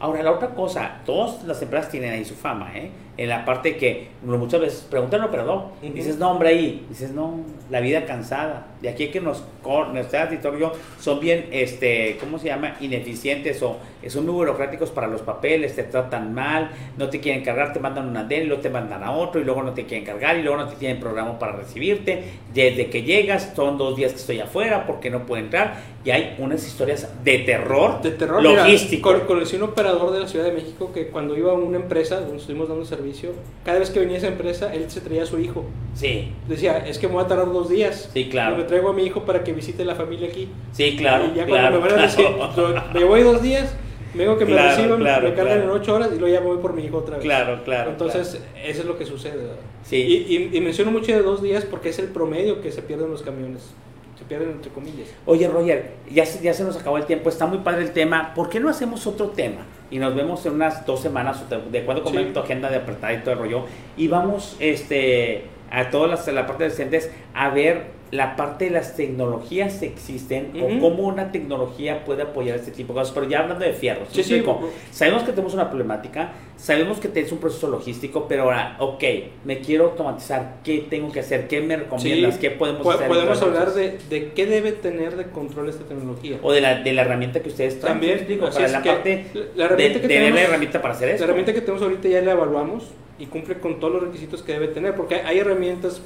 Ahora, 0.00 0.22
la 0.22 0.32
otra 0.32 0.48
cosa, 0.50 1.00
todas 1.04 1.44
las 1.44 1.60
empresas 1.62 1.90
tienen 1.90 2.12
ahí 2.12 2.24
su 2.24 2.34
fama, 2.34 2.72
¿eh? 2.76 2.90
En 3.16 3.28
la 3.28 3.44
parte 3.44 3.76
que 3.76 4.08
muchas 4.22 4.60
veces 4.60 4.86
preguntan 4.90 5.20
al 5.20 5.28
operador, 5.28 5.64
dices, 5.82 6.18
no, 6.18 6.30
hombre, 6.30 6.48
ahí, 6.48 6.86
dices, 6.88 7.10
no, 7.10 7.40
la 7.70 7.80
vida 7.80 8.06
cansada, 8.06 8.68
de 8.80 8.88
aquí 8.88 9.08
que 9.08 9.20
nos, 9.20 9.44
nuestro 9.92 10.20
auditorio 10.20 10.72
son 10.98 11.20
bien, 11.20 11.46
este, 11.52 12.16
¿cómo 12.18 12.38
se 12.38 12.46
llama? 12.46 12.76
Ineficientes 12.80 13.62
o 13.62 13.76
son 14.08 14.24
muy 14.24 14.34
burocráticos 14.34 14.90
para 14.90 15.06
los 15.06 15.20
papeles, 15.20 15.76
te 15.76 15.84
tratan 15.84 16.32
mal, 16.34 16.70
no 16.96 17.10
te 17.10 17.20
quieren 17.20 17.44
cargar, 17.44 17.72
te 17.72 17.80
mandan 17.80 18.08
una 18.08 18.24
DEL, 18.24 18.48
luego 18.48 18.62
te 18.62 18.70
mandan 18.70 19.04
a 19.04 19.12
otro 19.12 19.40
y 19.40 19.44
luego 19.44 19.62
no 19.62 19.74
te 19.74 19.84
quieren 19.84 20.06
cargar 20.06 20.38
y 20.38 20.42
luego 20.42 20.56
no 20.56 20.68
te 20.68 20.76
tienen 20.76 20.98
programa 20.98 21.38
para 21.38 21.52
recibirte. 21.52 22.24
Desde 22.52 22.88
que 22.88 23.02
llegas, 23.02 23.52
son 23.54 23.76
dos 23.76 23.94
días 23.94 24.12
que 24.12 24.18
estoy 24.18 24.40
afuera 24.40 24.86
porque 24.86 25.10
no 25.10 25.26
puedo 25.26 25.42
entrar 25.42 25.76
y 26.04 26.10
hay 26.10 26.34
unas 26.38 26.66
historias 26.66 27.08
de 27.22 27.38
terror, 27.40 28.02
de 28.02 28.10
terror 28.10 28.42
logístico. 28.42 29.14
conocí 29.26 29.56
un 29.56 29.62
operador 29.62 30.12
de 30.12 30.20
la 30.20 30.26
Ciudad 30.26 30.44
de 30.44 30.52
México 30.52 30.90
que 30.92 31.08
cuando 31.08 31.36
iba 31.36 31.52
a 31.52 31.54
una 31.54 31.76
empresa 31.76 32.20
donde 32.20 32.38
estuvimos 32.38 32.68
dando 32.68 32.84
servicio, 32.84 33.30
cada 33.64 33.78
vez 33.78 33.90
que 33.90 34.00
venía 34.00 34.16
a 34.16 34.18
esa 34.18 34.28
empresa, 34.28 34.74
él 34.74 34.90
se 34.90 35.00
traía 35.00 35.22
a 35.22 35.26
su 35.26 35.38
hijo. 35.38 35.64
Sí. 35.94 36.32
Decía, 36.48 36.78
es 36.78 36.98
que 36.98 37.06
me 37.06 37.14
voy 37.14 37.24
a 37.24 37.28
tardar 37.28 37.52
dos 37.52 37.68
días. 37.68 38.10
Sí, 38.12 38.28
claro. 38.28 38.56
Y 38.56 38.58
me 38.58 38.64
traigo 38.64 38.88
a 38.88 38.92
mi 38.92 39.04
hijo 39.04 39.24
para 39.24 39.44
que 39.44 39.52
visite 39.52 39.84
la 39.84 39.94
familia 39.94 40.28
aquí. 40.28 40.48
Sí, 40.72 40.96
claro. 40.96 41.26
Y 41.32 41.36
ya 41.36 41.46
cuando 41.46 41.80
me 41.80 41.88
van 41.88 41.98
a 42.00 42.02
decir, 42.02 42.26
me 42.94 43.04
voy 43.04 43.22
dos 43.22 43.40
días, 43.40 43.72
vengo 44.14 44.36
que 44.36 44.44
me 44.44 44.60
reciban, 44.60 45.00
me 45.00 45.34
cargan 45.34 45.62
en 45.62 45.70
ocho 45.70 45.94
horas 45.94 46.08
y 46.12 46.18
luego 46.18 46.34
ya 46.34 46.40
voy 46.40 46.58
por 46.58 46.72
mi 46.72 46.84
hijo 46.84 46.98
otra 46.98 47.18
vez. 47.18 47.24
Claro, 47.24 47.62
claro. 47.64 47.90
Entonces, 47.90 48.40
eso 48.64 48.80
es 48.80 48.86
lo 48.86 48.98
que 48.98 49.06
sucede. 49.06 49.44
Sí. 49.84 49.96
Y, 49.96 50.56
y, 50.56 50.60
menciono 50.60 50.90
mucho 50.90 51.12
de 51.12 51.22
dos 51.22 51.42
días 51.42 51.64
porque 51.64 51.90
es 51.90 51.98
el 52.00 52.08
promedio 52.08 52.60
que 52.60 52.72
se 52.72 52.82
pierden 52.82 53.10
los 53.10 53.22
camiones 53.22 53.72
se 54.22 54.28
pierden 54.28 54.50
entre 54.50 54.70
comillas. 54.70 55.08
Oye, 55.26 55.48
Roger, 55.48 55.94
ya 56.10 56.24
se, 56.24 56.42
ya 56.42 56.54
se 56.54 56.64
nos 56.64 56.76
acabó 56.76 56.96
el 56.96 57.06
tiempo, 57.06 57.28
está 57.28 57.46
muy 57.46 57.58
padre 57.58 57.82
el 57.82 57.92
tema. 57.92 58.32
¿Por 58.34 58.48
qué 58.48 58.60
no 58.60 58.68
hacemos 58.68 59.06
otro 59.06 59.30
tema? 59.30 59.62
Y 59.90 59.98
nos 59.98 60.14
vemos 60.14 60.44
en 60.46 60.54
unas 60.54 60.86
dos 60.86 61.00
semanas, 61.00 61.44
de 61.70 61.78
acuerdo 61.78 62.02
con 62.02 62.32
tu 62.32 62.40
agenda 62.40 62.70
de 62.70 62.76
apretar 62.76 63.12
y 63.14 63.18
todo 63.18 63.32
el 63.32 63.38
rollo. 63.38 63.64
Y 63.96 64.08
vamos 64.08 64.56
este, 64.60 65.44
a 65.70 65.90
todas 65.90 66.10
las, 66.10 66.34
la 66.34 66.46
parte 66.46 66.64
de 66.64 66.70
docentes 66.70 67.10
a 67.34 67.50
ver 67.50 68.01
la 68.12 68.36
parte 68.36 68.66
de 68.66 68.72
las 68.72 68.94
tecnologías 68.94 69.82
existen 69.82 70.52
o 70.60 70.80
cómo 70.80 71.04
una 71.04 71.32
tecnología 71.32 72.04
puede 72.04 72.22
apoyar 72.22 72.56
este 72.56 72.70
tipo 72.70 72.92
de 72.92 73.00
cosas. 73.00 73.14
Pero 73.14 73.26
ya 73.26 73.40
hablando 73.40 73.64
de 73.64 73.72
fierros, 73.72 74.08
sí, 74.12 74.22
sí, 74.22 74.44
sabemos 74.90 75.22
que 75.22 75.30
tenemos 75.30 75.54
una 75.54 75.70
problemática, 75.70 76.32
sabemos 76.58 77.00
que 77.00 77.08
tienes 77.08 77.32
un 77.32 77.38
proceso 77.38 77.68
logístico, 77.68 78.26
pero 78.28 78.42
ahora, 78.42 78.76
ok, 78.80 79.02
me 79.46 79.60
quiero 79.60 79.86
automatizar, 79.86 80.56
¿qué 80.62 80.86
tengo 80.90 81.10
que 81.10 81.20
hacer? 81.20 81.48
¿Qué 81.48 81.62
me 81.62 81.74
recomiendas? 81.74 82.36
¿Qué 82.36 82.50
podemos 82.50 82.86
hacer? 82.86 83.08
Podemos 83.08 83.40
hablar 83.40 83.72
de, 83.72 83.98
de, 84.10 84.32
qué 84.32 84.44
debe 84.44 84.72
tener 84.72 85.16
de 85.16 85.24
control 85.30 85.70
esta 85.70 85.84
tecnología. 85.84 86.38
O 86.42 86.52
de 86.52 86.60
la, 86.60 86.82
de 86.82 86.92
la 86.92 87.02
herramienta 87.02 87.40
que 87.40 87.48
ustedes 87.48 87.80
traen. 87.80 87.94
También, 87.94 88.18
explico, 88.18 88.50
para 88.50 88.68
la 88.68 88.82
parte 88.82 89.24
la 89.56 89.68
de, 89.68 89.90
que 89.90 90.00
tenemos, 90.00 90.34
la 90.34 90.42
herramienta 90.42 90.82
para 90.82 90.92
hacer 90.92 91.08
eso. 91.08 91.20
La 91.20 91.24
herramienta 91.24 91.54
que 91.54 91.62
tenemos 91.62 91.80
ahorita 91.80 92.08
ya 92.08 92.20
la 92.20 92.32
evaluamos 92.32 92.90
y 93.18 93.24
cumple 93.24 93.58
con 93.58 93.80
todos 93.80 93.94
los 93.94 94.02
requisitos 94.02 94.42
que 94.42 94.52
debe 94.52 94.68
tener, 94.68 94.94
porque 94.94 95.14
hay 95.14 95.38
herramientas 95.38 96.02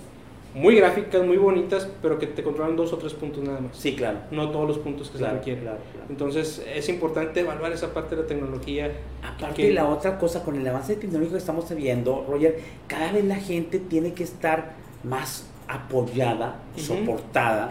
muy 0.57 0.75
gráficas, 0.75 1.23
muy 1.23 1.37
bonitas, 1.37 1.87
pero 2.01 2.19
que 2.19 2.27
te 2.27 2.43
controlan 2.43 2.77
dos 2.77 2.91
o 2.95 2.97
tres 2.97 3.13
puntos 3.13 3.45
nada 3.45 3.61
más. 3.61 3.77
Sí, 3.77 3.95
claro. 3.95 4.21
No 4.31 4.51
todos 4.51 4.67
los 4.67 4.79
puntos 4.79 5.11
que 5.11 5.19
se 5.19 5.29
requieren. 5.29 5.63
Claro, 5.63 5.79
Entonces 6.09 6.65
es 6.75 6.89
importante 6.89 7.41
evaluar 7.41 7.73
esa 7.73 7.93
parte 7.93 8.17
de 8.17 8.23
la 8.23 8.27
tecnología. 8.27 8.91
Aparte 9.23 9.67
de 9.67 9.75
la 9.75 9.87
otra 9.87 10.19
cosa, 10.19 10.43
con 10.43 10.57
el 10.57 10.67
avance 10.67 10.97
tecnológico 10.97 11.35
que 11.35 11.41
estamos 11.41 11.69
viendo, 11.75 12.25
Roger, 12.27 12.59
cada 12.87 13.13
vez 13.13 13.27
la 13.27 13.37
gente 13.37 13.79
tiene 13.79 14.15
que 14.15 14.25
estar 14.25 14.73
más 15.05 15.47
apoyada, 15.69 16.63
soportada. 16.77 17.69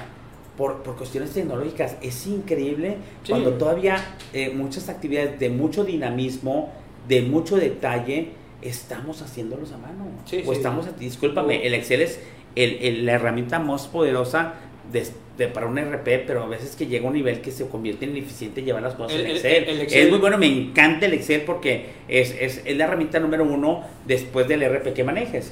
Por, 0.56 0.84
por, 0.84 0.96
cuestiones 0.96 1.32
tecnológicas. 1.32 1.98
Es 2.02 2.28
increíble 2.28 2.96
cuando 3.28 3.56
todavía 3.56 3.98
eh, 4.32 4.54
muchas 4.56 4.88
actividades 4.88 5.38
de 5.38 5.50
mucho 5.50 5.84
dinamismo, 5.84 6.72
de 7.10 7.24
mucho 7.24 7.58
detalle, 7.58 8.30
estamos 8.62 9.22
haciéndolos 9.22 9.74
a 9.74 9.78
mano. 9.78 10.06
o 10.46 10.54
estamos, 10.54 10.98
discúlpame, 10.98 11.68
el 11.68 11.74
Excel 11.74 12.04
es 12.04 12.22
el, 12.56 13.06
la 13.06 13.14
herramienta 13.14 13.60
más 13.60 13.88
poderosa 13.88 14.53
de, 14.91 15.47
para 15.47 15.68
un 15.68 15.78
RP, 15.78 16.24
pero 16.26 16.43
a 16.43 16.47
veces 16.47 16.76
que 16.76 16.88
llega 16.88 17.06
a 17.06 17.08
un 17.08 17.14
nivel 17.14 17.41
que 17.41 17.51
se 17.51 17.68
convierte 17.68 18.06
en 18.06 18.12
ineficiente 18.12 18.62
llevar 18.64 18.84
las 18.84 18.95
cosas 18.95 19.20
en 19.20 19.28
Excel. 19.28 19.88
Es 19.91 20.10
muy 20.10 20.20
bueno, 20.20 20.38
me 20.38 20.47
encanta 20.47 21.06
el 21.06 21.14
Excel 21.14 21.41
porque 21.41 21.88
es, 22.08 22.32
es, 22.39 22.62
es, 22.66 22.78
la 22.78 22.86
herramienta 22.86 23.20
número 23.20 23.43
uno 23.43 23.84
después 24.06 24.47
del 24.47 24.64
RP 24.64 24.93
que 24.93 25.03
manejes. 25.03 25.51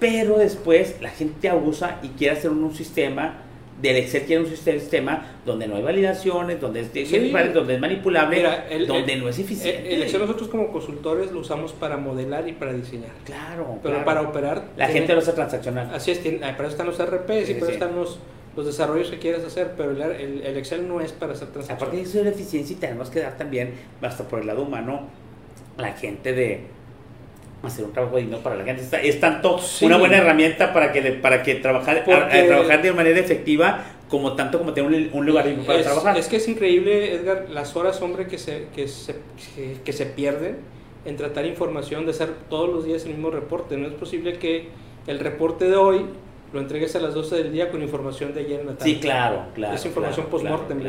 Pero 0.00 0.38
después 0.38 0.96
la 1.00 1.10
gente 1.10 1.48
abusa 1.48 2.00
y 2.02 2.08
quiere 2.08 2.36
hacer 2.36 2.50
un, 2.50 2.74
sistema 2.74 3.42
del 3.80 3.96
Excel 3.96 4.22
quiere 4.22 4.42
un 4.42 4.48
sistema 4.48 5.36
donde 5.44 5.66
no 5.66 5.76
hay 5.76 5.82
validaciones, 5.82 6.60
donde 6.60 6.80
es, 6.80 7.54
donde 7.54 7.74
es 7.74 7.80
manipulable, 7.80 8.44
donde 8.86 9.16
no 9.16 9.28
es 9.28 9.38
eficiente. 9.38 9.94
El 9.94 10.02
Excel 10.02 10.20
nosotros 10.20 10.48
como 10.48 10.70
consultores 10.70 11.32
lo 11.32 11.40
usamos 11.40 11.72
para 11.72 11.96
modelar 11.96 12.46
y 12.48 12.52
para 12.52 12.72
diseñar. 12.72 13.10
Claro. 13.24 13.78
Pero 13.82 14.04
para 14.04 14.22
operar... 14.22 14.64
La 14.76 14.88
gente 14.88 15.12
lo 15.12 15.20
hace 15.20 15.32
transaccional. 15.32 15.90
Así 15.94 16.10
es, 16.10 16.18
para 16.18 16.52
eso 16.52 16.68
están 16.68 16.86
los 16.86 16.98
RPs 16.98 17.50
y 17.50 17.54
para 17.54 17.66
eso 17.66 17.70
están 17.72 17.96
los, 17.96 18.18
los 18.56 18.66
desarrollos 18.66 19.10
que 19.10 19.18
quieres 19.18 19.44
hacer, 19.44 19.72
pero 19.76 19.92
el, 19.92 20.42
el, 20.42 20.56
Excel 20.56 20.86
no 20.86 21.00
es 21.00 21.12
para 21.12 21.32
hacer 21.32 21.48
transaccional. 21.48 21.82
Aparte 21.82 21.96
de 21.96 22.02
eso 22.02 22.18
de 22.18 22.24
la 22.24 22.30
eficiencia 22.30 22.76
y 22.76 22.78
tenemos 22.78 23.10
que 23.10 23.20
dar 23.20 23.36
también, 23.36 23.74
hasta 24.02 24.24
por 24.24 24.40
el 24.40 24.46
lado 24.46 24.62
humano, 24.62 25.08
la 25.78 25.92
gente 25.94 26.32
de 26.32 26.79
hacer 27.62 27.84
un 27.84 27.92
trabajo 27.92 28.16
digno 28.16 28.38
para 28.38 28.56
la 28.56 28.64
gente. 28.64 28.84
Es 29.08 29.20
tanto 29.20 29.58
una 29.82 29.96
buena 29.98 30.18
herramienta 30.18 30.72
para 30.72 30.92
que, 30.92 31.02
para 31.12 31.42
que 31.42 31.56
trabajar, 31.56 32.04
trabajar 32.04 32.82
de 32.82 32.92
manera 32.92 33.18
efectiva 33.18 33.84
como 34.08 34.34
tanto 34.34 34.58
como 34.58 34.72
tener 34.72 35.10
un, 35.12 35.26
lugar 35.26 35.46
digno 35.46 35.64
para 35.64 35.82
trabajar. 35.82 36.18
Es 36.18 36.26
que 36.26 36.36
es 36.36 36.48
increíble, 36.48 37.14
Edgar, 37.14 37.46
las 37.48 37.76
horas, 37.76 38.02
hombre, 38.02 38.26
que 38.26 38.38
se, 38.38 38.66
que 38.74 38.88
se, 38.88 39.14
que, 39.84 39.92
se 39.92 40.06
pierden 40.06 40.58
en 41.04 41.16
tratar 41.16 41.46
información, 41.46 42.04
de 42.04 42.10
hacer 42.10 42.30
todos 42.48 42.68
los 42.68 42.84
días 42.84 43.04
el 43.04 43.10
mismo 43.10 43.30
reporte. 43.30 43.76
No 43.76 43.86
es 43.86 43.94
posible 43.94 44.38
que 44.38 44.68
el 45.06 45.20
reporte 45.20 45.66
de 45.66 45.76
hoy 45.76 46.06
lo 46.52 46.60
entregues 46.60 46.96
a 46.96 46.98
las 46.98 47.14
12 47.14 47.36
del 47.36 47.52
día 47.52 47.70
con 47.70 47.82
información 47.82 48.34
de 48.34 48.40
ayer 48.40 48.60
en 48.60 48.66
la 48.66 48.72
tarde. 48.72 48.90
Sí, 48.90 48.98
claro, 48.98 49.44
claro. 49.54 49.76
Es 49.76 49.86
información 49.86 50.26
post-mortem, 50.26 50.82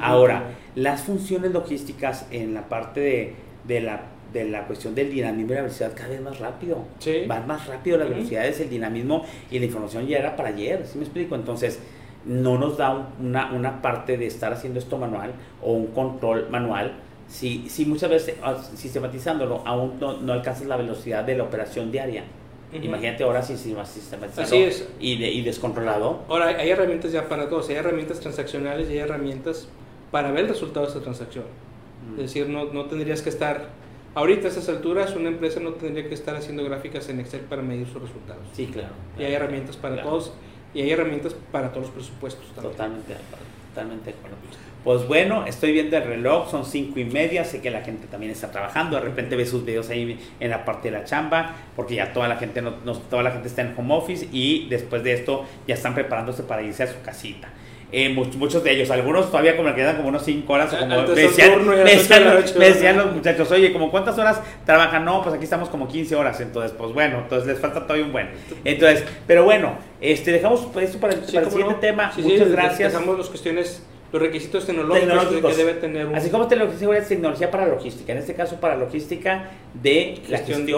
Ahora, 0.00 0.50
las 0.74 1.02
funciones 1.02 1.52
logísticas 1.52 2.26
en 2.30 2.52
la 2.52 2.68
parte 2.68 3.00
de, 3.00 3.34
de 3.64 3.80
la 3.80 4.02
de 4.36 4.50
la 4.50 4.66
cuestión 4.66 4.94
del 4.94 5.10
dinamismo 5.10 5.52
y 5.52 5.54
la 5.54 5.62
velocidad 5.62 5.92
cada 5.94 6.10
vez 6.10 6.20
más 6.20 6.38
rápido. 6.38 6.84
Sí. 6.98 7.24
Van 7.26 7.46
más 7.46 7.66
rápido 7.66 7.98
las 7.98 8.08
velocidades, 8.08 8.60
el 8.60 8.70
dinamismo 8.70 9.24
y 9.50 9.58
la 9.58 9.66
información 9.66 10.06
ya 10.06 10.18
era 10.18 10.36
para 10.36 10.50
ayer, 10.50 10.86
¿sí 10.86 10.98
me 10.98 11.04
explico? 11.04 11.34
Entonces, 11.34 11.80
no 12.24 12.58
nos 12.58 12.76
da 12.76 13.08
una, 13.20 13.52
una 13.52 13.82
parte 13.82 14.16
de 14.16 14.26
estar 14.26 14.52
haciendo 14.52 14.78
esto 14.78 14.98
manual 14.98 15.32
o 15.62 15.72
un 15.72 15.86
control 15.88 16.48
manual 16.50 16.94
si, 17.28 17.68
si 17.68 17.84
muchas 17.86 18.10
veces, 18.10 18.36
ah, 18.42 18.56
sistematizándolo, 18.74 19.62
aún 19.64 19.98
no, 20.00 20.18
no 20.18 20.32
alcanzas 20.32 20.66
la 20.66 20.76
velocidad 20.76 21.24
de 21.24 21.36
la 21.36 21.44
operación 21.44 21.90
diaria. 21.90 22.24
Imagínate 22.72 23.24
ahora 23.24 23.42
sí, 23.42 23.56
sí 23.56 23.72
más 23.72 23.88
sistematizado 23.88 24.42
Así 24.42 24.56
es. 24.58 24.88
Y, 25.00 25.12
y 25.24 25.42
descontrolado. 25.42 26.24
Ahora 26.28 26.48
hay 26.48 26.68
herramientas 26.68 27.10
ya 27.12 27.28
para 27.28 27.48
todos, 27.48 27.68
hay 27.70 27.76
herramientas 27.76 28.20
transaccionales 28.20 28.90
y 28.90 28.92
hay 28.92 28.98
herramientas 28.98 29.68
para 30.10 30.30
ver 30.30 30.40
el 30.40 30.48
resultado 30.48 30.84
de 30.84 30.92
esa 30.92 31.00
transacción. 31.00 31.44
Es 32.12 32.22
decir, 32.22 32.48
no, 32.48 32.66
no 32.66 32.84
tendrías 32.86 33.22
que 33.22 33.30
estar 33.30 33.68
Ahorita 34.16 34.48
a 34.48 34.50
esas 34.50 34.68
alturas 34.68 35.14
una 35.14 35.28
empresa 35.28 35.60
no 35.60 35.74
tendría 35.74 36.08
que 36.08 36.14
estar 36.14 36.34
haciendo 36.34 36.64
gráficas 36.64 37.08
en 37.08 37.20
Excel 37.20 37.42
para 37.42 37.62
medir 37.62 37.86
sus 37.86 38.02
resultados. 38.02 38.42
Sí, 38.52 38.66
claro. 38.66 38.94
Y 39.18 39.22
hay 39.22 39.34
herramientas 39.34 39.76
para 39.76 40.02
todos 40.02 40.32
y 40.74 40.80
hay 40.80 40.90
herramientas 40.90 41.36
para 41.52 41.70
todos 41.70 41.86
los 41.86 41.94
presupuestos. 41.94 42.46
También. 42.54 42.72
Totalmente 42.72 43.14
totalmente 43.76 44.10
de 44.10 44.16
acuerdo. 44.16 44.36
Pues 44.82 45.06
bueno, 45.06 45.44
estoy 45.46 45.72
viendo 45.72 45.96
el 45.96 46.04
reloj, 46.04 46.50
son 46.50 46.64
cinco 46.64 47.00
y 47.00 47.04
media, 47.04 47.44
sé 47.44 47.60
que 47.60 47.70
la 47.70 47.82
gente 47.82 48.06
también 48.06 48.32
está 48.32 48.50
trabajando, 48.50 48.96
de 48.96 49.02
repente 49.02 49.36
ve 49.36 49.44
sus 49.44 49.64
videos 49.64 49.90
ahí 49.90 50.18
en 50.40 50.50
la 50.50 50.64
parte 50.64 50.90
de 50.90 50.98
la 50.98 51.04
chamba, 51.04 51.56
porque 51.74 51.96
ya 51.96 52.12
toda 52.12 52.28
la 52.28 52.36
gente 52.36 52.62
no, 52.62 52.72
toda 53.10 53.22
la 53.22 53.32
gente 53.32 53.48
está 53.48 53.62
en 53.62 53.74
home 53.76 53.94
office 53.94 54.28
y 54.32 54.68
después 54.68 55.02
de 55.02 55.12
esto 55.12 55.44
ya 55.66 55.74
están 55.74 55.94
preparándose 55.94 56.44
para 56.44 56.62
irse 56.62 56.84
a 56.84 56.86
su 56.86 57.00
casita. 57.02 57.48
Eh, 57.92 58.08
muchos 58.08 58.64
de 58.64 58.72
ellos, 58.72 58.90
algunos 58.90 59.30
todavía 59.30 59.56
como 59.56 59.72
quedan 59.72 59.96
como 59.96 60.08
unos 60.08 60.24
5 60.24 60.52
horas, 60.52 60.72
o 60.72 60.78
como 60.78 61.02
me 61.02 61.14
decían, 61.14 62.96
los 62.96 63.12
muchachos, 63.14 63.50
oye, 63.52 63.72
como 63.72 63.92
cuántas 63.92 64.18
horas 64.18 64.40
trabajan, 64.64 65.04
no, 65.04 65.22
pues 65.22 65.36
aquí 65.36 65.44
estamos 65.44 65.68
como 65.68 65.86
15 65.86 66.16
horas, 66.16 66.40
entonces, 66.40 66.72
pues 66.76 66.92
bueno, 66.92 67.20
entonces 67.20 67.46
les 67.46 67.60
falta 67.60 67.82
todavía 67.82 68.04
un 68.04 68.12
buen. 68.12 68.30
Entonces, 68.64 69.04
pero 69.26 69.44
bueno, 69.44 69.78
este 70.00 70.32
dejamos 70.32 70.66
esto 70.80 70.98
para 70.98 71.14
el, 71.14 71.24
siguiente 71.24 71.74
tema, 71.80 72.12
muchas 72.16 72.50
gracias. 72.50 72.92
Dejamos 72.92 73.18
las 73.18 73.28
cuestiones 73.28 73.82
los 74.16 74.22
requisitos 74.26 74.66
tecnológicos, 74.66 75.52
que 75.52 75.56
debe 75.56 75.74
tener 75.74 76.14
Así 76.14 76.30
como 76.30 76.46
tecnología, 76.46 77.02
tecnología 77.06 77.50
para 77.50 77.66
logística, 77.66 78.12
en 78.12 78.18
este 78.18 78.34
caso 78.34 78.56
para 78.56 78.76
logística 78.76 79.50
de 79.74 80.20
la 80.28 80.38
gestión 80.38 80.66
de, 80.66 80.72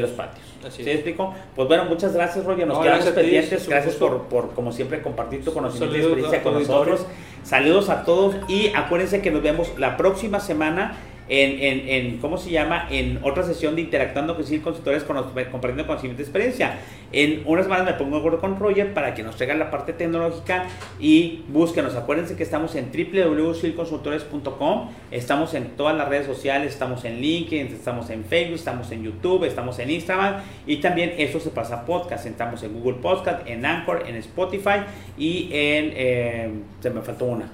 los 0.00 0.10
patios. 0.10 0.44
Así 0.66 0.82
¿Sí 0.82 0.90
explico? 0.90 1.34
Pues 1.54 1.68
bueno, 1.68 1.84
muchas 1.84 2.12
gracias, 2.14 2.44
Roger. 2.44 2.66
Nos 2.66 2.78
quedamos 2.80 3.04
pendientes. 3.06 3.68
Gracias 3.68 3.94
por, 3.94 4.22
por, 4.24 4.50
como 4.54 4.72
siempre, 4.72 5.00
compartir 5.02 5.44
tu 5.44 5.52
conocimiento 5.52 5.96
y 5.96 6.00
experiencia 6.00 6.42
con 6.42 6.54
nosotros. 6.54 7.06
Saludos 7.44 7.88
a 7.88 8.04
todos 8.04 8.36
y 8.48 8.72
acuérdense 8.74 9.22
que 9.22 9.30
nos 9.30 9.42
vemos 9.42 9.72
la 9.78 9.96
próxima 9.96 10.40
semana 10.40 10.96
en, 11.30 11.62
en, 11.62 11.88
en, 11.88 12.18
¿cómo 12.18 12.36
se 12.36 12.50
llama? 12.50 12.88
En 12.90 13.20
otra 13.22 13.44
sesión 13.44 13.76
de 13.76 13.82
Interactuando 13.82 14.34
con 14.34 14.44
consultores 14.44 15.04
con, 15.04 15.16
compartiendo 15.16 15.86
conocimiento 15.86 16.22
y 16.22 16.24
experiencia. 16.24 16.80
En 17.12 17.42
unas 17.46 17.66
semanas 17.66 17.86
me 17.86 17.92
pongo 17.94 18.16
de 18.16 18.18
acuerdo 18.18 18.40
con 18.40 18.58
Roger 18.58 18.92
para 18.92 19.14
que 19.14 19.22
nos 19.22 19.36
traiga 19.36 19.54
la 19.54 19.70
parte 19.70 19.92
tecnológica 19.92 20.66
y 20.98 21.44
búsquenos. 21.48 21.94
Acuérdense 21.94 22.34
que 22.36 22.42
estamos 22.42 22.74
en 22.74 22.90
www.silconsultores.com, 22.90 24.90
estamos 25.12 25.54
en 25.54 25.68
todas 25.76 25.96
las 25.96 26.08
redes 26.08 26.26
sociales, 26.26 26.72
estamos 26.72 27.04
en 27.04 27.20
LinkedIn, 27.20 27.68
estamos 27.68 28.10
en 28.10 28.24
Facebook, 28.24 28.56
estamos 28.56 28.90
en 28.90 29.04
YouTube, 29.04 29.44
estamos 29.44 29.78
en 29.78 29.90
Instagram 29.90 30.42
y 30.66 30.78
también 30.78 31.14
eso 31.16 31.38
se 31.38 31.50
pasa 31.50 31.76
a 31.76 31.86
podcast. 31.86 32.26
Estamos 32.26 32.60
en 32.64 32.74
Google 32.74 32.98
Podcast, 33.00 33.46
en 33.46 33.64
Anchor, 33.64 34.02
en 34.08 34.16
Spotify 34.16 34.80
y 35.16 35.48
en... 35.52 35.92
Eh, 35.94 36.50
se 36.80 36.90
me 36.90 37.02
faltó 37.02 37.26
una. 37.26 37.48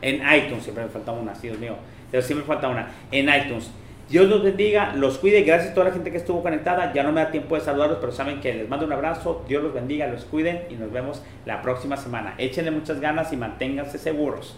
En 0.00 0.16
iTunes, 0.16 0.64
siempre 0.64 0.82
me 0.84 0.90
falta 0.90 1.12
una, 1.12 1.34
Dios 1.34 1.58
mío 1.58 1.76
pero 2.12 2.22
siempre 2.22 2.46
falta 2.46 2.68
una, 2.68 2.90
en 3.10 3.28
iTunes. 3.28 3.72
Dios 4.08 4.28
los 4.28 4.42
bendiga, 4.42 4.94
los 4.94 5.16
cuide. 5.16 5.42
Gracias 5.42 5.70
a 5.70 5.74
toda 5.74 5.88
la 5.88 5.92
gente 5.94 6.10
que 6.10 6.18
estuvo 6.18 6.42
conectada. 6.42 6.92
Ya 6.92 7.02
no 7.02 7.12
me 7.12 7.22
da 7.22 7.30
tiempo 7.30 7.54
de 7.54 7.62
saludarlos, 7.62 7.98
pero 7.98 8.12
saben 8.12 8.40
que 8.40 8.52
les 8.52 8.68
mando 8.68 8.84
un 8.84 8.92
abrazo. 8.92 9.42
Dios 9.48 9.62
los 9.62 9.72
bendiga, 9.72 10.06
los 10.06 10.26
cuiden 10.26 10.64
y 10.68 10.74
nos 10.74 10.92
vemos 10.92 11.22
la 11.46 11.62
próxima 11.62 11.96
semana. 11.96 12.34
Échenle 12.36 12.70
muchas 12.70 13.00
ganas 13.00 13.32
y 13.32 13.36
manténganse 13.36 13.96
seguros. 13.98 14.56